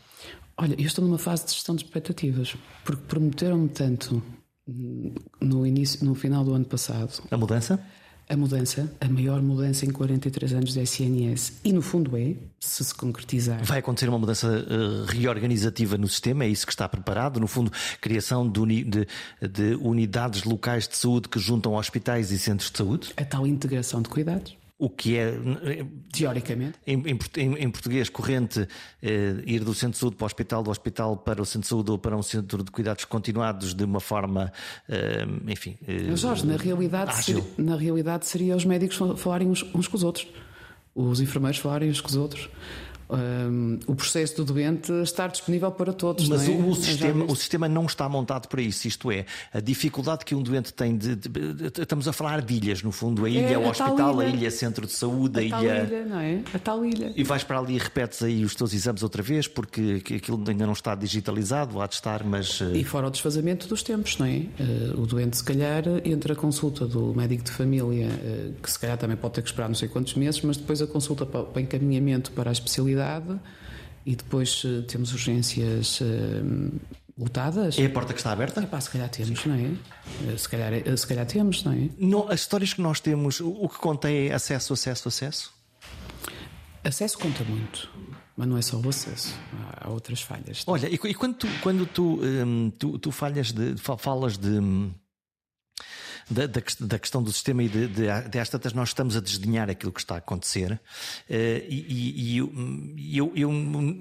Olha, 0.59 0.75
eu 0.79 0.87
estou 0.87 1.05
numa 1.05 1.19
fase 1.19 1.47
de 1.47 1.53
gestão 1.53 1.77
de 1.77 1.85
expectativas, 1.85 2.57
porque 2.85 3.03
prometeram-me 3.07 3.69
tanto 3.69 4.23
no 5.41 5.67
início, 5.67 6.05
no 6.05 6.15
final 6.15 6.45
do 6.45 6.55
ano 6.55 6.65
passado. 6.65 7.23
A 7.31 7.37
mudança? 7.37 7.81
A 8.29 8.37
mudança, 8.37 8.93
a 9.01 9.09
maior 9.09 9.41
mudança 9.41 9.87
em 9.87 9.91
43 9.91 10.53
anos 10.55 10.75
da 10.75 10.83
SNS, 10.83 11.61
e 11.65 11.73
no 11.73 11.81
fundo 11.81 12.17
é, 12.17 12.35
se 12.59 12.85
se 12.85 12.95
concretizar. 12.95 13.63
Vai 13.65 13.79
acontecer 13.79 14.09
uma 14.09 14.19
mudança 14.19 14.49
uh, 14.49 15.05
reorganizativa 15.07 15.97
no 15.97 16.09
sistema, 16.09 16.45
é 16.45 16.49
isso 16.49 16.67
que 16.67 16.73
está 16.73 16.89
preparado? 16.89 17.39
No 17.39 17.47
fundo, 17.47 17.71
criação 18.01 18.49
de, 18.49 18.61
uni 18.61 18.85
de, 18.85 19.07
de 19.41 19.75
unidades 19.77 20.45
locais 20.45 20.89
de 20.89 20.97
saúde 20.97 21.29
que 21.29 21.39
juntam 21.39 21.75
hospitais 21.75 22.31
e 22.33 22.39
centros 22.39 22.71
de 22.71 22.79
saúde? 22.79 23.13
A 23.17 23.25
tal 23.25 23.47
integração 23.47 24.03
de 24.03 24.09
cuidados 24.09 24.57
o 24.79 24.91
que 24.91 25.17
é 25.17 25.33
teoricamente. 26.13 26.79
em, 26.87 27.03
em, 27.37 27.55
em 27.55 27.71
português 27.71 28.11
corrente 28.11 28.69
eh, 29.03 29.43
ir 29.47 29.65
do 29.65 29.73
centro 29.73 29.93
de 29.93 29.99
saúde 29.99 30.17
para 30.17 30.25
o 30.25 30.27
hospital, 30.27 30.63
do 30.63 30.71
hospital 30.71 31.17
para 31.17 31.41
o 31.41 31.47
centro 31.47 31.63
de 31.63 31.69
saúde 31.69 31.91
ou 31.91 31.99
para 31.99 32.17
um 32.17 32.23
centro 32.23 32.63
de 32.63 32.71
cuidados 32.71 33.05
continuados 33.07 33.75
de 33.75 33.85
uma 33.85 34.01
forma, 34.01 34.53
eh, 34.89 35.27
enfim. 35.49 35.79
Eh, 35.87 36.15
Jorge, 36.15 36.47
na 36.47 36.57
realidade, 36.57 37.15
seria, 37.15 37.45
na 37.57 37.77
realidade 37.77 38.27
seria 38.27 38.55
os 38.55 38.67
médicos 38.67 38.99
falarem 39.19 39.49
uns, 39.49 39.63
uns 39.75 39.89
com 39.89 39.97
os 39.97 40.05
outros, 40.05 40.27
os 40.95 41.21
enfermeiros 41.21 41.59
falarem 41.59 41.89
uns 41.89 42.01
com 42.01 42.09
os 42.09 42.17
outros 42.17 42.51
um, 43.09 43.79
o 43.87 43.95
processo 43.95 44.37
do 44.37 44.53
doente 44.53 44.93
estar 45.03 45.29
disponível 45.29 45.71
para 45.71 45.93
todos. 45.93 46.29
Mas 46.29 46.49
é? 46.49 46.53
o, 46.53 46.75
sistema, 46.75 47.25
o 47.25 47.37
sistema 47.37 47.69
não 47.69 47.87
está 47.87 48.09
montado 48.09 48.49
para 48.49 48.61
isso. 48.61 48.89
Isto 48.89 49.11
é, 49.11 49.25
a 49.53 49.61
dificuldade 49.61 50.25
que 50.25 50.35
um 50.35 50.43
doente 50.43 50.73
tem 50.73 50.97
de. 50.97 51.15
de, 51.15 51.29
de 51.29 51.83
estamos 51.83 52.09
a 52.09 52.13
falar 52.13 52.43
de 52.43 52.55
ilhas, 52.55 52.83
no 52.83 52.91
fundo. 52.91 53.25
A 53.25 53.31
ilha, 53.31 53.53
é, 53.53 53.59
o 53.59 53.69
hospital, 53.69 54.23
ilha. 54.23 54.33
a 54.33 54.37
ilha, 54.37 54.51
centro 54.51 54.87
de 54.87 54.93
saúde, 54.93 55.39
a, 55.39 55.43
a 55.43 55.45
ilha. 55.45 55.85
ilha 55.85 56.05
não 56.05 56.19
é? 56.19 56.41
A 56.53 56.59
tal 56.59 56.85
ilha. 56.85 57.13
E 57.15 57.23
vais 57.23 57.45
para 57.45 57.59
ali 57.59 57.77
e 57.77 57.79
repetes 57.79 58.23
aí 58.23 58.45
os 58.45 58.55
teus 58.55 58.73
exames 58.73 59.03
outra 59.03 59.23
vez, 59.23 59.47
porque 59.47 60.03
aquilo 60.17 60.43
ainda 60.47 60.67
não 60.67 60.73
está 60.73 60.95
digitalizado, 60.95 61.81
há 61.81 61.87
de 61.87 61.95
estar, 61.95 62.25
mas. 62.25 62.61
Eh, 62.61 62.79
e 62.79 62.85
fora 62.85 63.07
o 63.07 63.11
desfazamento 63.11 63.69
dos 63.69 63.83
tempos, 63.83 64.19
não 64.19 64.27
é? 64.27 64.39
Eh, 64.59 64.95
o 64.97 65.07
doente, 65.07 65.37
se 65.37 65.45
calhar, 65.45 65.85
entre 66.05 66.33
a 66.33 66.37
consulta 66.37 66.87
do 66.87 67.15
médico 67.15 67.45
de 67.45 67.51
família, 67.51 68.07
eh, 68.07 68.51
que 68.61 68.71
se 68.71 68.79
calhar 68.79 68.99
também 68.99 69.17
pode 69.17 69.35
ter 69.35 69.43
que 69.43 69.49
esperar 69.49 69.69
não 69.69 69.75
sei 69.75 69.89
quantos 69.89 70.15
meses, 70.15 70.41
mas 70.43 70.57
depois 70.57 70.83
a 70.83 70.87
consulta 70.87 71.25
para 71.25 71.43
o 71.43 71.61
encaminhamento 71.61 72.33
para 72.33 72.51
a 72.51 72.53
especialidade 72.53 72.96
e 74.07 74.15
depois 74.15 74.63
eh, 74.65 74.83
temos 74.83 75.13
urgências 75.13 76.01
uh, 76.01 76.81
lotadas. 77.19 77.77
É 77.77 77.87
a 77.87 77.91
porta 77.91 78.13
que 78.15 78.21
está 78.21 78.31
aberta? 78.31 78.63
Epá, 78.63 78.81
se 78.81 78.89
calhar 78.89 79.09
temos, 79.09 79.45
não 79.45 79.55
é? 79.55 79.73
Eh, 80.29 80.37
se 80.37 80.49
calhar, 80.49 80.73
se 80.97 81.07
calhar 81.07 81.27
temos, 81.27 81.65
não 81.65 81.73
é? 81.73 81.89
Não, 81.99 82.29
as 82.31 82.41
histórias 82.41 82.73
que 82.73 82.81
nós 82.81 83.01
temos, 83.01 83.41
o 83.41 83.69
que 83.69 83.79
conta 83.79 84.09
é 84.09 84.33
acesso, 84.33 84.73
acesso, 84.73 85.09
acesso? 85.09 85.53
Acesso 86.85 87.19
conta 87.19 87.43
muito, 87.43 87.91
mas 88.37 88.47
não 88.47 88.57
é 88.57 88.63
só 88.63 88.79
o 88.79 88.89
acesso, 88.89 89.35
há 89.81 89.91
outras 89.91 90.23
falhas. 90.23 90.63
Olha, 90.69 90.89
e, 90.89 90.97
quando 90.97 91.35
tu, 91.35 91.49
quando 91.61 91.85
tu, 91.85 92.21
um, 92.23 92.71
tu, 92.71 92.97
tu 93.01 93.11
falhas 93.11 93.51
de, 93.51 93.75
falas 93.77 94.39
de 94.39 94.51
hum, 94.51 94.93
da, 96.29 96.47
da, 96.47 96.61
da 96.81 96.99
questão 96.99 97.23
do 97.23 97.33
sistema 97.33 97.63
e 97.63 97.69
de, 97.69 97.87
de, 97.87 98.07
de 98.29 98.39
às 98.39 98.49
tantas 98.49 98.73
nós 98.73 98.89
estamos 98.89 99.17
a 99.17 99.21
desdenhar 99.21 99.71
aquilo 99.71 99.93
que 99.93 100.01
está 100.01 100.17
a 100.17 100.19
acontecer. 100.19 100.73
Uh, 100.73 101.65
e, 101.69 102.37
e 102.39 103.17
eu, 103.17 103.33
eu, 103.37 103.51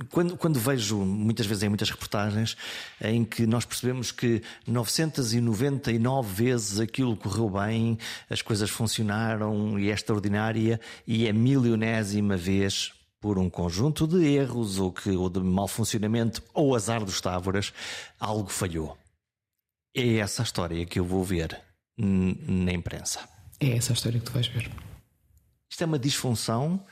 quando, 0.09 0.36
quando 0.36 0.59
vejo, 0.59 0.97
muitas 0.97 1.45
vezes 1.45 1.63
em 1.63 1.69
muitas 1.69 1.89
reportagens, 1.89 2.57
em 2.99 3.23
que 3.23 3.45
nós 3.45 3.63
percebemos 3.63 4.11
que 4.11 4.41
999 4.67 6.43
vezes 6.43 6.80
aquilo 6.80 7.15
correu 7.15 7.49
bem, 7.49 7.97
as 8.30 8.41
coisas 8.41 8.69
funcionaram 8.69 9.80
e 9.80 9.89
é 9.89 9.93
extraordinária, 9.93 10.80
e 11.05 11.28
é 11.28 11.34
milionésima 11.34 12.36
vez 12.36 12.91
por 13.21 13.38
um 13.38 13.49
conjunto 13.49 14.07
de 14.07 14.23
erros 14.26 14.80
ou, 14.80 14.91
que, 14.91 15.11
ou 15.11 15.30
de 15.30 15.39
mau 15.39 15.67
funcionamento 15.67 16.43
ou 16.53 16.76
azar 16.76 17.03
dos 17.03 17.21
távoras, 17.21 17.71
algo 18.19 18.49
falhou. 18.49 18.97
É 19.95 20.17
essa 20.17 20.41
a 20.41 20.45
história 20.45 20.86
que 20.86 20.99
eu 20.99 21.05
vou 21.05 21.23
ver 21.23 21.59
na 21.98 22.72
imprensa. 22.72 23.28
É 23.60 23.78
essa 23.78 23.93
a 23.93 23.96
história 23.96 24.20
que 24.20 24.26
tu 24.26 24.32
vais 24.32 24.48
ver. 24.48 24.70
Isto 25.70 25.84
é 25.84 25.86
uma 25.86 26.00
disfunção 26.00 26.86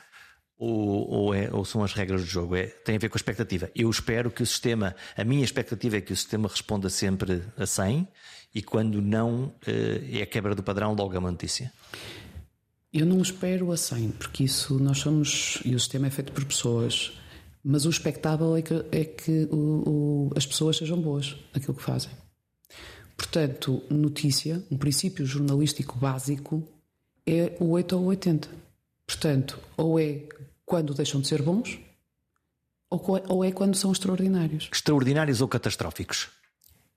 ou, 0.58 1.10
ou, 1.10 1.34
é, 1.34 1.50
ou, 1.52 1.66
são 1.66 1.84
as 1.84 1.94
regras 1.94 2.22
do 2.22 2.28
jogo? 2.28 2.56
É, 2.56 2.68
tem 2.68 2.96
a 2.96 3.00
ver 3.00 3.10
com 3.10 3.16
a 3.16 3.20
expectativa. 3.20 3.70
Eu 3.76 3.90
espero 3.90 4.32
que 4.32 4.44
o 4.44 4.46
sistema, 4.46 4.96
a 5.18 5.24
minha 5.24 5.44
expectativa 5.44 5.98
é 5.98 6.02
que 6.02 6.14
o 6.14 6.16
sistema 6.16 6.48
responda 6.48 6.90
sempre 6.90 7.44
a 7.58 7.66
100 7.66 8.08
e 8.56 8.62
quando 8.62 9.02
não 9.02 9.54
eh, 9.66 10.20
é 10.20 10.22
a 10.22 10.26
quebra 10.26 10.54
do 10.54 10.64
padrão, 10.64 10.94
logo 10.94 11.16
a 11.16 11.20
uma 11.20 11.32
notícia. 11.32 11.72
Eu 12.94 13.06
não 13.06 13.22
espero 13.22 13.72
a 13.72 13.78
100, 13.78 14.12
porque 14.12 14.44
isso 14.44 14.78
nós 14.80 15.00
somos, 15.00 15.60
e 15.66 15.74
o 15.74 15.80
sistema 15.80 16.08
é 16.08 16.10
feito 16.12 16.32
por 16.32 16.46
pessoas, 16.46 17.12
mas 17.64 17.86
o 17.86 17.90
expectável 17.90 18.56
é 18.56 18.62
que, 18.62 18.86
é 18.92 19.04
que 19.04 19.48
o, 19.52 20.30
o, 20.30 20.34
as 20.36 20.46
pessoas 20.46 20.78
sejam 20.78 21.02
boas 21.02 21.36
naquilo 21.54 21.74
que 21.74 21.82
fazem. 21.82 22.12
Portanto, 23.16 23.82
notícia, 23.90 24.64
um 24.72 24.78
princípio 24.78 25.26
jornalístico 25.26 25.98
básico, 25.98 26.64
é 27.26 27.56
o 27.60 27.70
8 27.72 27.96
ou 27.96 28.06
80. 28.06 28.50
Portanto, 29.06 29.60
ou 29.78 30.00
é 30.00 30.24
quando 30.66 30.94
deixam 30.94 31.22
de 31.22 31.28
ser 31.28 31.42
bons, 31.42 31.80
ou 32.90 33.44
é 33.44 33.52
quando 33.52 33.76
são 33.76 33.92
extraordinários. 33.92 34.70
Extraordinários 34.72 35.42
ou 35.42 35.48
catastróficos? 35.48 36.30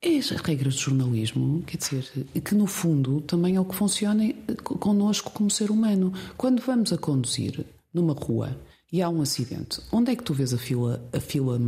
É 0.01 0.17
as 0.17 0.29
regras 0.29 0.75
do 0.75 0.81
jornalismo, 0.81 1.63
quer 1.63 1.77
dizer, 1.77 2.27
que 2.43 2.53
no 2.53 2.67
fundo 2.67 3.19
também 3.21 3.55
é 3.55 3.59
o 3.59 3.65
que 3.65 3.75
funciona 3.75 4.31
connosco 4.63 5.31
como 5.31 5.49
ser 5.49 5.71
humano. 5.71 6.13
Quando 6.37 6.61
vamos 6.61 6.93
a 6.93 6.97
conduzir 6.97 7.65
numa 7.91 8.13
rua 8.13 8.55
e 8.91 9.01
há 9.01 9.09
um 9.09 9.21
acidente, 9.21 9.81
onde 9.91 10.11
é 10.11 10.15
que 10.15 10.23
tu 10.23 10.33
vês 10.33 10.53
a 10.53 10.57
fila, 10.57 11.03
a 11.11 11.19
fila, 11.19 11.59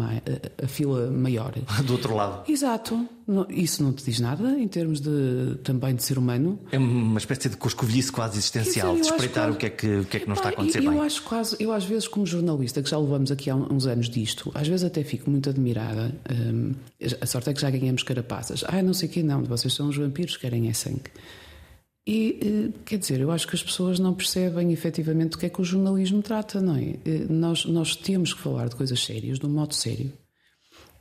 a 0.63 0.67
fila 0.67 1.11
maior? 1.11 1.53
Do 1.86 1.93
outro 1.93 2.15
lado. 2.15 2.49
Exato. 2.49 3.07
Isso 3.49 3.84
não 3.84 3.91
te 3.91 4.05
diz 4.05 4.20
nada 4.20 4.57
em 4.57 4.67
termos 4.67 5.01
de 5.01 5.57
também 5.63 5.93
de 5.93 6.03
ser 6.03 6.17
humano. 6.17 6.57
É 6.72 6.78
uma 6.78 7.20
espécie 7.20 7.49
de 7.49 7.57
coscovilhice 7.57 8.11
quase 8.11 8.38
existencial, 8.38 8.95
dizer, 8.95 9.01
de 9.01 9.11
espreitar 9.11 9.43
quase... 9.45 9.55
o, 9.55 9.59
que 9.59 9.65
é 9.65 9.70
que, 9.70 9.97
o 9.97 10.05
que 10.05 10.17
é 10.17 10.20
que 10.22 10.28
não 10.28 10.34
está 10.34 10.47
a 10.49 10.51
acontecer 10.51 10.84
eu 10.84 10.91
bem. 10.91 11.01
acho 11.01 11.22
quase, 11.24 11.55
eu 11.59 11.72
às 11.74 11.84
vezes 11.84 12.07
como 12.07 12.26
jornalista, 12.26 12.82
que 12.82 12.89
já 12.89 12.97
levamos 12.97 13.32
aqui 13.32 13.49
há 13.49 13.55
uns 13.55 13.86
anos 13.86 14.09
disto, 14.09 14.49
às 14.55 14.67
vezes 14.67 14.86
até 14.86 15.03
fico 15.03 15.30
muito 15.30 15.49
admirada. 15.49 16.15
Hum, 16.32 16.74
a 17.20 17.26
sorte 17.26 17.49
é 17.49 17.53
que 17.53 17.61
já 17.61 17.70
ganhamos 17.70 18.01
carapaças. 18.01 18.63
Ah, 18.65 18.82
não 18.82 18.93
sei 18.93 19.09
o 19.09 19.11
que 19.11 19.22
não, 19.22 19.43
vocês 19.43 19.74
são 19.74 19.89
os 19.89 19.97
vampiros, 19.97 20.38
querem 20.38 20.70
é 20.70 20.74
sangue. 20.74 21.11
E, 22.08 22.39
eh, 22.41 22.80
quer 22.86 22.97
dizer, 22.97 23.20
eu 23.20 23.32
acho 23.32 23.47
que 23.47 23.56
as 23.56 23.64
pessoas 23.64 24.00
não 24.00 24.14
percebem 24.14 24.72
efetivamente 24.72 25.36
o 25.36 25.39
que 25.39 25.45
é 25.45 25.50
que 25.50 25.62
o 25.62 25.64
jornalismo 25.64 26.22
trata, 26.22 26.60
não 26.60 26.76
é? 26.76 26.95
Eh, 27.06 27.26
nós, 27.30 27.66
nós 27.66 27.95
temos 27.95 28.34
que 28.34 28.41
falar 28.41 28.70
de 28.70 28.76
coisas 28.76 29.00
sérias, 29.04 29.39
de 29.39 29.45
um 29.45 29.50
modo 29.50 29.76
sério. 29.76 30.12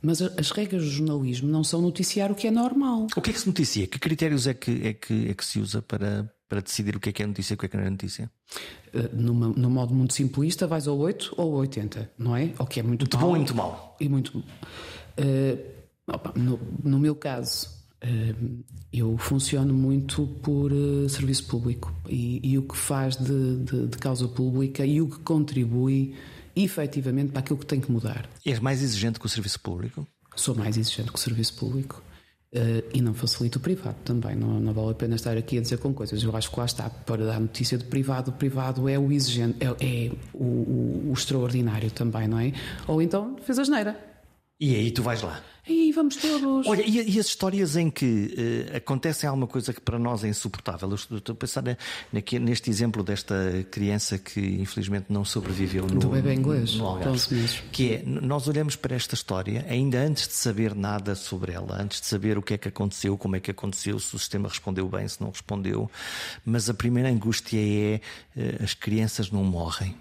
Mas 0.01 0.21
as 0.21 0.51
regras 0.51 0.83
do 0.83 0.89
jornalismo 0.89 1.49
não 1.49 1.63
são 1.63 1.81
noticiar 1.81 2.31
o 2.31 2.35
que 2.35 2.47
é 2.47 2.51
normal. 2.51 3.07
O 3.15 3.21
que 3.21 3.31
é 3.31 3.33
que 3.33 3.39
se 3.39 3.47
noticia? 3.47 3.85
Que 3.85 3.99
critérios 3.99 4.47
é 4.47 4.53
que, 4.53 4.87
é 4.87 4.93
que, 4.93 5.29
é 5.29 5.33
que 5.33 5.43
se 5.43 5.59
usa 5.59 5.81
para, 5.81 6.31
para 6.47 6.61
decidir 6.61 6.95
o 6.95 6.99
que 6.99 7.09
é 7.09 7.11
que 7.11 7.21
é 7.21 7.27
notícia 7.27 7.53
e 7.53 7.55
o 7.55 7.57
que 7.57 7.65
é 7.65 7.69
que 7.69 7.75
não 7.77 7.83
é 7.83 7.89
notícia? 7.89 8.31
Eh, 8.93 9.09
numa, 9.13 9.49
num 9.49 9.69
modo 9.69 9.93
muito 9.93 10.13
simplista, 10.13 10.67
vais 10.67 10.87
ao 10.87 10.97
8 10.97 11.33
ou 11.37 11.53
ao 11.53 11.59
80, 11.59 12.11
não 12.17 12.35
é? 12.35 12.53
O 12.57 12.65
que 12.65 12.79
é 12.79 12.83
muito, 12.83 13.03
muito 13.03 13.17
mal, 13.17 13.27
bom 13.27 13.35
e 13.35 13.39
muito 13.39 13.55
mal. 13.55 13.97
E 13.99 14.09
muito. 14.09 14.37
Uh, 15.17 15.59
opa, 16.07 16.33
no, 16.35 16.59
no 16.83 16.97
meu 16.97 17.13
caso, 17.13 17.78
eu 18.93 19.17
funciono 19.17 19.73
muito 19.73 20.25
por 20.41 20.71
uh, 20.71 21.09
serviço 21.09 21.45
público 21.45 21.93
e, 22.07 22.39
e, 22.43 22.57
o 22.57 22.63
que 22.63 22.77
faz 22.77 23.17
de, 23.17 23.57
de, 23.57 23.87
de, 23.87 23.97
causa 23.97 24.27
pública 24.27 24.85
e 24.85 25.01
o 25.01 25.09
que 25.09 25.19
contribui 25.19 26.15
efetivamente 26.55 27.31
para 27.31 27.39
aquilo 27.39 27.59
que 27.59 27.65
tem 27.65 27.81
que 27.81 27.91
mudar. 27.91 28.29
És 28.45 28.59
mais 28.59 28.81
exigente 28.81 29.19
que 29.19 29.25
o 29.25 29.29
serviço 29.29 29.59
público? 29.59 30.07
Sou 30.35 30.55
mais 30.55 30.77
exigente 30.77 31.11
que 31.11 31.15
o 31.15 31.21
serviço 31.21 31.55
público. 31.55 32.01
Uh, 32.51 32.81
e 32.91 32.99
não 32.99 33.13
facilito 33.13 33.59
o 33.59 33.61
privado 33.61 33.97
também, 34.03 34.35
não, 34.35 34.59
não, 34.59 34.73
vale 34.73 34.89
a 34.89 34.95
pena 34.95 35.13
estar 35.13 35.37
aqui 35.37 35.59
a 35.59 35.61
dizer 35.61 35.77
com 35.77 35.93
coisas. 35.93 36.23
Eu 36.23 36.35
acho 36.35 36.49
que 36.49 36.59
lá 36.59 36.65
está, 36.65 36.89
para 36.89 37.23
dar 37.23 37.39
notícia 37.39 37.77
de 37.77 37.83
privado, 37.83 38.31
o 38.31 38.33
privado 38.33 38.89
é 38.89 38.97
o 38.97 39.11
exigente, 39.11 39.55
é, 39.59 39.67
é 39.67 40.11
o, 40.33 40.43
o, 40.43 41.09
o 41.09 41.13
extraordinário 41.13 41.91
também, 41.91 42.27
não 42.27 42.39
é? 42.39 42.51
Ou 42.87 43.03
então 43.03 43.35
fez 43.43 43.59
a 43.59 43.63
geneira. 43.63 43.95
E 44.59 44.73
aí 44.73 44.89
tu 44.89 45.03
vais 45.03 45.21
lá. 45.21 45.43
E 45.69 45.91
vamos 45.91 46.15
todos. 46.15 46.65
Olha, 46.65 46.81
e, 46.81 47.15
e 47.15 47.19
as 47.19 47.27
histórias 47.27 47.75
em 47.75 47.91
que 47.91 48.69
uh, 48.73 48.77
acontecem 48.77 49.29
alguma 49.29 49.45
coisa 49.45 49.71
que 49.71 49.79
para 49.79 49.99
nós 49.99 50.23
é 50.23 50.27
insuportável? 50.27 50.89
Eu 50.89 50.95
estou 50.95 51.33
a 51.33 51.35
pensar 51.35 51.63
neste 52.11 52.71
exemplo 52.71 53.03
desta 53.03 53.35
criança 53.69 54.17
que 54.17 54.39
infelizmente 54.39 55.05
não 55.09 55.23
sobreviveu 55.23 55.85
no, 55.85 55.99
Do 55.99 56.09
bebê 56.09 56.33
inglês, 56.33 56.73
no 56.75 56.87
Algarve. 56.87 57.19
Que 57.71 57.93
é, 57.93 58.03
nós 58.03 58.47
olhamos 58.47 58.75
para 58.75 58.95
esta 58.95 59.13
história 59.13 59.63
ainda 59.69 59.99
antes 59.99 60.27
de 60.27 60.33
saber 60.33 60.73
nada 60.73 61.13
sobre 61.13 61.51
ela, 61.51 61.79
antes 61.79 62.01
de 62.01 62.07
saber 62.07 62.35
o 62.37 62.41
que 62.41 62.55
é 62.55 62.57
que 62.57 62.67
aconteceu, 62.67 63.15
como 63.15 63.35
é 63.35 63.39
que 63.39 63.51
aconteceu, 63.51 63.99
se 63.99 64.15
o 64.15 64.19
sistema 64.19 64.49
respondeu 64.49 64.87
bem, 64.89 65.07
se 65.07 65.21
não 65.21 65.29
respondeu. 65.29 65.89
Mas 66.43 66.67
a 66.67 66.73
primeira 66.73 67.09
angústia 67.09 67.59
é 67.59 68.01
uh, 68.35 68.63
as 68.63 68.73
crianças 68.73 69.29
não 69.29 69.43
morrem. 69.43 69.95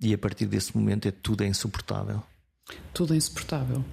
E 0.00 0.14
a 0.14 0.18
partir 0.18 0.46
desse 0.46 0.76
momento 0.76 1.06
é 1.06 1.10
tudo 1.10 1.44
é 1.44 1.46
insuportável. 1.46 2.22
Tudo 2.92 3.14
é 3.14 3.16
insuportável. 3.16 3.84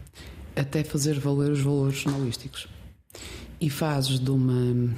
Até 0.55 0.83
fazer 0.83 1.19
valer 1.19 1.51
os 1.51 1.61
valores 1.61 1.99
jornalísticos. 1.99 2.67
E 3.59 3.69
fazes 3.69 4.19
de 4.19 4.29
uma. 4.29 4.93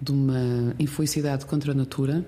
de 0.00 0.12
uma 0.12 0.74
infelicidade 0.78 1.46
contra 1.46 1.72
a 1.72 1.74
natura 1.74 2.26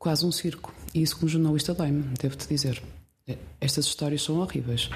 quase 0.00 0.26
um 0.26 0.32
circo. 0.32 0.74
E 0.92 1.02
isso, 1.02 1.16
como 1.16 1.28
jornalista, 1.28 1.72
dói-me, 1.74 2.02
devo-te 2.20 2.48
dizer. 2.48 2.82
Estas 3.60 3.84
histórias 3.84 4.22
são 4.22 4.38
horríveis. 4.38 4.90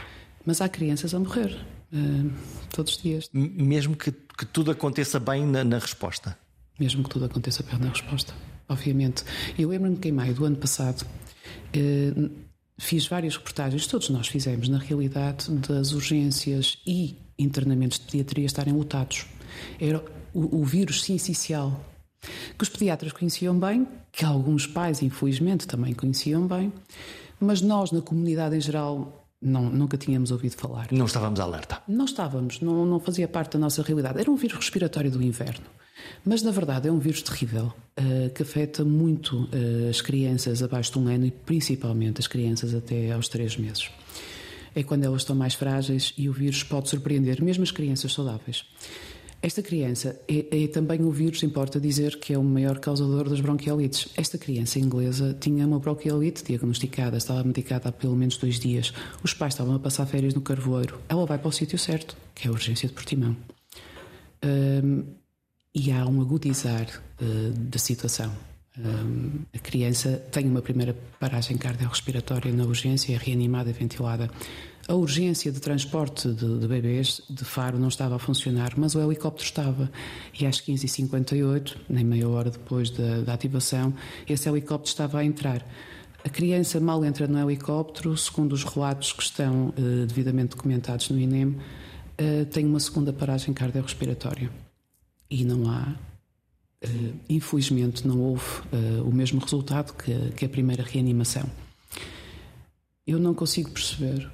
Mas 0.45 0.61
há 0.61 0.68
crianças 0.68 1.14
a 1.14 1.18
morrer 1.20 1.55
uh, 1.93 2.30
todos 2.74 2.97
os 2.97 3.03
dias. 3.03 3.30
Mesmo 3.32 3.95
que, 3.95 4.11
que 4.11 4.47
tudo 4.47 4.70
aconteça 4.70 5.20
bem 5.20 5.47
na, 5.47 5.62
na, 5.62 5.78
resposta. 5.78 6.37
Mesmo 6.80 7.05
que 7.05 7.11
tudo 7.11 7.26
aconteça 7.26 7.62
bem 7.62 7.78
na 7.78 7.91
resposta, 7.91 8.35
obviamente. 8.68 9.22
Eu 9.57 9.68
lembro-me 9.68 9.97
que 9.97 10.09
em 10.09 10.12
maio 10.12 10.35
do 10.35 10.45
ano 10.45 10.57
passado 10.57 11.07
uh, 11.76 12.30
Fiz 12.77 13.07
várias 13.07 13.37
reportagens, 13.37 13.87
todos 13.87 14.09
nós 14.11 14.27
fizemos, 14.27 14.68
na 14.68 14.79
realidade, 14.79 15.51
das 15.51 15.93
urgências 15.93 16.79
e 16.87 17.16
internamentos 17.39 17.99
de 17.99 18.07
pediatria 18.07 18.47
estarem 18.47 18.75
lotados. 18.75 19.27
Era 19.81 20.05
o, 20.33 20.61
o 20.61 20.64
vírus 20.64 21.03
sincicial, 21.03 21.81
que 22.20 22.62
os 22.62 22.68
pediatras 22.68 23.12
conheciam 23.12 23.59
bem, 23.59 23.87
que 24.11 24.25
alguns 24.25 24.66
pais, 24.66 25.03
infelizmente, 25.03 25.68
também 25.68 25.95
conheciam 25.95 26.47
bem, 26.47 26.72
mas 27.39 27.61
nós, 27.61 27.93
na 27.93 28.01
comunidade 28.01 28.57
em 28.57 28.61
geral, 28.61 29.25
não, 29.41 29.70
nunca 29.70 29.97
tínhamos 29.97 30.33
ouvido 30.33 30.57
falar. 30.57 30.89
Não 30.91 31.07
estávamos 31.07 31.39
alerta. 31.39 31.81
Não 31.87 32.07
estávamos, 32.07 32.61
não, 32.61 32.85
não 32.85 32.99
fazia 32.99 33.29
parte 33.29 33.53
da 33.53 33.59
nossa 33.59 33.83
realidade. 33.83 34.18
Era 34.18 34.31
um 34.31 34.37
vírus 34.37 34.57
respiratório 34.57 35.11
do 35.11 35.22
inverno. 35.22 35.66
Mas, 36.25 36.43
na 36.43 36.51
verdade, 36.51 36.89
é 36.89 36.93
um 36.93 36.99
vírus 36.99 37.23
terrível 37.23 37.73
uh, 37.99 38.31
que 38.35 38.43
afeta 38.43 38.85
muito 38.85 39.45
uh, 39.45 39.91
as 39.91 40.01
crianças 40.01 40.63
abaixo 40.63 40.93
de 40.93 40.99
um 40.99 41.09
ano 41.09 41.27
e 41.27 41.31
principalmente 41.31 42.21
as 42.21 42.27
crianças 42.27 42.75
até 42.75 43.13
aos 43.13 43.29
três 43.29 43.57
meses. 43.57 43.91
É 44.75 44.83
quando 44.83 45.05
elas 45.05 45.23
estão 45.23 45.37
mais 45.37 45.55
frágeis 45.55 46.13
e 46.19 46.29
o 46.29 46.33
vírus 46.33 46.63
pode 46.63 46.89
surpreender 46.89 47.43
mesmo 47.43 47.63
as 47.63 47.71
crianças 47.71 48.13
saudáveis. 48.13 48.65
Esta 49.45 49.61
criança 49.61 50.19
é, 50.27 50.65
é, 50.65 50.67
também 50.69 51.03
o 51.03 51.11
vírus, 51.11 51.43
importa 51.43 51.79
dizer, 51.79 52.19
que 52.19 52.33
é 52.33 52.39
o 52.39 52.43
maior 52.43 52.79
causador 52.79 53.29
das 53.29 53.43
bronquiolites. 53.43 54.09
Esta 54.17 54.39
criança 54.39 54.79
inglesa 54.79 55.37
tinha 55.39 55.67
uma 55.67 55.79
bronquiolite 55.79 56.43
diagnosticada, 56.43 57.19
estava 57.19 57.45
medicada 57.45 57.91
há 57.91 57.93
pelo 57.93 58.17
menos 58.17 58.39
dois 58.39 58.59
dias. 58.59 58.95
Os 59.23 59.35
pais 59.35 59.53
estavam 59.53 59.75
a 59.75 59.79
passar 59.79 60.07
férias 60.07 60.33
no 60.33 60.41
Carvoeiro. 60.41 60.99
Ela 61.11 61.27
vai 61.27 61.37
para 61.37 61.49
o 61.49 61.53
sítio 61.53 61.79
certo, 61.79 62.17
que 62.35 62.49
é 62.49 62.51
a 62.51 62.55
urgência 62.55 62.89
de 62.89 62.95
Portimão. 62.95 63.37
Um, 64.43 65.05
e 65.75 65.91
há 65.91 66.07
um 66.07 66.20
agudizar 66.20 66.87
uh, 67.20 67.51
da 67.59 67.79
situação. 67.79 68.33
Um, 68.77 69.45
a 69.55 69.59
criança 69.59 70.20
tem 70.33 70.47
uma 70.47 70.61
primeira 70.61 70.97
paragem 71.20 71.57
cardiorrespiratória 71.57 72.53
na 72.53 72.64
urgência, 72.64 73.14
é 73.14 73.16
reanimada 73.16 73.70
e 73.70 73.72
ventilada. 73.72 74.29
A 74.87 74.95
urgência 74.95 75.51
de 75.51 75.61
transporte 75.61 76.29
de, 76.29 76.59
de, 76.59 76.66
bebês 76.66 77.22
de 77.31 77.45
Faro 77.45 77.79
não 77.79 77.89
estava 77.89 78.16
a 78.16 78.18
funcionar, 78.18 78.75
mas 78.77 78.95
o 78.95 79.01
helicóptero 79.01 79.47
estava. 79.47 79.91
E 80.39 80.45
às 80.45 80.61
15h58, 80.61 81.77
nem 81.89 82.05
meia 82.05 82.29
hora 82.29 82.51
depois 82.51 82.91
da, 82.91 83.20
da 83.20 83.35
ativação, 83.35 83.95
esse 84.29 84.49
helicóptero 84.49 84.91
estava 84.91 85.20
a 85.20 85.25
entrar. 85.25 85.64
A 86.25 86.29
criança 86.29 86.81
mal 86.81 87.05
entra 87.05 87.29
no 87.29 87.39
helicóptero, 87.39 88.16
segundo 88.16 88.53
os 88.53 88.64
relatos 88.64 89.12
que 89.12 89.22
estão 89.22 89.68
uh, 89.68 90.07
devidamente 90.07 90.57
documentados 90.57 91.09
no 91.11 91.18
INEM, 91.18 91.49
uh, 91.49 92.45
tem 92.51 92.66
uma 92.66 92.81
segunda 92.81 93.12
paragem 93.12 93.55
cardiorrespiratória 93.55 94.64
e 95.35 95.45
não 95.45 95.68
há. 95.68 95.97
Uh, 96.85 97.14
infelizmente, 97.28 98.07
não 98.07 98.20
houve 98.20 98.45
uh, 98.72 99.03
o 99.05 99.12
mesmo 99.12 99.41
resultado 99.41 99.95
que, 99.95 100.30
que 100.32 100.45
a 100.45 100.49
primeira 100.49 100.82
reanimação. 100.85 101.45
Eu 103.07 103.18
não 103.18 103.35
consigo 103.35 103.70
perceber 103.70 104.30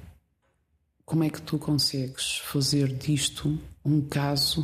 como 1.05 1.23
é 1.23 1.29
que 1.29 1.41
tu 1.41 1.57
consegues 1.57 2.37
fazer 2.43 2.87
disto 2.87 3.57
um 3.83 4.01
caso 4.01 4.63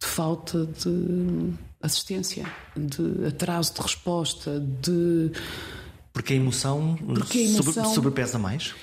de 0.00 0.06
falta 0.06 0.66
de 0.66 1.52
assistência, 1.80 2.50
de 2.76 3.26
atraso 3.26 3.74
de 3.74 3.80
resposta, 3.80 4.58
de. 4.60 5.30
Porque 6.12 6.32
a 6.32 6.36
emoção, 6.36 6.96
Porque 6.96 7.38
a 7.38 7.42
emoção... 7.42 7.72
Sobre, 7.72 7.94
sobrepesa 7.94 8.38
mais? 8.38 8.74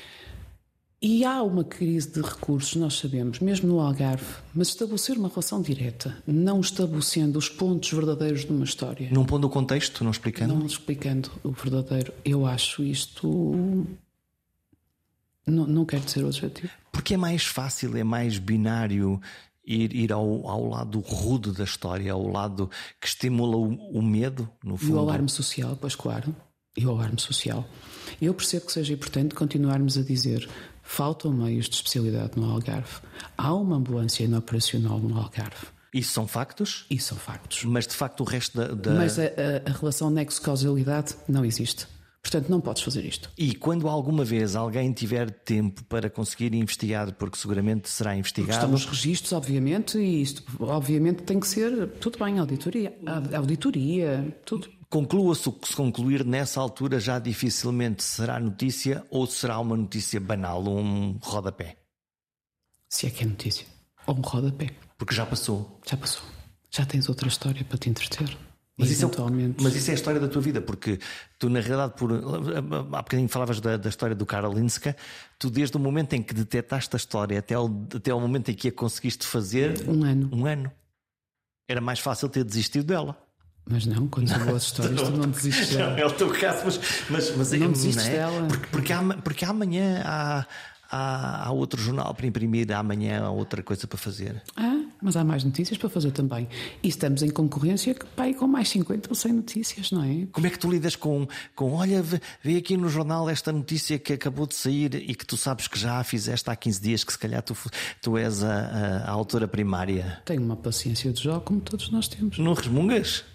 E 1.05 1.25
há 1.25 1.43
uma 1.43 1.65
crise 1.65 2.09
de 2.13 2.21
recursos, 2.21 2.77
nós 2.77 2.97
sabemos, 2.97 3.41
mesmo 3.41 3.67
no 3.67 3.81
Algarve, 3.81 4.23
mas 4.55 4.69
estabelecer 4.69 5.17
uma 5.17 5.27
relação 5.27 5.61
direta, 5.61 6.15
não 6.25 6.61
estabelecendo 6.61 7.37
os 7.37 7.49
pontos 7.49 7.91
verdadeiros 7.91 8.45
de 8.45 8.53
uma 8.53 8.63
história. 8.63 9.09
Não 9.11 9.25
pondo 9.25 9.47
o 9.47 9.49
contexto, 9.49 10.01
não 10.01 10.11
explicando? 10.11 10.55
Não 10.55 10.65
explicando 10.65 11.29
o 11.43 11.51
verdadeiro. 11.51 12.13
Eu 12.23 12.45
acho 12.45 12.81
isto. 12.81 13.85
Não, 15.45 15.67
não 15.67 15.83
quero 15.83 16.05
dizer 16.05 16.23
objetivo. 16.23 16.71
Porque 16.89 17.15
é 17.15 17.17
mais 17.17 17.43
fácil, 17.43 17.97
é 17.97 18.03
mais 18.05 18.37
binário 18.37 19.19
ir, 19.65 19.93
ir 19.93 20.13
ao, 20.13 20.47
ao 20.47 20.69
lado 20.69 21.01
rude 21.01 21.51
da 21.51 21.65
história, 21.65 22.13
ao 22.13 22.25
lado 22.25 22.69
que 23.01 23.07
estimula 23.07 23.57
o, 23.57 23.73
o 23.91 24.01
medo, 24.01 24.49
no 24.63 24.77
fundo. 24.77 24.93
E 24.93 24.95
o 24.95 24.99
alarme 24.99 25.27
social, 25.27 25.77
pois 25.81 25.95
claro. 25.95 26.33
E 26.77 26.85
o 26.85 26.91
alarme 26.91 27.19
social. 27.19 27.67
Eu 28.21 28.33
percebo 28.33 28.67
que 28.67 28.71
seja 28.71 28.93
importante 28.93 29.35
continuarmos 29.35 29.97
a 29.97 30.01
dizer 30.01 30.49
Faltam 30.83 31.31
meios 31.31 31.69
de 31.69 31.75
especialidade 31.75 32.31
no 32.35 32.51
Algarve. 32.51 32.99
Há 33.37 33.53
uma 33.53 33.77
ambulância 33.77 34.27
operacional 34.37 34.99
no 34.99 35.17
Algarve. 35.17 35.67
Isso 35.93 36.11
são 36.11 36.27
factos? 36.27 36.85
Isso 36.89 37.09
são 37.09 37.17
factos. 37.17 37.63
Mas 37.65 37.87
de 37.87 37.93
facto 37.93 38.21
o 38.21 38.23
resto 38.23 38.57
da. 38.57 38.67
da... 38.73 38.93
Mas 38.93 39.17
a, 39.17 39.23
a, 39.23 39.69
a 39.69 39.71
relação 39.71 40.09
nexo-causalidade 40.09 41.15
não 41.27 41.45
existe. 41.45 41.87
Portanto, 42.23 42.49
não 42.49 42.61
podes 42.61 42.81
fazer 42.81 43.03
isto. 43.03 43.29
E 43.37 43.53
quando 43.53 43.87
alguma 43.87 44.23
vez 44.23 44.55
alguém 44.55 44.93
tiver 44.93 45.29
tempo 45.29 45.83
para 45.83 46.09
conseguir 46.09 46.53
investigar, 46.55 47.13
porque 47.13 47.37
seguramente 47.37 47.89
será 47.89 48.15
investigado. 48.15 48.59
Estão 48.59 48.73
os 48.73 48.85
registros, 48.85 49.33
obviamente, 49.33 49.97
e 49.97 50.21
isto, 50.21 50.41
obviamente, 50.61 51.23
tem 51.23 51.37
que 51.37 51.45
ser 51.45 51.89
tudo 51.99 52.17
bem, 52.17 52.39
auditoria, 52.39 52.97
auditoria, 53.35 54.37
tudo. 54.45 54.69
Conclua-se 54.93 55.49
o 55.49 55.51
que 55.51 55.67
se 55.67 55.75
concluir 55.75 56.23
nessa 56.23 56.61
altura 56.61 56.99
já 56.99 57.17
dificilmente 57.17 58.03
será 58.03 58.39
notícia 58.39 59.03
ou 59.09 59.25
será 59.25 59.57
uma 59.57 59.75
notícia 59.75 60.19
banal, 60.19 60.63
um 60.67 61.17
rodapé. 61.19 61.77
Se 62.87 63.07
é 63.07 63.09
que 63.09 63.23
é 63.23 63.25
notícia. 63.25 63.65
Ou 64.05 64.15
um 64.15 64.21
rodapé. 64.21 64.69
Porque 64.95 65.15
já 65.15 65.25
passou. 65.25 65.81
Já 65.83 65.97
passou. 65.97 66.23
Já 66.69 66.85
tens 66.85 67.09
outra 67.09 67.27
história 67.27 67.65
para 67.65 67.75
te 67.75 67.89
entreter. 67.89 68.37
Mas 68.77 68.91
isso, 68.91 69.07
é, 69.07 69.09
mas 69.63 69.75
isso 69.75 69.89
é 69.89 69.93
a 69.93 69.95
história 69.95 70.19
da 70.19 70.27
tua 70.27 70.43
vida, 70.43 70.61
porque 70.61 70.99
tu, 71.39 71.49
na 71.49 71.59
realidade, 71.59 71.95
por, 71.97 72.11
há 72.13 73.01
bocadinho 73.01 73.27
falavas 73.29 73.59
da, 73.59 73.77
da 73.77 73.89
história 73.89 74.15
do 74.15 74.27
Karolinska, 74.27 74.95
tu, 75.39 75.49
desde 75.49 75.75
o 75.75 75.79
momento 75.79 76.13
em 76.13 76.21
que 76.21 76.35
detectaste 76.35 76.95
a 76.95 76.97
história 76.97 77.39
até 77.39 77.57
o, 77.57 77.65
até 77.95 78.13
momento 78.13 78.51
em 78.51 78.53
que 78.53 78.67
a 78.67 78.71
conseguiste 78.71 79.25
fazer. 79.25 79.89
Um 79.89 80.03
ano. 80.03 80.29
Um 80.31 80.45
ano. 80.45 80.71
Era 81.67 81.81
mais 81.81 81.99
fácil 81.99 82.29
ter 82.29 82.43
desistido 82.43 82.85
dela. 82.85 83.17
Mas 83.65 83.85
não, 83.85 84.07
quando 84.07 84.27
são 84.29 84.45
boas 84.45 84.63
histórias, 84.63 85.01
tu 85.01 85.11
não 85.11 85.29
desistes 85.29 85.75
dela. 85.75 85.91
Não, 85.91 85.97
é 85.97 86.05
o 86.05 86.11
teu 86.11 86.29
caso, 86.31 86.65
mas, 86.65 86.79
mas, 87.09 87.35
mas 87.35 87.51
não 87.53 87.71
desistes 87.71 88.05
não 88.05 88.11
é? 88.11 88.15
dela. 88.15 88.47
Porque, 88.47 88.67
porque, 88.67 88.93
porque 89.23 89.45
amanhã 89.45 90.01
há, 90.05 90.45
há, 90.91 91.47
há 91.47 91.51
outro 91.51 91.81
jornal 91.81 92.13
para 92.13 92.27
imprimir, 92.27 92.71
amanhã 92.71 93.23
há 93.23 93.31
outra 93.31 93.63
coisa 93.63 93.87
para 93.87 93.97
fazer. 93.97 94.41
Ah, 94.55 94.81
mas 95.01 95.17
há 95.17 95.23
mais 95.23 95.43
notícias 95.43 95.77
para 95.77 95.89
fazer 95.89 96.11
também. 96.11 96.47
E 96.81 96.87
estamos 96.87 97.23
em 97.23 97.29
concorrência 97.29 97.95
pai, 98.15 98.33
com 98.33 98.47
mais 98.47 98.69
50 98.69 99.09
ou 99.09 99.15
100 99.15 99.33
notícias, 99.33 99.91
não 99.91 100.03
é? 100.03 100.27
Como 100.31 100.45
é 100.45 100.49
que 100.49 100.59
tu 100.59 100.69
lidas 100.69 100.95
com, 100.95 101.27
com 101.55 101.73
olha, 101.73 102.03
vê 102.41 102.57
aqui 102.57 102.77
no 102.77 102.87
jornal 102.87 103.29
esta 103.29 103.51
notícia 103.51 103.97
que 103.97 104.13
acabou 104.13 104.45
de 104.45 104.55
sair 104.55 104.95
e 104.95 105.15
que 105.15 105.25
tu 105.25 105.35
sabes 105.35 105.67
que 105.67 105.77
já 105.79 105.99
a 105.99 106.03
fizeste 106.03 106.49
há 106.49 106.55
15 106.55 106.81
dias, 106.81 107.03
que 107.03 107.11
se 107.11 107.19
calhar 107.19 107.41
tu, 107.41 107.57
tu 108.01 108.17
és 108.17 108.43
a, 108.43 108.53
a, 108.53 108.97
a 109.05 109.11
autora 109.11 109.47
primária? 109.47 110.21
Tenho 110.25 110.41
uma 110.41 110.55
paciência 110.55 111.11
de 111.11 111.23
jogo 111.23 111.41
como 111.41 111.59
todos 111.59 111.89
nós 111.89 112.07
temos. 112.07 112.37
Não 112.37 112.53
resmungas? 112.53 113.25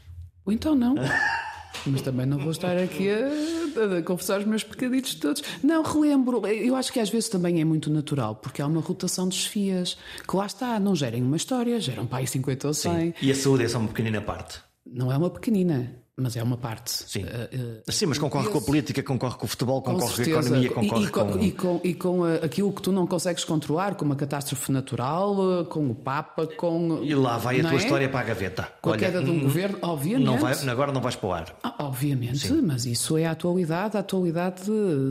Ou 0.49 0.53
então 0.53 0.75
não. 0.75 0.95
Mas 1.87 2.01
também 2.01 2.25
não 2.25 2.39
vou 2.39 2.51
estar 2.51 2.75
aqui 2.79 3.07
a, 3.11 3.99
a, 3.99 4.03
confessar 4.03 4.41
os 4.41 4.47
meus 4.47 4.65
pecaditos 4.65 5.15
todos. 5.15 5.43
Não, 5.63 5.83
relembro. 5.83 6.45
Eu 6.47 6.75
acho 6.75 6.91
que 6.91 6.99
às 6.99 7.11
vezes 7.11 7.29
também 7.29 7.61
é 7.61 7.65
muito 7.67 7.91
natural, 7.91 8.35
porque 8.35 8.63
há 8.63 8.67
uma 8.67 8.81
rotação 8.81 9.29
de 9.29 9.37
desfias 9.37 9.99
que 10.27 10.35
lá 10.35 10.47
está, 10.47 10.81
não 10.81 10.97
gerem 10.97 11.23
uma 11.23 11.37
história, 11.37 11.79
geram 11.79 12.07
pai 12.07 12.27
50 12.27 12.67
ou 12.67 12.73
100. 12.73 12.93
Sim. 12.93 13.15
E 13.21 13.31
a 13.31 13.35
saúde 13.35 13.65
é 13.65 13.69
só 13.69 13.79
uma 13.79 13.89
pequenina 13.89 14.23
parte. 14.23 14.59
Não 14.87 15.13
é 15.13 15.19
uma 15.19 15.29
pequenina. 15.29 15.98
Mas 16.21 16.37
é 16.37 16.43
uma 16.43 16.57
parte. 16.57 16.91
Sim, 16.91 17.23
uh, 17.23 17.27
uh, 17.27 17.93
Sim 17.93 18.07
mas 18.07 18.19
concorre 18.19 18.49
com 18.49 18.59
a 18.59 18.61
política, 18.61 19.01
concorre 19.05 19.37
com 19.37 19.47
o 19.47 19.49
futebol, 19.49 19.81
concorre 19.81 20.25
com, 20.25 20.31
com 20.33 20.39
a 20.39 20.41
economia, 20.41 20.71
concorre 20.71 21.05
e, 21.05 21.07
e, 21.07 21.11
com... 21.11 21.39
E 21.39 21.53
com, 21.53 21.81
e 21.85 21.95
com 21.95 22.25
aquilo 22.25 22.73
que 22.73 22.83
tu 22.83 22.91
não 22.91 23.07
consegues 23.07 23.45
controlar, 23.45 23.95
como 23.95 24.13
a 24.13 24.17
catástrofe 24.17 24.73
natural, 24.73 25.65
com 25.67 25.89
o 25.89 25.95
Papa, 25.95 26.49
com. 26.49 27.01
E 27.05 27.15
lá 27.15 27.39
vai 27.39 27.61
a 27.61 27.63
tua 27.63 27.75
é? 27.75 27.77
história 27.77 28.09
para 28.09 28.21
a 28.21 28.25
gaveta. 28.25 28.69
Com 28.83 28.91
Olha, 28.91 28.97
a 28.97 29.01
queda 29.01 29.23
de 29.23 29.31
um 29.31 29.35
hum, 29.35 29.41
governo, 29.43 29.79
obviamente. 29.81 30.27
Não 30.27 30.39
vai, 30.39 30.55
agora 30.69 30.91
não 30.91 31.01
vais 31.01 31.15
para 31.15 31.29
o 31.29 31.33
ar. 31.33 31.57
Ah, 31.63 31.75
obviamente, 31.85 32.39
Sim. 32.39 32.63
mas 32.63 32.85
isso 32.85 33.17
é 33.17 33.25
a 33.27 33.31
atualidade. 33.31 33.97
A 33.97 34.01
atualidade 34.01 34.63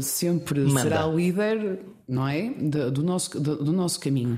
sempre 0.01 0.59
Manda. 0.59 0.81
será 0.81 1.07
líder, 1.07 1.79
não 2.07 2.27
é? 2.27 2.49
De, 2.49 2.91
do, 2.91 3.01
nosso, 3.01 3.39
de, 3.39 3.55
do 3.55 3.71
nosso 3.71 3.99
caminho. 3.99 4.37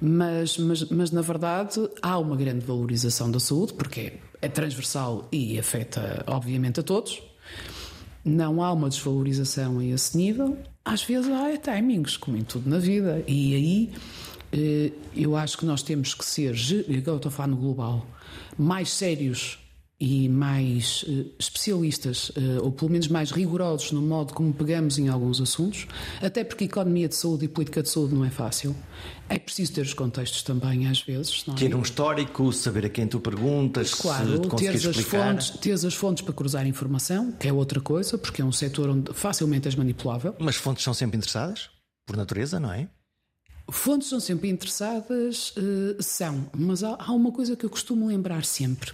Mas, 0.00 0.58
mas, 0.58 0.84
mas, 0.90 1.10
na 1.10 1.22
verdade, 1.22 1.88
há 2.02 2.18
uma 2.18 2.36
grande 2.36 2.64
valorização 2.64 3.30
da 3.30 3.40
saúde, 3.40 3.72
porque 3.72 4.12
é 4.46 4.48
transversal 4.48 5.28
e 5.30 5.58
afeta, 5.58 6.24
obviamente, 6.26 6.80
a 6.80 6.82
todos. 6.82 7.22
Não 8.24 8.62
há 8.62 8.72
uma 8.72 8.88
desvalorização 8.88 9.78
a 9.78 9.84
esse 9.84 10.16
nível. 10.16 10.56
Às 10.84 11.02
vezes 11.02 11.30
há 11.30 11.56
timings, 11.56 12.16
como 12.16 12.36
em 12.36 12.44
tudo 12.44 12.68
na 12.68 12.78
vida. 12.78 13.22
E 13.26 13.54
aí 13.54 13.92
eh, 14.52 14.92
eu 15.14 15.36
acho 15.36 15.58
que 15.58 15.66
nós 15.66 15.82
temos 15.82 16.14
que 16.14 16.24
ser, 16.24 16.54
agora 16.96 17.16
estou 17.16 17.28
a 17.28 17.30
falar 17.30 17.48
no 17.48 17.56
global, 17.56 18.06
mais 18.56 18.90
sérios 18.90 19.58
e 19.98 20.28
mais 20.28 21.04
uh, 21.04 21.32
especialistas, 21.38 22.28
uh, 22.30 22.62
ou 22.62 22.70
pelo 22.70 22.90
menos 22.90 23.08
mais 23.08 23.30
rigorosos 23.30 23.92
no 23.92 24.02
modo 24.02 24.34
como 24.34 24.52
pegamos 24.52 24.98
em 24.98 25.08
alguns 25.08 25.40
assuntos, 25.40 25.86
até 26.20 26.44
porque 26.44 26.64
economia 26.64 27.08
de 27.08 27.14
saúde 27.14 27.46
e 27.46 27.48
política 27.48 27.82
de 27.82 27.88
saúde 27.88 28.14
não 28.14 28.24
é 28.24 28.30
fácil. 28.30 28.76
É 29.28 29.38
preciso 29.38 29.72
ter 29.72 29.80
os 29.80 29.94
contextos 29.94 30.42
também, 30.42 30.86
às 30.86 31.00
vezes. 31.00 31.44
É? 31.48 31.52
Ter 31.54 31.74
um 31.74 31.80
histórico, 31.80 32.52
saber 32.52 32.86
a 32.86 32.88
quem 32.90 33.06
tu 33.06 33.18
perguntas, 33.20 33.94
claro, 33.94 34.44
se 34.44 34.56
teres 34.56 34.86
as, 34.86 34.96
fontes, 34.98 35.50
teres 35.50 35.84
as 35.84 35.94
fontes 35.94 36.22
para 36.22 36.34
cruzar 36.34 36.66
informação, 36.66 37.32
que 37.32 37.48
é 37.48 37.52
outra 37.52 37.80
coisa, 37.80 38.18
porque 38.18 38.42
é 38.42 38.44
um 38.44 38.52
setor 38.52 38.90
onde 38.90 39.14
facilmente 39.14 39.66
és 39.66 39.74
manipulável. 39.74 40.34
Mas 40.38 40.56
fontes 40.56 40.84
são 40.84 40.92
sempre 40.92 41.16
interessadas, 41.16 41.70
por 42.06 42.16
natureza, 42.16 42.60
não 42.60 42.70
é? 42.70 42.88
Fontes 43.68 44.08
são 44.08 44.20
sempre 44.20 44.48
interessadas, 44.48 45.52
uh, 45.56 46.00
são, 46.00 46.48
mas 46.54 46.84
há, 46.84 46.96
há 47.00 47.12
uma 47.12 47.32
coisa 47.32 47.56
que 47.56 47.64
eu 47.64 47.70
costumo 47.70 48.06
lembrar 48.06 48.44
sempre 48.44 48.92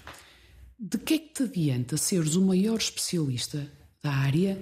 de 0.84 0.98
que 0.98 1.14
é 1.14 1.18
que 1.18 1.32
te 1.32 1.42
adianta 1.44 1.96
seres 1.96 2.34
o 2.34 2.42
maior 2.42 2.76
especialista 2.76 3.70
da 4.02 4.10
área, 4.10 4.58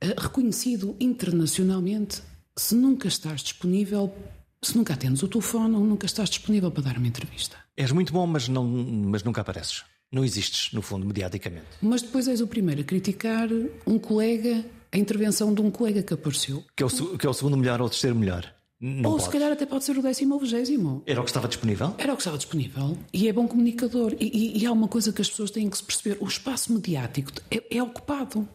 eh, 0.00 0.14
reconhecido 0.18 0.96
internacionalmente, 0.98 2.20
se 2.56 2.74
nunca 2.74 3.06
estás 3.06 3.40
disponível, 3.40 4.12
se 4.60 4.76
nunca 4.76 4.94
atendes 4.94 5.22
o 5.22 5.28
telefone 5.28 5.76
ou 5.76 5.84
nunca 5.84 6.06
estás 6.06 6.30
disponível 6.30 6.72
para 6.72 6.82
dar 6.82 6.98
uma 6.98 7.06
entrevista? 7.06 7.56
És 7.76 7.92
muito 7.92 8.12
bom, 8.12 8.26
mas, 8.26 8.48
não, 8.48 8.64
mas 8.64 9.22
nunca 9.22 9.42
apareces. 9.42 9.84
Não 10.10 10.24
existes, 10.24 10.72
no 10.72 10.82
fundo, 10.82 11.06
mediaticamente. 11.06 11.68
Mas 11.80 12.02
depois 12.02 12.26
és 12.26 12.40
o 12.40 12.48
primeiro 12.48 12.80
a 12.80 12.84
criticar 12.84 13.48
um 13.86 14.00
colega, 14.00 14.64
a 14.90 14.98
intervenção 14.98 15.54
de 15.54 15.60
um 15.60 15.70
colega 15.70 16.02
que 16.02 16.12
apareceu. 16.12 16.64
Que 16.76 16.82
é 16.82 16.86
o, 16.86 17.16
que 17.16 17.24
é 17.24 17.30
o 17.30 17.32
segundo 17.32 17.56
melhor 17.56 17.80
ou 17.80 17.86
o 17.86 17.90
terceiro 17.90 18.16
melhor. 18.16 18.52
Não 18.80 19.10
Ou 19.10 19.20
se 19.20 19.28
calhar 19.28 19.52
até 19.52 19.66
pode 19.66 19.84
ser 19.84 19.98
o 19.98 20.02
décimo 20.02 20.34
ou 20.34 20.40
vigésimo. 20.40 21.02
Era 21.06 21.20
o 21.20 21.24
que 21.24 21.28
estava 21.28 21.46
disponível? 21.46 21.94
Era 21.98 22.14
o 22.14 22.16
que 22.16 22.22
estava 22.22 22.38
disponível. 22.38 22.96
E 23.12 23.28
é 23.28 23.32
bom 23.32 23.46
comunicador. 23.46 24.16
E, 24.18 24.24
e, 24.24 24.62
e 24.62 24.66
há 24.66 24.72
uma 24.72 24.88
coisa 24.88 25.12
que 25.12 25.20
as 25.20 25.28
pessoas 25.28 25.50
têm 25.50 25.68
que 25.68 25.76
se 25.76 25.84
perceber: 25.84 26.16
o 26.18 26.26
espaço 26.26 26.72
mediático 26.72 27.30
é, 27.50 27.76
é 27.76 27.82
ocupado. 27.82 28.48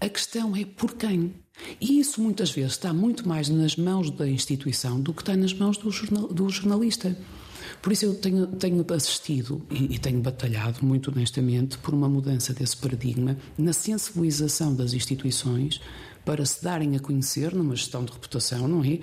A 0.00 0.08
questão 0.08 0.56
é 0.56 0.64
por 0.64 0.94
quem. 0.94 1.34
E 1.78 2.00
isso 2.00 2.22
muitas 2.22 2.50
vezes 2.50 2.72
está 2.72 2.90
muito 2.90 3.28
mais 3.28 3.50
nas 3.50 3.76
mãos 3.76 4.10
da 4.10 4.26
instituição 4.26 4.98
do 4.98 5.12
que 5.12 5.20
está 5.20 5.36
nas 5.36 5.52
mãos 5.52 5.76
do, 5.76 5.90
jornal, 5.90 6.26
do 6.28 6.48
jornalista. 6.48 7.14
Por 7.82 7.92
isso 7.92 8.06
eu 8.06 8.14
tenho, 8.14 8.46
tenho 8.46 8.84
assistido 8.94 9.66
e, 9.70 9.94
e, 9.94 9.98
tenho 9.98 10.20
batalhado 10.20 10.84
muito 10.84 11.10
honestamente 11.10 11.76
por 11.78 11.94
uma 11.94 12.08
mudança 12.08 12.52
desse 12.52 12.76
paradigma 12.76 13.36
na 13.56 13.72
sensibilização 13.72 14.74
das 14.74 14.92
instituições 14.92 15.80
para 16.24 16.44
se 16.44 16.62
darem 16.62 16.96
a 16.96 17.00
conhecer 17.00 17.54
numa 17.54 17.74
gestão 17.74 18.04
de 18.04 18.12
reputação, 18.12 18.68
não 18.68 18.84
é? 18.84 19.00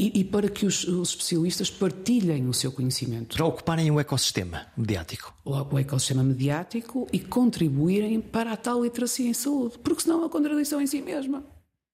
e, 0.00 0.20
e 0.20 0.24
para 0.24 0.48
que 0.48 0.64
os, 0.64 0.84
os, 0.84 1.10
especialistas 1.10 1.70
partilhem 1.70 2.48
o 2.48 2.54
seu 2.54 2.72
conhecimento. 2.72 3.36
Para 3.36 3.44
ocuparem 3.44 3.90
o 3.90 4.00
ecossistema 4.00 4.66
mediático. 4.74 5.34
O, 5.44 5.52
o 5.74 5.78
ecossistema 5.78 6.24
mediático 6.24 7.06
e 7.12 7.18
contribuírem 7.18 8.18
para 8.18 8.52
a 8.52 8.56
tal 8.56 8.82
literacia 8.82 9.28
em 9.28 9.34
saúde, 9.34 9.78
porque 9.78 10.02
senão 10.02 10.16
é 10.16 10.18
uma 10.20 10.30
contradição 10.30 10.80
em 10.80 10.86
si 10.86 11.02
mesma. 11.02 11.44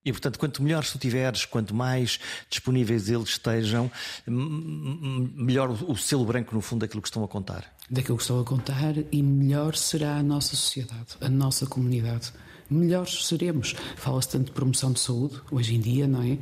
E, 0.05 0.11
portanto, 0.13 0.39
quanto 0.39 0.63
melhores 0.63 0.89
tu 0.89 0.97
tiveres, 0.97 1.43
quanto 1.43 1.75
mais 1.75 2.17
disponíveis 2.49 3.09
eles 3.09 3.29
estejam, 3.29 3.91
melhor 4.25 5.69
o 5.69 5.97
selo 5.97 6.23
branco, 6.23 6.55
no 6.55 6.61
fundo, 6.61 6.81
daquilo 6.81 7.01
que 7.01 7.09
estão 7.09 7.25
a 7.25 7.27
contar. 7.27 7.75
Daquilo 7.89 8.15
que 8.15 8.23
estão 8.23 8.39
a 8.39 8.45
contar, 8.45 8.93
e 9.11 9.21
melhor 9.21 9.75
será 9.75 10.15
a 10.15 10.23
nossa 10.23 10.55
sociedade, 10.55 11.17
a 11.19 11.27
nossa 11.27 11.65
comunidade 11.65 12.31
melhores 12.69 13.25
seremos. 13.25 13.75
Fala-se 13.95 14.29
tanto 14.29 14.45
de 14.45 14.51
promoção 14.51 14.91
de 14.91 14.99
saúde, 14.99 15.39
hoje 15.51 15.75
em 15.75 15.79
dia, 15.79 16.07
não 16.07 16.21
é? 16.21 16.37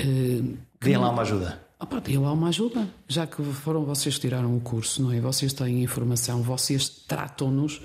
Uh, 0.00 0.58
Deem 0.80 0.96
lá 0.96 1.10
uma 1.10 1.22
ajuda. 1.22 1.60
Opa, 1.78 1.98
deem 1.98 2.18
lá 2.18 2.30
uma 2.32 2.48
ajuda. 2.48 2.88
Já 3.08 3.26
que 3.26 3.42
foram 3.42 3.84
vocês 3.84 4.16
que 4.16 4.20
tiraram 4.20 4.54
o 4.54 4.60
curso, 4.60 5.02
não 5.02 5.12
é? 5.12 5.20
Vocês 5.20 5.52
têm 5.52 5.82
informação, 5.82 6.42
vocês 6.42 6.88
tratam-nos. 6.88 7.80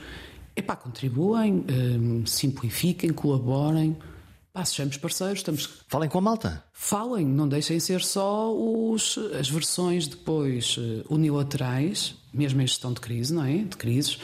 Epá, 0.56 0.76
contribuem, 0.76 1.66
um, 1.70 2.26
simplifiquem, 2.26 3.12
colaborem. 3.12 3.98
Pá, 4.54 4.64
sejamos 4.64 4.98
parceiros, 4.98 5.40
estamos... 5.40 5.70
Falem 5.88 6.10
com 6.10 6.18
a 6.18 6.22
malta. 6.22 6.64
Falem, 6.72 7.26
não 7.26 7.48
deixem 7.48 7.78
ser 7.80 8.02
só 8.02 8.54
os, 8.54 9.18
as 9.38 9.50
versões 9.50 10.08
depois 10.08 10.78
uh, 10.78 11.06
unilaterais, 11.10 12.16
mesmo 12.34 12.62
em 12.62 12.68
gestão 12.68 12.94
de 12.94 13.02
crise, 13.02 13.34
não 13.34 13.44
é? 13.44 13.58
De 13.58 13.76
crises. 13.76 14.18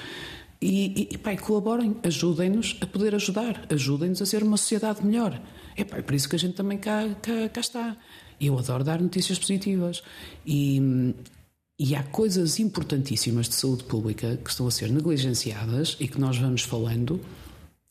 E, 0.62 1.09
e, 1.12 1.18
pá, 1.18 1.36
colaborem, 1.38 1.95
ajudem-nos 2.03 2.78
a 2.82 2.86
poder 2.86 3.16
ajudar, 3.16 3.66
ajudem-nos 3.68 4.22
a 4.22 4.26
ser 4.28 4.43
uma 4.43 4.57
sociedade 4.57 5.03
melhor. 5.03 5.41
É, 5.76 5.84
pá, 5.84 5.97
é 5.97 6.01
por 6.03 6.14
isso 6.14 6.30
que 6.30 6.36
a 6.36 6.39
gente 6.39 6.53
também 6.53 6.78
cá, 6.78 7.03
cá, 7.22 7.49
cá 7.49 7.62
está. 7.62 7.97
Eu 8.39 8.57
adoro 8.59 8.84
dar 8.84 9.01
notícias 9.01 9.39
positivas. 9.39 10.03
E, 10.45 11.16
e 11.80 11.95
há 11.95 12.03
coisas 12.03 12.59
importantíssimas 12.59 13.49
de 13.49 13.55
saúde 13.55 13.86
pública 13.86 14.38
que 14.38 14.51
estão 14.51 14.68
a 14.68 14.72
ser 14.72 14.91
negligenciadas 14.91 15.97
e 15.99 16.07
que 16.07 16.22
nós 16.22 16.38
vamos 16.38 16.62
falando 16.62 17.20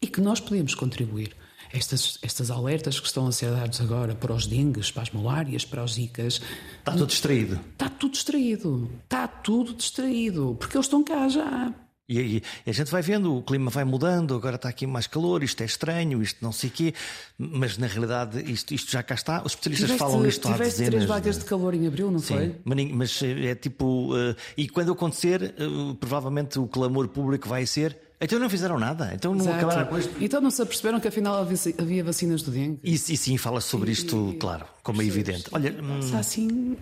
e 0.01 0.07
que 0.07 0.21
nós 0.21 0.39
podemos 0.39 0.75
contribuir. 0.77 1.35
Estas, 1.73 2.19
estas 2.23 2.53
alertas 2.53 3.01
que 3.01 3.07
estão 3.07 3.27
a 3.27 3.33
ser 3.33 3.51
dados 3.51 3.81
agora 3.81 4.15
para 4.15 4.33
os 4.33 4.47
dengues, 4.47 4.93
para 4.93 5.03
as 5.03 5.11
malárias, 5.11 5.65
para 5.65 5.83
os 5.83 5.95
zicas. 5.95 6.41
Está 6.79 6.93
tudo 6.93 7.07
distraído. 7.07 7.61
Está 7.73 7.89
tudo 7.89 8.13
distraído. 8.13 8.91
Está 9.05 9.29
tudo 9.29 9.75
distraído. 9.75 10.57
Porque 10.59 10.77
eles 10.77 10.87
estão 10.87 11.03
cá 11.03 11.29
já. 11.29 11.75
E, 12.11 12.43
e, 12.67 12.71
a 12.71 12.73
gente 12.73 12.91
vai 12.91 13.03
vendo, 13.03 13.37
o 13.37 13.41
clima 13.41 13.71
vai 13.71 13.85
mudando, 13.85 14.35
agora 14.35 14.57
está 14.57 14.69
aqui 14.69 14.85
mais 14.85 15.07
calor, 15.07 15.45
isto 15.45 15.63
é 15.63 15.67
estranho, 15.67 16.21
isto 16.21 16.39
não 16.43 16.51
sei 16.51 16.69
o 16.69 16.73
quê, 16.73 16.95
mas 17.39 17.79
na 17.79 17.87
realidade 17.87 18.43
isto, 18.51 18.75
isto 18.75 18.91
já 18.91 19.01
cá 19.01 19.15
está. 19.15 19.43
Os 19.45 19.53
especialistas 19.53 19.91
tiveste, 19.91 19.99
falam 19.99 20.21
nisto 20.21 20.49
há 20.49 20.57
dezenas. 20.57 20.91
três 20.91 21.05
vagas 21.05 21.39
de 21.39 21.45
calor 21.45 21.73
em 21.73 21.87
abril, 21.87 22.11
não 22.11 22.19
Sim, 22.19 22.35
foi? 22.35 22.57
Mas 22.93 23.23
é 23.23 23.55
tipo. 23.55 24.13
Uh, 24.13 24.35
e 24.57 24.69
quando 24.69 24.91
acontecer, 24.91 25.55
uh, 25.57 25.95
provavelmente 25.95 26.59
o 26.59 26.67
clamor 26.67 27.07
público 27.07 27.49
vai 27.49 27.65
ser 27.65 27.97
então 28.21 28.39
não 28.39 28.51
fizeram 28.51 28.79
nada, 28.79 29.13
então 29.15 29.35
não 29.35 29.47
Exato. 29.47 29.57
acabaram 29.57 29.87
com 29.87 29.99
isto. 29.99 30.15
Então 30.21 30.41
não 30.43 30.51
se 30.51 30.61
aperceberam 30.61 31.01
que 31.01 31.09
afinal 31.09 31.37
havia 31.79 32.05
vacinas 32.05 32.43
do 32.43 32.51
dengue? 32.51 32.79
E, 32.85 32.93
e 32.93 32.99
sim, 32.99 33.39
fala 33.39 33.63
sobre 33.63 33.91
isto, 33.91 34.33
e, 34.35 34.37
claro, 34.37 34.67
como 34.83 35.01
é 35.01 35.07
evidente. 35.07 35.45
Olha, 35.53 35.75
hum, 35.83 36.19
assim, 36.19 36.77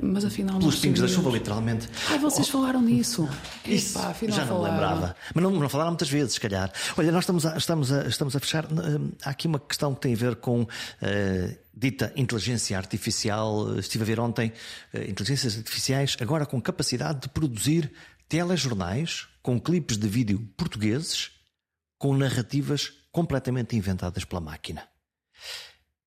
mas 0.00 0.24
afinal 0.24 0.60
Pelos 0.60 0.76
pingos 0.76 1.00
da 1.00 1.08
chuva, 1.08 1.30
literalmente. 1.30 1.88
Ah, 2.08 2.16
vocês 2.18 2.48
oh, 2.48 2.52
falaram 2.52 2.80
nisso. 2.80 3.28
Isso, 3.66 3.98
Epá, 3.98 4.10
afinal 4.10 4.36
já 4.36 4.44
não 4.44 4.54
falaram. 4.54 4.74
lembrava. 4.74 5.16
Mas 5.34 5.42
não, 5.42 5.50
não 5.50 5.68
falaram 5.68 5.90
muitas 5.90 6.08
vezes, 6.08 6.34
se 6.34 6.40
calhar. 6.40 6.72
Olha, 6.96 7.10
nós 7.10 7.24
estamos 7.24 7.44
a, 7.44 7.56
estamos 7.56 7.92
a, 7.92 8.06
estamos 8.06 8.36
a 8.36 8.40
fechar. 8.40 8.64
Hum, 8.70 9.10
há 9.24 9.30
aqui 9.30 9.48
uma 9.48 9.58
questão 9.58 9.92
que 9.94 10.00
tem 10.00 10.14
a 10.14 10.16
ver 10.16 10.36
com. 10.36 10.62
Uh, 10.62 11.68
dita 11.74 12.12
inteligência 12.16 12.76
artificial, 12.76 13.78
estive 13.78 14.02
a 14.02 14.06
ver 14.06 14.18
ontem, 14.18 14.52
uh, 14.92 14.98
inteligências 14.98 15.56
artificiais 15.56 16.16
agora 16.20 16.44
com 16.44 16.60
capacidade 16.60 17.20
de 17.20 17.28
produzir 17.28 17.92
telejornais 18.28 19.28
com 19.48 19.58
clipes 19.58 19.96
de 19.96 20.06
vídeo 20.06 20.46
portugueses 20.58 21.30
com 21.96 22.14
narrativas 22.14 22.92
completamente 23.10 23.74
inventadas 23.74 24.22
pela 24.22 24.42
máquina. 24.42 24.86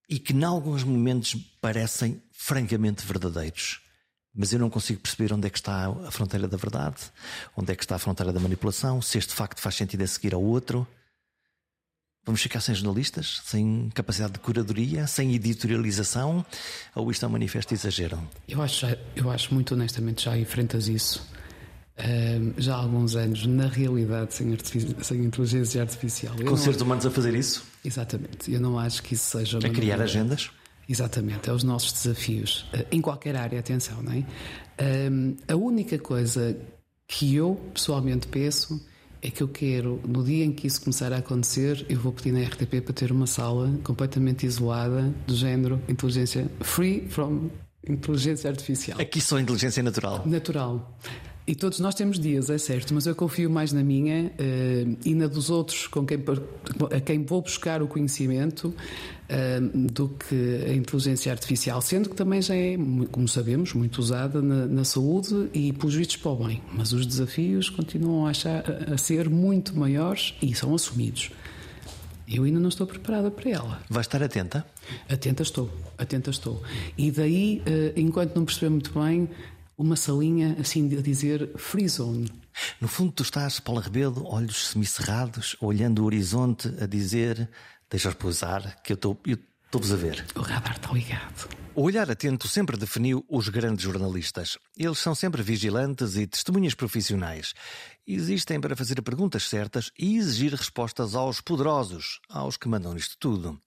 E 0.07 0.19
que, 0.19 0.31
em 0.31 0.43
alguns 0.43 0.83
momentos, 0.83 1.33
parecem 1.59 2.21
francamente 2.31 3.03
verdadeiros. 3.03 3.81
Mas 4.31 4.53
eu 4.53 4.59
não 4.59 4.69
consigo 4.69 4.99
perceber 4.99 5.33
onde 5.33 5.47
é 5.47 5.49
que 5.49 5.57
está 5.57 5.87
a 5.87 6.11
fronteira 6.11 6.47
da 6.47 6.55
verdade, 6.55 6.97
onde 7.57 7.71
é 7.71 7.75
que 7.75 7.83
está 7.83 7.95
a 7.95 7.97
fronteira 7.97 8.31
da 8.31 8.39
manipulação, 8.39 9.01
se 9.01 9.17
este 9.17 9.33
facto 9.33 9.59
faz 9.59 9.73
sentido 9.73 10.03
a 10.03 10.07
seguir 10.07 10.35
ao 10.35 10.43
outro. 10.43 10.87
Vamos 12.23 12.43
ficar 12.43 12.61
sem 12.61 12.75
jornalistas, 12.75 13.41
sem 13.45 13.89
capacidade 13.95 14.33
de 14.33 14.39
curadoria, 14.39 15.07
sem 15.07 15.33
editorialização, 15.33 16.45
ou 16.93 17.09
isto 17.09 17.25
é 17.25 17.27
um 17.27 17.31
manifesto 17.31 17.73
exagero? 17.73 18.21
Eu 18.47 18.61
acho, 18.61 18.85
eu 19.15 19.31
acho 19.31 19.51
muito 19.51 19.73
honestamente 19.73 20.25
já 20.25 20.37
enfrentas 20.37 20.87
isso 20.87 21.40
já 22.57 22.75
há 22.75 22.77
alguns 22.77 23.15
anos, 23.15 23.45
na 23.45 23.67
realidade, 23.67 24.33
sem, 24.33 24.57
sem 25.01 25.23
inteligência 25.23 25.81
artificial. 25.81 26.33
Eu 26.39 26.45
Com 26.45 26.57
seres 26.57 26.77
acho... 26.77 26.85
humanos 26.85 27.05
a 27.05 27.11
fazer 27.11 27.35
isso? 27.35 27.63
Exatamente. 27.83 28.51
Eu 28.51 28.59
não 28.59 28.79
acho 28.79 29.03
que 29.03 29.13
isso 29.13 29.37
seja. 29.37 29.57
A 29.57 29.61
criar 29.61 29.97
novidade. 29.97 30.03
agendas? 30.03 30.51
Exatamente, 30.89 31.49
é 31.49 31.53
os 31.53 31.63
nossos 31.63 31.93
desafios, 31.93 32.65
uh, 32.73 32.85
em 32.91 32.99
qualquer 32.99 33.35
área, 33.35 33.59
atenção, 33.59 34.01
não 34.01 34.11
é? 34.11 34.25
a 35.47 35.55
única 35.55 35.97
coisa 35.99 36.57
que 37.07 37.35
eu 37.35 37.55
pessoalmente 37.73 38.25
penso 38.27 38.83
é 39.21 39.29
que 39.29 39.43
eu 39.43 39.47
quero, 39.47 40.01
no 40.07 40.23
dia 40.23 40.43
em 40.43 40.51
que 40.51 40.65
isso 40.65 40.81
começar 40.81 41.13
a 41.13 41.17
acontecer, 41.17 41.85
eu 41.87 41.99
vou 41.99 42.11
pedir 42.11 42.31
na 42.31 42.41
RTP 42.41 42.81
para 42.83 42.93
ter 42.93 43.11
uma 43.11 43.27
sala 43.27 43.71
completamente 43.83 44.45
isolada, 44.45 45.13
do 45.27 45.35
género 45.35 45.79
inteligência 45.87 46.49
free 46.61 47.07
from 47.07 47.49
inteligência 47.87 48.49
artificial. 48.49 48.99
Aqui 48.99 49.21
só 49.21 49.39
inteligência 49.39 49.83
natural. 49.83 50.23
Natural. 50.25 50.97
E 51.45 51.55
todos 51.55 51.79
nós 51.79 51.95
temos 51.95 52.19
dias, 52.19 52.51
é 52.51 52.57
certo, 52.59 52.93
mas 52.93 53.07
eu 53.07 53.15
confio 53.15 53.49
mais 53.49 53.73
na 53.73 53.83
minha 53.83 54.25
uh, 54.27 54.97
e 55.03 55.15
na 55.15 55.25
dos 55.25 55.49
outros 55.49 55.87
com 55.87 56.05
quem, 56.05 56.19
a 56.95 56.99
quem 57.01 57.25
vou 57.25 57.41
buscar 57.41 57.81
o 57.81 57.87
conhecimento 57.87 58.67
uh, 58.67 59.77
do 59.91 60.09
que 60.09 60.63
a 60.67 60.73
inteligência 60.73 61.31
artificial, 61.31 61.81
sendo 61.81 62.09
que 62.09 62.15
também 62.15 62.43
já 62.43 62.55
é, 62.55 62.77
como 63.11 63.27
sabemos, 63.27 63.73
muito 63.73 63.97
usada 63.97 64.39
na, 64.39 64.67
na 64.67 64.83
saúde 64.83 65.49
e 65.51 65.73
pelos 65.73 65.95
vistos 65.95 66.17
para 66.17 66.31
o 66.31 66.45
bem. 66.45 66.61
Mas 66.71 66.93
os 66.93 67.07
desafios 67.07 67.71
continuam 67.71 68.27
a, 68.27 68.29
achar, 68.29 68.63
a 68.93 68.97
ser 68.97 69.27
muito 69.27 69.75
maiores 69.77 70.35
e 70.43 70.53
são 70.53 70.75
assumidos. 70.75 71.31
Eu 72.29 72.43
ainda 72.43 72.59
não 72.59 72.69
estou 72.69 72.85
preparada 72.85 73.31
para 73.31 73.49
ela. 73.49 73.81
Vai 73.89 74.01
estar 74.01 74.21
atenta? 74.21 74.63
Atenta 75.09 75.41
estou, 75.41 75.69
atenta 75.97 76.29
estou. 76.29 76.61
E 76.95 77.09
daí, 77.09 77.63
uh, 77.65 77.99
enquanto 77.99 78.35
não 78.35 78.45
perceber 78.45 78.69
muito 78.69 78.91
bem, 78.97 79.27
uma 79.81 79.95
salinha 79.95 80.55
assim 80.59 80.95
a 80.95 81.01
dizer 81.01 81.51
free 81.57 81.89
zone. 81.89 82.31
No 82.79 82.87
fundo, 82.87 83.11
tu 83.11 83.23
estás, 83.23 83.59
Paula 83.59 83.81
Rebelo, 83.81 84.23
olhos 84.25 84.67
semicerrados, 84.69 85.55
olhando 85.59 86.03
o 86.03 86.05
horizonte, 86.05 86.67
a 86.79 86.85
dizer: 86.85 87.49
Deixa 87.89 88.09
repousar, 88.09 88.81
que 88.83 88.93
eu 88.93 88.95
estou-vos 88.95 89.91
a 89.91 89.95
ver. 89.95 90.25
O 90.35 90.41
radar 90.41 90.75
está 90.75 90.91
ligado. 90.91 91.49
O 91.73 91.83
olhar 91.83 92.11
atento 92.11 92.47
sempre 92.47 92.77
definiu 92.77 93.25
os 93.27 93.49
grandes 93.49 93.83
jornalistas. 93.83 94.57
Eles 94.77 94.99
são 94.99 95.15
sempre 95.15 95.41
vigilantes 95.41 96.15
e 96.15 96.27
testemunhas 96.27 96.75
profissionais. 96.75 97.53
Existem 98.05 98.59
para 98.59 98.75
fazer 98.75 99.01
perguntas 99.01 99.47
certas 99.47 99.89
e 99.97 100.17
exigir 100.17 100.53
respostas 100.53 101.15
aos 101.15 101.41
poderosos, 101.41 102.19
aos 102.29 102.55
que 102.55 102.67
mandam 102.67 102.93
nisto 102.93 103.15
tudo. 103.17 103.59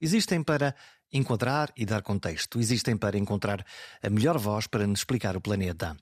Existem 0.00 0.42
para 0.42 0.74
enquadrar 1.12 1.72
e 1.76 1.84
dar 1.84 2.02
contexto. 2.02 2.58
Existem 2.58 2.96
para 2.96 3.18
encontrar 3.18 3.64
a 4.02 4.08
melhor 4.08 4.38
voz 4.38 4.66
para 4.66 4.86
nos 4.86 5.00
explicar 5.00 5.36
o 5.36 5.40
planeta. 5.40 5.96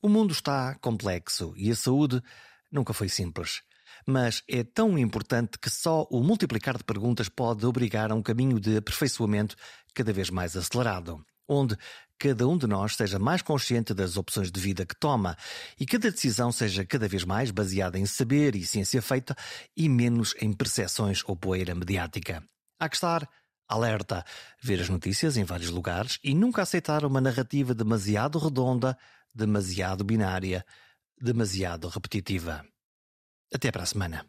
O 0.00 0.08
mundo 0.08 0.32
está 0.32 0.76
complexo 0.76 1.52
e 1.56 1.70
a 1.70 1.76
saúde 1.76 2.22
nunca 2.70 2.92
foi 2.92 3.08
simples. 3.08 3.62
Mas 4.06 4.42
é 4.48 4.62
tão 4.62 4.96
importante 4.98 5.58
que 5.58 5.68
só 5.68 6.06
o 6.10 6.22
multiplicar 6.22 6.76
de 6.76 6.84
perguntas 6.84 7.28
pode 7.28 7.66
obrigar 7.66 8.12
a 8.12 8.14
um 8.14 8.22
caminho 8.22 8.60
de 8.60 8.76
aperfeiçoamento 8.76 9.56
cada 9.94 10.12
vez 10.12 10.30
mais 10.30 10.56
acelerado, 10.56 11.24
onde 11.48 11.76
cada 12.18 12.46
um 12.46 12.56
de 12.56 12.66
nós 12.66 12.94
seja 12.94 13.18
mais 13.18 13.42
consciente 13.42 13.94
das 13.94 14.16
opções 14.16 14.50
de 14.50 14.60
vida 14.60 14.84
que 14.84 14.94
toma 14.94 15.36
e 15.78 15.86
cada 15.86 16.10
decisão 16.10 16.52
seja 16.52 16.84
cada 16.84 17.08
vez 17.08 17.24
mais 17.24 17.50
baseada 17.50 17.98
em 17.98 18.06
saber 18.06 18.54
e 18.54 18.66
ciência 18.66 19.00
feita 19.00 19.36
e 19.76 19.88
menos 19.88 20.34
em 20.40 20.52
percepções 20.52 21.22
ou 21.26 21.36
poeira 21.36 21.74
mediática. 21.74 22.42
Há 22.78 22.88
que 22.88 22.96
estar 22.96 23.28
Alerta: 23.68 24.24
ver 24.62 24.80
as 24.80 24.88
notícias 24.88 25.36
em 25.36 25.44
vários 25.44 25.70
lugares 25.70 26.18
e 26.24 26.34
nunca 26.34 26.62
aceitar 26.62 27.04
uma 27.04 27.20
narrativa 27.20 27.74
demasiado 27.74 28.38
redonda, 28.38 28.96
demasiado 29.34 30.02
binária, 30.02 30.64
demasiado 31.20 31.88
repetitiva. 31.88 32.64
Até 33.52 33.70
para 33.70 33.82
a 33.82 33.86
semana. 33.86 34.26